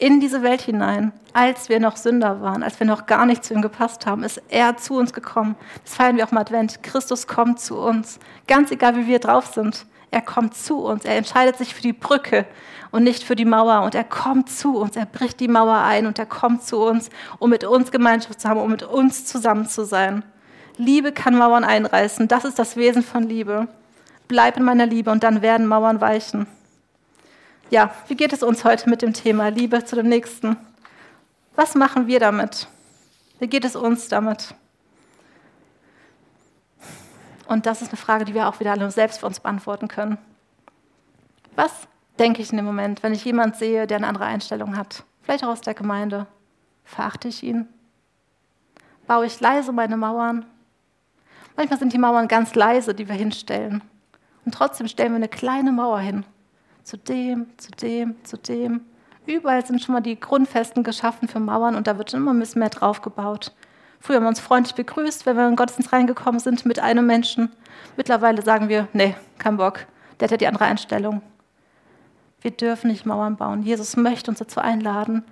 in 0.03 0.19
diese 0.19 0.43
Welt 0.43 0.63
hinein, 0.63 1.13
als 1.33 1.69
wir 1.69 1.79
noch 1.79 1.97
Sünder 1.97 2.41
waren, 2.41 2.65
als 2.65 2.81
wir 2.81 2.87
noch 2.89 3.07
gar 3.07 3.25
nicht 3.25 3.45
zu 3.45 3.55
ihm 3.55 3.63
gepasst 3.63 4.05
haben, 4.05 4.25
ist 4.25 4.43
er 4.49 4.77
zu 4.77 4.95
uns 4.95 5.13
gekommen. 5.13 5.55
Das 5.85 5.95
feiern 5.95 6.17
wir 6.17 6.27
auch 6.27 6.33
im 6.33 6.39
Advent. 6.39 6.83
Christus 6.83 7.29
kommt 7.29 7.61
zu 7.61 7.79
uns. 7.79 8.19
Ganz 8.49 8.73
egal, 8.73 8.97
wie 8.97 9.07
wir 9.07 9.21
drauf 9.21 9.53
sind. 9.55 9.87
Er 10.13 10.21
kommt 10.21 10.55
zu 10.55 10.85
uns. 10.85 11.07
Er 11.07 11.17
entscheidet 11.17 11.57
sich 11.57 11.75
für 11.75 11.81
die 11.81 11.95
Brücke 11.95 12.45
und 12.91 13.03
nicht 13.03 13.25
für 13.25 13.35
die 13.35 13.47
Mauer. 13.47 13.81
Und 13.81 13.95
er 13.95 14.05
kommt 14.05 14.51
zu 14.51 14.77
uns. 14.77 14.95
Er 14.95 15.07
bricht 15.07 15.41
die 15.41 15.49
Mauer 15.49 15.79
ein 15.79 16.07
und 16.07 16.19
er 16.19 16.27
kommt 16.27 16.63
zu 16.63 16.79
uns, 16.79 17.09
um 17.39 17.49
mit 17.49 17.65
uns 17.65 17.91
Gemeinschaft 17.91 18.41
zu 18.41 18.49
haben, 18.49 18.61
um 18.61 18.71
mit 18.71 18.83
uns 18.83 19.25
zusammen 19.25 19.67
zu 19.67 19.87
sein. 19.87 20.23
Liebe 20.77 21.13
kann 21.13 21.35
Mauern 21.35 21.65
einreißen. 21.65 22.29
Das 22.29 22.45
ist 22.45 22.59
das 22.59 22.77
Wesen 22.77 23.03
von 23.03 23.23
Liebe. 23.23 23.69
Bleib 24.29 24.59
in 24.59 24.65
meiner 24.65 24.87
Liebe 24.87 25.11
und 25.11 25.25
dann 25.25 25.41
werden 25.41 25.67
Mauern 25.67 26.03
weichen. 26.03 26.47
Ja, 27.71 27.91
wie 28.09 28.15
geht 28.15 28.35
es 28.35 28.43
uns 28.43 28.65
heute 28.65 28.91
mit 28.91 29.01
dem 29.01 29.15
Thema 29.15 29.49
Liebe 29.49 29.83
zu 29.83 29.97
dem 29.97 30.09
Nächsten? 30.11 30.59
Was 31.57 31.75
machen 31.75 32.07
wir 32.07 32.21
damit? 32.21 32.69
Wie 33.39 33.47
geht 33.47 33.65
es 33.65 33.77
uns 33.77 34.09
damit? 34.09 34.55
Und 37.47 37.67
das 37.67 37.83
ist 37.83 37.89
eine 37.89 37.97
Frage, 37.97 38.25
die 38.25 38.35
wir 38.35 38.49
auch 38.49 38.61
wieder 38.61 38.73
alle 38.73 38.91
selbst 38.91 39.21
für 39.21 39.27
uns 39.27 39.41
beantworten 39.41 39.89
können. 39.89 40.19
Was 41.57 41.89
denke 42.19 42.43
ich 42.43 42.51
in 42.51 42.57
dem 42.57 42.67
Moment, 42.67 43.03
wenn 43.03 43.13
ich 43.13 43.25
jemanden 43.25 43.57
sehe, 43.57 43.87
der 43.87 43.99
eine 43.99 44.07
andere 44.07 44.25
Einstellung 44.25 44.77
hat? 44.77 45.05
Vielleicht 45.23 45.45
auch 45.45 45.49
aus 45.49 45.61
der 45.61 45.75
Gemeinde. 45.75 46.27
Verachte 46.85 47.29
ich 47.29 47.43
ihn? 47.43 47.69
Baue 49.07 49.27
ich 49.27 49.41
leise 49.41 49.73
meine 49.73 49.97
Mauern? 49.97 50.45
Manchmal 51.57 51.79
sind 51.79 51.93
die 51.93 51.99
Mauern 51.99 52.29
ganz 52.29 52.55
leise, 52.55 52.95
die 52.95 53.09
wir 53.09 53.15
hinstellen. 53.15 53.83
Und 54.45 54.55
trotzdem 54.55 54.89
stellen 54.89 55.13
wir 55.13 55.17
eine 55.17 55.29
kleine 55.29 55.73
Mauer 55.73 56.01
hin. 56.01 56.25
Zu 56.83 56.97
dem, 56.97 57.47
zu 57.59 57.71
dem, 57.71 58.17
zu 58.25 58.37
dem. 58.37 58.81
Überall 59.27 59.65
sind 59.65 59.81
schon 59.81 59.93
mal 59.93 60.01
die 60.01 60.19
Grundfesten 60.19 60.83
geschaffen 60.83 61.29
für 61.29 61.39
Mauern 61.39 61.77
und 61.77 61.87
da 61.87 61.97
wird 61.97 62.13
immer 62.13 62.33
ein 62.33 62.41
bisschen 62.41 62.59
mehr 62.59 62.71
drauf 62.71 63.03
gebaut. 63.03 63.53
Früher 64.03 64.17
haben 64.17 64.25
wir 64.25 64.31
uns 64.31 64.41
freundlich 64.41 64.75
begrüßt, 64.75 65.27
wenn 65.27 65.37
wir 65.37 65.47
in 65.47 65.55
Gottesdienst 65.55 65.93
reingekommen 65.93 66.41
sind 66.41 66.67
mit 66.67 66.81
einem 66.81 67.07
Menschen. 67.07 67.53
Mittlerweile 67.97 68.43
sagen 68.43 68.69
wir, 68.69 68.89
nee, 68.93 69.15
kein 69.39 69.59
Bock, 69.59 69.87
der 70.19 70.27
hat 70.27 70.33
ja 70.33 70.37
die 70.39 70.49
andere 70.49 70.65
Einstellung. 70.65 71.23
Wir 72.41 72.51
dürfen 72.51 72.91
nicht 72.91 73.07
Mauern 73.07 73.37
bauen. 73.37 73.63
Jesus 73.63 73.97
möchte 73.97 74.29
uns 74.33 74.41
dazu 74.41 74.59
einladen, 74.59 75.23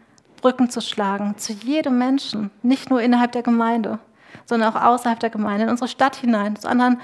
Brücken 0.40 0.70
zu 0.70 0.80
schlagen 0.80 1.36
zu 1.36 1.52
jedem 1.52 1.98
Menschen, 1.98 2.52
nicht 2.62 2.90
nur 2.90 3.02
innerhalb 3.02 3.32
der 3.32 3.42
Gemeinde, 3.42 3.98
sondern 4.46 4.72
auch 4.72 4.80
außerhalb 4.80 5.18
der 5.18 5.30
Gemeinde, 5.30 5.64
in 5.64 5.70
unsere 5.70 5.88
Stadt 5.88 6.14
hinein, 6.14 6.54
zu 6.54 6.68
anderen, 6.68 7.00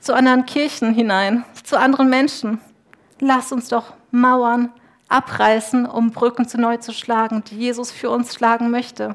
zu 0.00 0.14
anderen 0.14 0.46
Kirchen 0.46 0.94
hinein, 0.94 1.44
zu 1.62 1.78
anderen 1.78 2.08
Menschen. 2.08 2.58
Lass 3.20 3.52
uns 3.52 3.68
doch 3.68 3.92
Mauern 4.10 4.72
abreißen, 5.10 5.84
um 5.84 6.10
Brücken 6.10 6.48
zu 6.48 6.58
neu 6.58 6.78
zu 6.78 6.94
schlagen, 6.94 7.44
die 7.44 7.56
Jesus 7.58 7.90
für 7.90 8.08
uns 8.08 8.34
schlagen 8.34 8.70
möchte. 8.70 9.14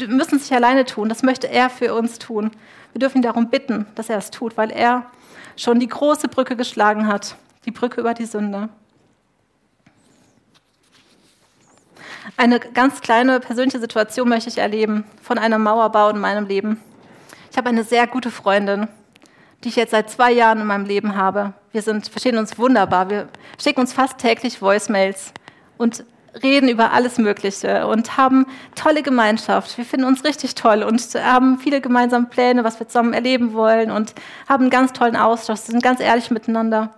Wir 0.00 0.08
müssen 0.08 0.36
es 0.36 0.50
nicht 0.50 0.52
alleine 0.52 0.84
tun, 0.84 1.08
das 1.08 1.22
möchte 1.22 1.48
er 1.48 1.70
für 1.70 1.94
uns 1.94 2.18
tun. 2.18 2.50
Wir 2.92 2.98
dürfen 2.98 3.18
ihn 3.18 3.22
darum 3.22 3.48
bitten, 3.48 3.86
dass 3.94 4.10
er 4.10 4.18
es 4.18 4.32
tut, 4.32 4.56
weil 4.56 4.72
er 4.72 5.06
schon 5.56 5.78
die 5.78 5.86
große 5.86 6.26
Brücke 6.26 6.56
geschlagen 6.56 7.06
hat, 7.06 7.36
die 7.64 7.70
Brücke 7.70 8.00
über 8.00 8.12
die 8.12 8.24
Sünde. 8.24 8.70
Eine 12.36 12.58
ganz 12.58 13.02
kleine 13.02 13.38
persönliche 13.38 13.78
Situation 13.78 14.28
möchte 14.28 14.48
ich 14.48 14.58
erleben 14.58 15.04
von 15.22 15.38
einem 15.38 15.62
Mauerbau 15.62 16.08
in 16.08 16.18
meinem 16.18 16.48
Leben. 16.48 16.80
Ich 17.52 17.56
habe 17.56 17.68
eine 17.68 17.84
sehr 17.84 18.08
gute 18.08 18.32
Freundin, 18.32 18.88
die 19.62 19.68
ich 19.68 19.76
jetzt 19.76 19.92
seit 19.92 20.10
zwei 20.10 20.32
Jahren 20.32 20.60
in 20.60 20.66
meinem 20.66 20.86
Leben 20.86 21.14
habe. 21.14 21.52
Wir 21.70 21.82
sind, 21.82 22.08
verstehen 22.08 22.36
uns 22.36 22.58
wunderbar. 22.58 23.10
Wir 23.10 23.28
schicken 23.62 23.78
uns 23.78 23.92
fast 23.92 24.18
täglich 24.18 24.60
Voicemails. 24.60 25.32
Und 25.76 26.04
reden 26.42 26.68
über 26.68 26.92
alles 26.92 27.18
Mögliche 27.18 27.86
und 27.86 28.16
haben 28.16 28.46
tolle 28.74 29.02
Gemeinschaft. 29.02 29.76
Wir 29.78 29.84
finden 29.84 30.06
uns 30.06 30.24
richtig 30.24 30.54
toll 30.54 30.82
und 30.82 31.14
haben 31.14 31.58
viele 31.58 31.80
gemeinsame 31.80 32.26
Pläne, 32.26 32.64
was 32.64 32.80
wir 32.80 32.88
zusammen 32.88 33.12
erleben 33.12 33.52
wollen 33.52 33.90
und 33.90 34.14
haben 34.48 34.64
einen 34.64 34.70
ganz 34.70 34.92
tollen 34.92 35.16
Austausch, 35.16 35.60
sind 35.60 35.82
ganz 35.82 36.00
ehrlich 36.00 36.30
miteinander. 36.30 36.94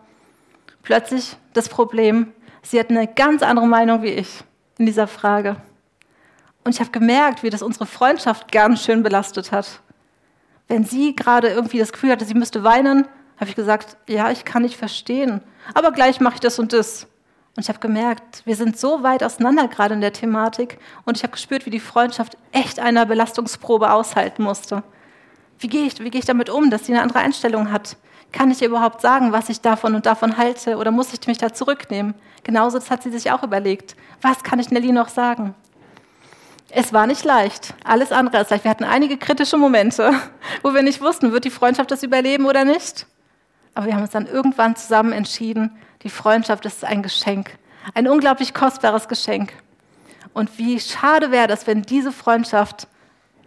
Plötzlich 0.83 1.37
das 1.53 1.69
Problem, 1.69 2.33
sie 2.63 2.79
hat 2.79 2.91
eine 2.91 3.07
ganz 3.07 3.43
andere 3.43 3.67
Meinung 3.67 4.03
wie 4.03 4.11
ich 4.11 4.45
in 4.79 4.87
dieser 4.87 5.07
Frage. 5.07 5.57
Und 6.65 6.75
ich 6.75 6.81
habe 6.81 6.91
gemerkt, 6.91 7.43
wie 7.43 7.51
das 7.51 7.63
unsere 7.63 7.87
Freundschaft 7.87 8.51
ganz 8.51 8.85
schön 8.85 9.03
belastet 9.03 9.53
hat. 9.53 9.81
Wenn 10.69 10.85
sie 10.85 11.15
gerade 11.15 11.49
irgendwie 11.49 11.79
das 11.79 11.93
Gefühl 11.93 12.11
hatte, 12.11 12.25
sie 12.25 12.35
müsste 12.35 12.65
weinen, 12.65 13.07
habe 13.39 13.51
ich 13.51 13.57
gesagt, 13.57 13.97
ja, 14.09 14.31
ich 14.31 14.45
kann 14.45 14.63
nicht 14.63 14.77
verstehen, 14.77 15.43
aber 15.75 15.93
gleich 15.93 16.21
mache 16.21 16.35
ich 16.35 16.41
das 16.41 16.59
und 16.59 16.73
das. 16.73 17.07
Und 17.57 17.63
ich 17.63 17.69
habe 17.71 17.79
gemerkt, 17.79 18.43
wir 18.45 18.55
sind 18.55 18.79
so 18.79 19.03
weit 19.03 19.23
auseinander 19.25 19.67
gerade 19.67 19.95
in 19.95 20.03
der 20.03 20.13
Thematik 20.13 20.79
und 21.07 21.17
ich 21.17 21.23
habe 21.23 21.33
gespürt, 21.33 21.65
wie 21.65 21.71
die 21.71 21.81
Freundschaft 21.81 22.37
echt 22.53 22.79
einer 22.79 23.07
Belastungsprobe 23.07 23.91
aushalten 23.91 24.43
musste. 24.43 24.83
Wie 25.59 25.69
gehe 25.69 25.87
ich, 25.87 25.99
wie 25.99 26.19
ich 26.19 26.27
damit 26.27 26.51
um, 26.51 26.69
dass 26.69 26.85
sie 26.85 26.93
eine 26.93 27.01
andere 27.01 27.21
Einstellung 27.21 27.73
hat? 27.73 27.97
Kann 28.31 28.51
ich 28.51 28.61
ihr 28.61 28.69
überhaupt 28.69 29.01
sagen, 29.01 29.33
was 29.33 29.49
ich 29.49 29.63
davon 29.63 29.95
und 29.95 30.05
davon 30.05 30.37
halte 30.37 30.77
oder 30.77 30.91
muss 30.91 31.15
ich 31.15 31.27
mich 31.27 31.39
da 31.39 31.55
zurücknehmen? 31.55 32.15
Genauso 32.45 32.79
das 32.79 32.91
hat 32.91 33.03
sie 33.03 33.11
sich 33.11 33.31
auch 33.31 33.43
überlegt. 33.43 33.97
Was 34.21 34.43
kann 34.43 34.59
ich 34.59 34.71
Nelly 34.71 34.93
noch 34.93 35.09
sagen? 35.09 35.55
Es 36.69 36.93
war 36.93 37.07
nicht 37.07 37.25
leicht. 37.25 37.73
Alles 37.85 38.13
andere 38.13 38.37
als 38.37 38.51
leicht. 38.51 38.65
Wir 38.65 38.71
hatten 38.71 38.85
einige 38.85 39.17
kritische 39.17 39.57
Momente, 39.57 40.13
wo 40.63 40.75
wir 40.75 40.83
nicht 40.83 41.01
wussten, 41.01 41.33
wird 41.33 41.47
die 41.47 41.51
Freundschaft 41.51 41.91
das 41.91 42.03
überleben 42.03 42.45
oder 42.45 42.67
nicht. 42.67 43.07
aber 43.73 43.87
wir 43.87 43.95
haben 43.95 44.03
uns 44.03 44.11
dann 44.11 44.27
irgendwann 44.27 44.77
zusammen 44.77 45.13
entschieden, 45.13 45.71
die 46.07 46.11
Freundschaft 46.11 46.65
ist 46.67 46.85
ein 46.85 47.03
Geschenk, 47.03 47.59
ein 47.93 48.07
unglaublich 48.07 48.55
kostbares 48.55 49.09
Geschenk. 49.09 49.53
Und 50.35 50.57
wie 50.57 50.79
schade 50.79 51.33
wäre 51.33 51.49
das, 51.49 51.67
wenn 51.67 51.83
diese 51.83 52.13
Freundschaft 52.13 52.87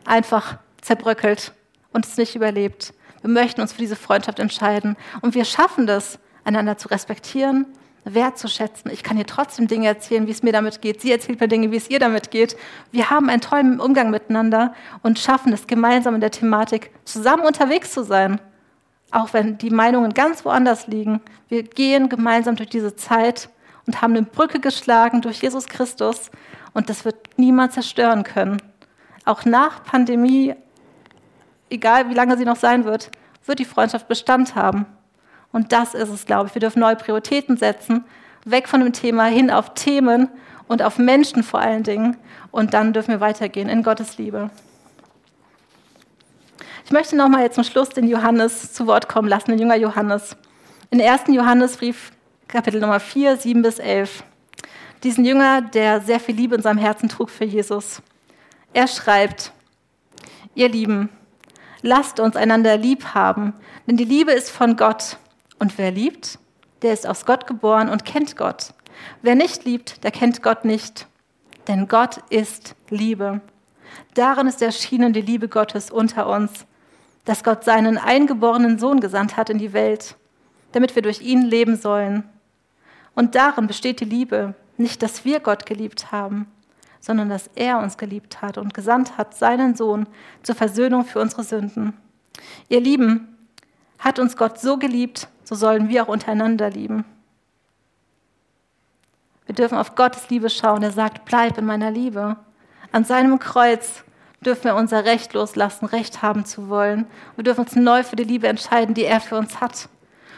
einfach 0.04 0.58
zerbröckelt 0.82 1.54
und 1.94 2.06
es 2.06 2.18
nicht 2.18 2.36
überlebt. 2.36 2.94
Wir 3.22 3.30
möchten 3.30 3.62
uns 3.62 3.72
für 3.72 3.80
diese 3.80 3.96
Freundschaft 3.96 4.40
entscheiden 4.40 4.98
und 5.22 5.36
wir 5.36 5.46
schaffen 5.46 5.88
das, 5.88 6.20
einander 6.44 6.78
zu 6.78 6.90
respektieren, 6.90 7.66
wertzuschätzen. 8.04 8.92
Ich 8.92 9.04
kann 9.04 9.18
ihr 9.18 9.26
trotzdem 9.26 9.68
Dinge 9.68 9.88
erzählen, 9.88 10.28
wie 10.28 10.32
es 10.32 10.44
mir 10.44 10.52
damit 10.52 10.82
geht. 10.82 11.00
Sie 11.00 11.14
erzählt 11.14 11.40
mir 11.40 11.48
Dinge, 11.48 11.72
wie 11.72 11.78
es 11.78 11.90
ihr 11.90 12.00
damit 12.00 12.30
geht. 12.30 12.58
Wir 12.92 13.10
haben 13.10 13.30
einen 13.30 13.40
tollen 13.40 13.80
Umgang 13.80 14.10
miteinander 14.10 14.74
und 15.02 15.18
schaffen 15.18 15.54
es 15.54 15.66
gemeinsam 15.66 16.16
in 16.16 16.22
der 16.22 16.32
Thematik, 16.32 16.92
zusammen 17.06 17.46
unterwegs 17.46 17.94
zu 17.94 18.04
sein. 18.04 18.42
Auch 19.12 19.34
wenn 19.34 19.58
die 19.58 19.72
Meinungen 19.72 20.14
ganz 20.14 20.46
woanders 20.46 20.88
liegen. 20.88 21.22
Wir 21.48 21.64
gehen 21.64 22.10
gemeinsam 22.10 22.56
durch 22.56 22.70
diese 22.70 22.96
Zeit 22.96 23.50
und 23.88 24.02
haben 24.02 24.16
eine 24.16 24.26
Brücke 24.26 24.60
geschlagen 24.60 25.22
durch 25.22 25.42
Jesus 25.42 25.66
Christus 25.66 26.30
und 26.74 26.90
das 26.90 27.06
wird 27.06 27.16
niemand 27.38 27.74
zerstören 27.74 28.24
können. 28.24 28.62
Auch 29.26 29.46
nach 29.46 29.84
Pandemie, 29.84 30.56
egal 31.70 32.10
wie 32.10 32.14
lange 32.14 32.38
sie 32.38 32.46
noch 32.46 32.56
sein 32.56 32.86
wird, 32.86 33.12
wird 33.46 33.60
die 33.60 33.66
Freundschaft 33.66 34.08
Bestand 34.08 34.56
haben. 34.56 34.86
Und 35.52 35.72
das 35.72 35.96
ist 35.96 36.10
es, 36.10 36.26
glaube 36.26 36.48
ich. 36.48 36.56
Wir 36.56 36.60
dürfen 36.60 36.80
neue 36.80 36.96
Prioritäten 36.96 37.58
setzen, 37.58 38.06
weg 38.46 38.68
von 38.68 38.80
dem 38.82 38.94
Thema 38.94 39.26
hin 39.26 39.50
auf 39.50 39.74
Themen 39.74 40.30
und 40.68 40.84
auf 40.84 41.00
Menschen 41.00 41.42
vor 41.44 41.60
allen 41.60 41.84
Dingen. 41.84 42.18
Und 42.52 42.74
dann 42.74 42.94
dürfen 42.94 43.12
wir 43.12 43.22
weitergehen 43.22 43.70
in 43.70 43.84
Gottes 43.84 44.18
Liebe. 44.18 44.52
Ich 46.90 46.94
möchte 46.94 47.16
nochmal 47.16 47.44
jetzt 47.44 47.54
zum 47.54 47.64
Schluss 47.64 47.90
den 47.90 48.08
Johannes 48.08 48.74
zu 48.74 48.88
Wort 48.88 49.08
kommen 49.08 49.28
lassen, 49.28 49.52
den 49.52 49.60
Jünger 49.60 49.76
Johannes. 49.76 50.36
In 50.90 51.00
1. 51.00 51.26
Johannesbrief, 51.28 52.12
Kapitel 52.48 52.82
Nummer 52.82 53.00
4, 53.00 53.38
7 53.38 53.62
bis 53.62 53.78
11. 53.78 54.24
Diesen 55.04 55.24
Jünger, 55.24 55.62
der 55.62 56.02
sehr 56.02 56.20
viel 56.20 56.34
Liebe 56.34 56.56
in 56.56 56.64
seinem 56.64 56.80
Herzen 56.80 57.08
trug 57.08 57.30
für 57.30 57.46
Jesus. 57.46 58.02
Er 58.74 58.88
schreibt, 58.88 59.52
ihr 60.56 60.68
Lieben, 60.68 61.10
lasst 61.84 62.20
uns 62.20 62.36
einander 62.36 62.76
lieb 62.76 63.14
haben, 63.14 63.54
denn 63.86 63.96
die 63.96 64.04
Liebe 64.04 64.32
ist 64.32 64.50
von 64.50 64.76
Gott. 64.76 65.18
Und 65.60 65.78
wer 65.78 65.92
liebt, 65.92 66.40
der 66.82 66.94
ist 66.94 67.06
aus 67.06 67.28
Gott 67.28 67.46
geboren 67.46 67.90
und 67.90 68.04
kennt 68.04 68.36
Gott. 68.36 68.74
Wer 69.22 69.36
nicht 69.36 69.64
liebt, 69.64 70.04
der 70.04 70.10
kennt 70.10 70.42
Gott 70.42 70.66
nicht. 70.66 71.06
Denn 71.68 71.88
Gott 71.88 72.24
ist 72.32 72.74
Liebe. 72.90 73.42
Darin 74.16 74.48
ist 74.48 74.64
erschienen 74.64 75.14
die 75.14 75.22
Liebe 75.22 75.50
Gottes 75.50 75.92
unter 75.92 76.28
uns, 76.28 76.66
dass 77.26 77.44
Gott 77.44 77.64
seinen 77.64 77.98
eingeborenen 77.98 78.80
Sohn 78.80 79.00
gesandt 79.00 79.38
hat 79.38 79.50
in 79.50 79.58
die 79.58 79.74
Welt, 79.74 80.16
damit 80.72 80.96
wir 80.96 81.02
durch 81.02 81.22
ihn 81.22 81.44
leben 81.44 81.76
sollen. 81.76 82.24
Und 83.16 83.36
darin 83.36 83.68
besteht 83.68 84.00
die 84.00 84.06
Liebe, 84.06 84.56
nicht, 84.78 85.04
dass 85.04 85.26
wir 85.26 85.40
Gott 85.40 85.66
geliebt 85.66 86.12
haben, 86.12 86.48
sondern 87.00 87.30
dass 87.30 87.50
er 87.56 87.80
uns 87.80 87.98
geliebt 87.98 88.42
hat 88.42 88.58
und 88.58 88.74
gesandt 88.74 89.18
hat 89.18 89.36
seinen 89.36 89.76
Sohn 89.76 90.08
zur 90.44 90.56
Versöhnung 90.56 91.06
für 91.06 91.20
unsere 91.20 91.44
Sünden. 91.44 91.94
Ihr 92.70 92.80
Lieben, 92.80 93.36
hat 94.00 94.18
uns 94.18 94.38
Gott 94.38 94.60
so 94.60 94.78
geliebt, 94.78 95.28
so 95.44 95.56
sollen 95.56 95.90
wir 95.90 96.04
auch 96.04 96.08
untereinander 96.08 96.70
lieben. 96.70 97.04
Wir 99.46 99.56
dürfen 99.56 99.78
auf 99.78 99.96
Gottes 99.96 100.30
Liebe 100.30 100.50
schauen. 100.50 100.84
Er 100.84 100.92
sagt, 100.92 101.26
bleib 101.26 101.58
in 101.58 101.66
meiner 101.66 101.92
Liebe. 101.92 102.38
An 102.92 103.04
seinem 103.04 103.40
Kreuz 103.40 104.04
dürfen 104.42 104.66
wir 104.66 104.76
unser 104.76 105.06
Recht 105.06 105.34
loslassen, 105.34 105.86
Recht 105.86 106.22
haben 106.22 106.46
zu 106.46 106.70
wollen. 106.70 107.08
Wir 107.36 107.44
dürfen 107.44 107.62
uns 107.62 107.76
neu 107.76 108.04
für 108.04 108.16
die 108.16 108.24
Liebe 108.24 108.48
entscheiden, 108.48 108.96
die 108.96 109.04
er 109.04 109.20
für 109.20 109.38
uns 109.38 109.60
hat. 109.60 109.90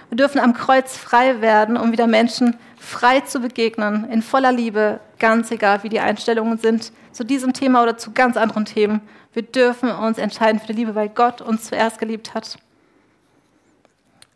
Wir 0.09 0.17
dürfen 0.17 0.39
am 0.39 0.53
Kreuz 0.53 0.97
frei 0.97 1.39
werden, 1.39 1.77
um 1.77 1.91
wieder 1.91 2.07
Menschen 2.07 2.57
frei 2.77 3.21
zu 3.21 3.39
begegnen, 3.39 4.09
in 4.09 4.21
voller 4.21 4.51
Liebe, 4.51 4.99
ganz 5.19 5.51
egal, 5.51 5.83
wie 5.83 5.89
die 5.89 5.99
Einstellungen 5.99 6.57
sind, 6.57 6.91
zu 7.11 7.23
diesem 7.23 7.53
Thema 7.53 7.83
oder 7.83 7.97
zu 7.97 8.11
ganz 8.11 8.35
anderen 8.35 8.65
Themen. 8.65 9.01
Wir 9.33 9.43
dürfen 9.43 9.89
uns 9.89 10.17
entscheiden 10.17 10.59
für 10.59 10.67
die 10.67 10.73
Liebe, 10.73 10.95
weil 10.95 11.07
Gott 11.07 11.41
uns 11.41 11.65
zuerst 11.65 11.99
geliebt 11.99 12.33
hat. 12.33 12.57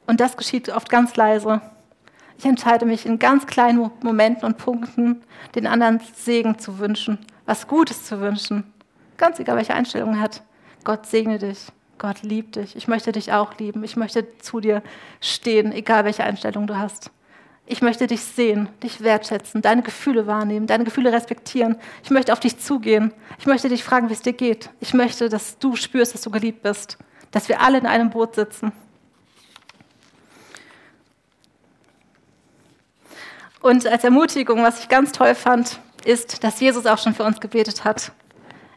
Und 0.08 0.20
das 0.20 0.38
geschieht 0.38 0.70
oft 0.70 0.90
ganz 0.90 1.16
leise. 1.16 1.60
Ich 2.38 2.46
entscheide 2.46 2.86
mich 2.86 3.06
in 3.06 3.20
ganz 3.20 3.48
kleinen 3.48 3.92
Momenten 4.02 4.46
und 4.46 4.58
Punkten, 4.58 5.24
den 5.56 5.68
anderen 5.68 6.00
Segen 6.16 6.60
zu 6.60 6.80
wünschen, 6.80 7.18
was 7.46 7.68
Gutes 7.68 8.06
zu 8.06 8.22
wünschen. 8.22 8.75
Ganz 9.18 9.40
egal, 9.40 9.58
welche 9.58 9.74
Einstellung 9.74 10.16
er 10.16 10.20
hat. 10.20 10.44
Gott 10.84 11.06
segne 11.06 11.38
dich. 11.38 11.68
Gott 11.98 12.24
liebt 12.24 12.58
dich. 12.58 12.76
Ich 12.76 12.88
möchte 12.88 13.12
dich 13.12 13.32
auch 13.32 13.58
lieben. 13.58 13.84
Ich 13.84 13.96
möchte 13.96 14.38
zu 14.40 14.60
dir 14.60 14.84
stehen, 15.22 15.72
egal 15.72 16.06
welche 16.06 16.24
Einstellung 16.24 16.68
du 16.68 16.78
hast. 16.78 17.12
Ich 17.68 17.82
möchte 17.82 18.06
dich 18.06 18.22
sehen, 18.22 18.70
dich 18.84 19.02
wertschätzen, 19.02 19.62
deine 19.64 19.82
Gefühle 19.82 20.28
wahrnehmen, 20.28 20.68
deine 20.68 20.84
Gefühle 20.84 21.12
respektieren. 21.12 21.78
Ich 22.04 22.12
möchte 22.12 22.32
auf 22.32 22.40
dich 22.40 22.60
zugehen. 22.60 23.12
Ich 23.40 23.48
möchte 23.48 23.70
dich 23.70 23.84
fragen, 23.84 24.10
wie 24.10 24.14
es 24.14 24.22
dir 24.22 24.34
geht. 24.34 24.70
Ich 24.80 24.94
möchte, 24.94 25.30
dass 25.30 25.58
du 25.58 25.76
spürst, 25.76 26.14
dass 26.14 26.22
du 26.22 26.30
geliebt 26.30 26.62
bist, 26.62 27.00
dass 27.32 27.50
wir 27.50 27.62
alle 27.62 27.80
in 27.80 27.88
einem 27.88 28.12
Boot 28.12 28.36
sitzen. 28.36 28.72
Und 33.62 33.88
als 33.88 34.04
Ermutigung, 34.04 34.62
was 34.62 34.80
ich 34.80 34.90
ganz 34.90 35.12
toll 35.12 35.34
fand, 35.34 35.80
ist, 36.04 36.44
dass 36.44 36.60
Jesus 36.60 36.86
auch 36.86 37.00
schon 37.00 37.16
für 37.16 37.24
uns 37.24 37.40
gebetet 37.40 37.84
hat. 37.84 38.12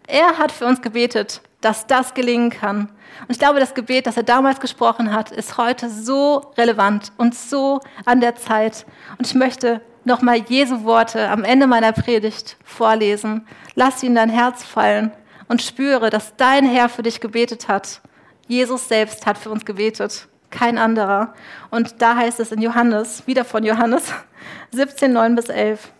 Er 0.09 0.39
hat 0.39 0.51
für 0.51 0.65
uns 0.65 0.81
gebetet, 0.81 1.43
dass 1.61 1.87
das 1.87 2.15
gelingen 2.15 2.49
kann. 2.49 2.89
Und 3.21 3.31
ich 3.31 3.39
glaube, 3.39 3.61
das 3.61 3.75
Gebet, 3.75 4.07
das 4.07 4.17
er 4.17 4.23
damals 4.23 4.59
gesprochen 4.59 5.13
hat, 5.13 5.31
ist 5.31 5.59
heute 5.59 5.91
so 5.91 6.51
relevant 6.57 7.13
und 7.19 7.35
so 7.35 7.81
an 8.07 8.21
der 8.21 8.35
Zeit. 8.35 8.87
Und 9.19 9.27
ich 9.27 9.35
möchte 9.35 9.83
nochmal 10.05 10.39
Jesu 10.49 10.85
Worte 10.85 11.29
am 11.29 11.45
Ende 11.45 11.67
meiner 11.67 11.93
Predigt 11.93 12.57
vorlesen. 12.65 13.47
Lass 13.75 14.01
sie 14.01 14.07
in 14.07 14.15
dein 14.15 14.31
Herz 14.31 14.65
fallen 14.65 15.13
und 15.47 15.61
spüre, 15.61 16.09
dass 16.09 16.37
dein 16.37 16.65
Herr 16.65 16.89
für 16.89 17.03
dich 17.03 17.21
gebetet 17.21 17.69
hat. 17.69 18.01
Jesus 18.47 18.89
selbst 18.89 19.27
hat 19.27 19.37
für 19.37 19.51
uns 19.51 19.67
gebetet 19.67 20.27
kein 20.51 20.79
anderer. 20.79 21.35
Und 21.71 22.01
da 22.01 22.17
heißt 22.17 22.41
es 22.41 22.51
in 22.53 22.63
Johannes, 22.63 23.27
wieder 23.27 23.45
von 23.45 23.63
Johannes 23.63 24.11
17, 24.71 25.13
9 25.13 25.35
bis 25.35 25.51
11. 25.51 25.93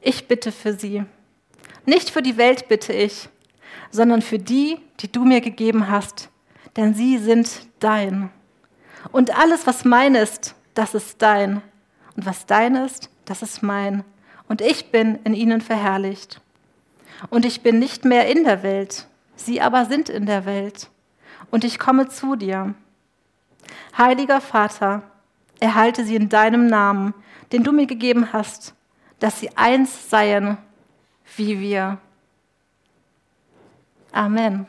Ich 0.00 0.26
bitte 0.26 0.52
für 0.52 0.72
sie. 0.72 1.04
Nicht 1.86 2.10
für 2.10 2.22
die 2.22 2.36
Welt 2.36 2.68
bitte 2.68 2.92
ich, 2.92 3.28
sondern 3.90 4.20
für 4.20 4.38
die, 4.38 4.78
die 5.00 5.10
du 5.10 5.24
mir 5.24 5.40
gegeben 5.40 5.88
hast, 5.88 6.28
denn 6.76 6.94
sie 6.94 7.18
sind 7.18 7.66
dein. 7.78 8.30
Und 9.12 9.36
alles, 9.38 9.66
was 9.66 9.84
mein 9.84 10.14
ist, 10.14 10.54
das 10.74 10.94
ist 10.94 11.22
dein. 11.22 11.62
Und 12.16 12.26
was 12.26 12.46
dein 12.46 12.74
ist, 12.74 13.08
das 13.24 13.42
ist 13.42 13.62
mein. 13.62 14.04
Und 14.48 14.60
ich 14.60 14.90
bin 14.90 15.18
in 15.24 15.34
ihnen 15.34 15.60
verherrlicht. 15.60 16.40
Und 17.30 17.44
ich 17.44 17.62
bin 17.62 17.78
nicht 17.78 18.04
mehr 18.04 18.28
in 18.28 18.44
der 18.44 18.62
Welt, 18.62 19.06
sie 19.36 19.60
aber 19.60 19.86
sind 19.86 20.08
in 20.08 20.26
der 20.26 20.44
Welt. 20.44 20.90
Und 21.50 21.64
ich 21.64 21.78
komme 21.78 22.08
zu 22.08 22.36
dir. 22.36 22.74
Heiliger 23.96 24.40
Vater, 24.40 25.02
erhalte 25.60 26.04
sie 26.04 26.16
in 26.16 26.28
deinem 26.28 26.66
Namen, 26.66 27.14
den 27.52 27.64
du 27.64 27.72
mir 27.72 27.86
gegeben 27.86 28.32
hast, 28.32 28.74
dass 29.18 29.40
sie 29.40 29.56
eins 29.56 30.10
seien 30.10 30.58
wie 31.34 31.60
wir. 31.60 31.98
Amen. 34.12 34.66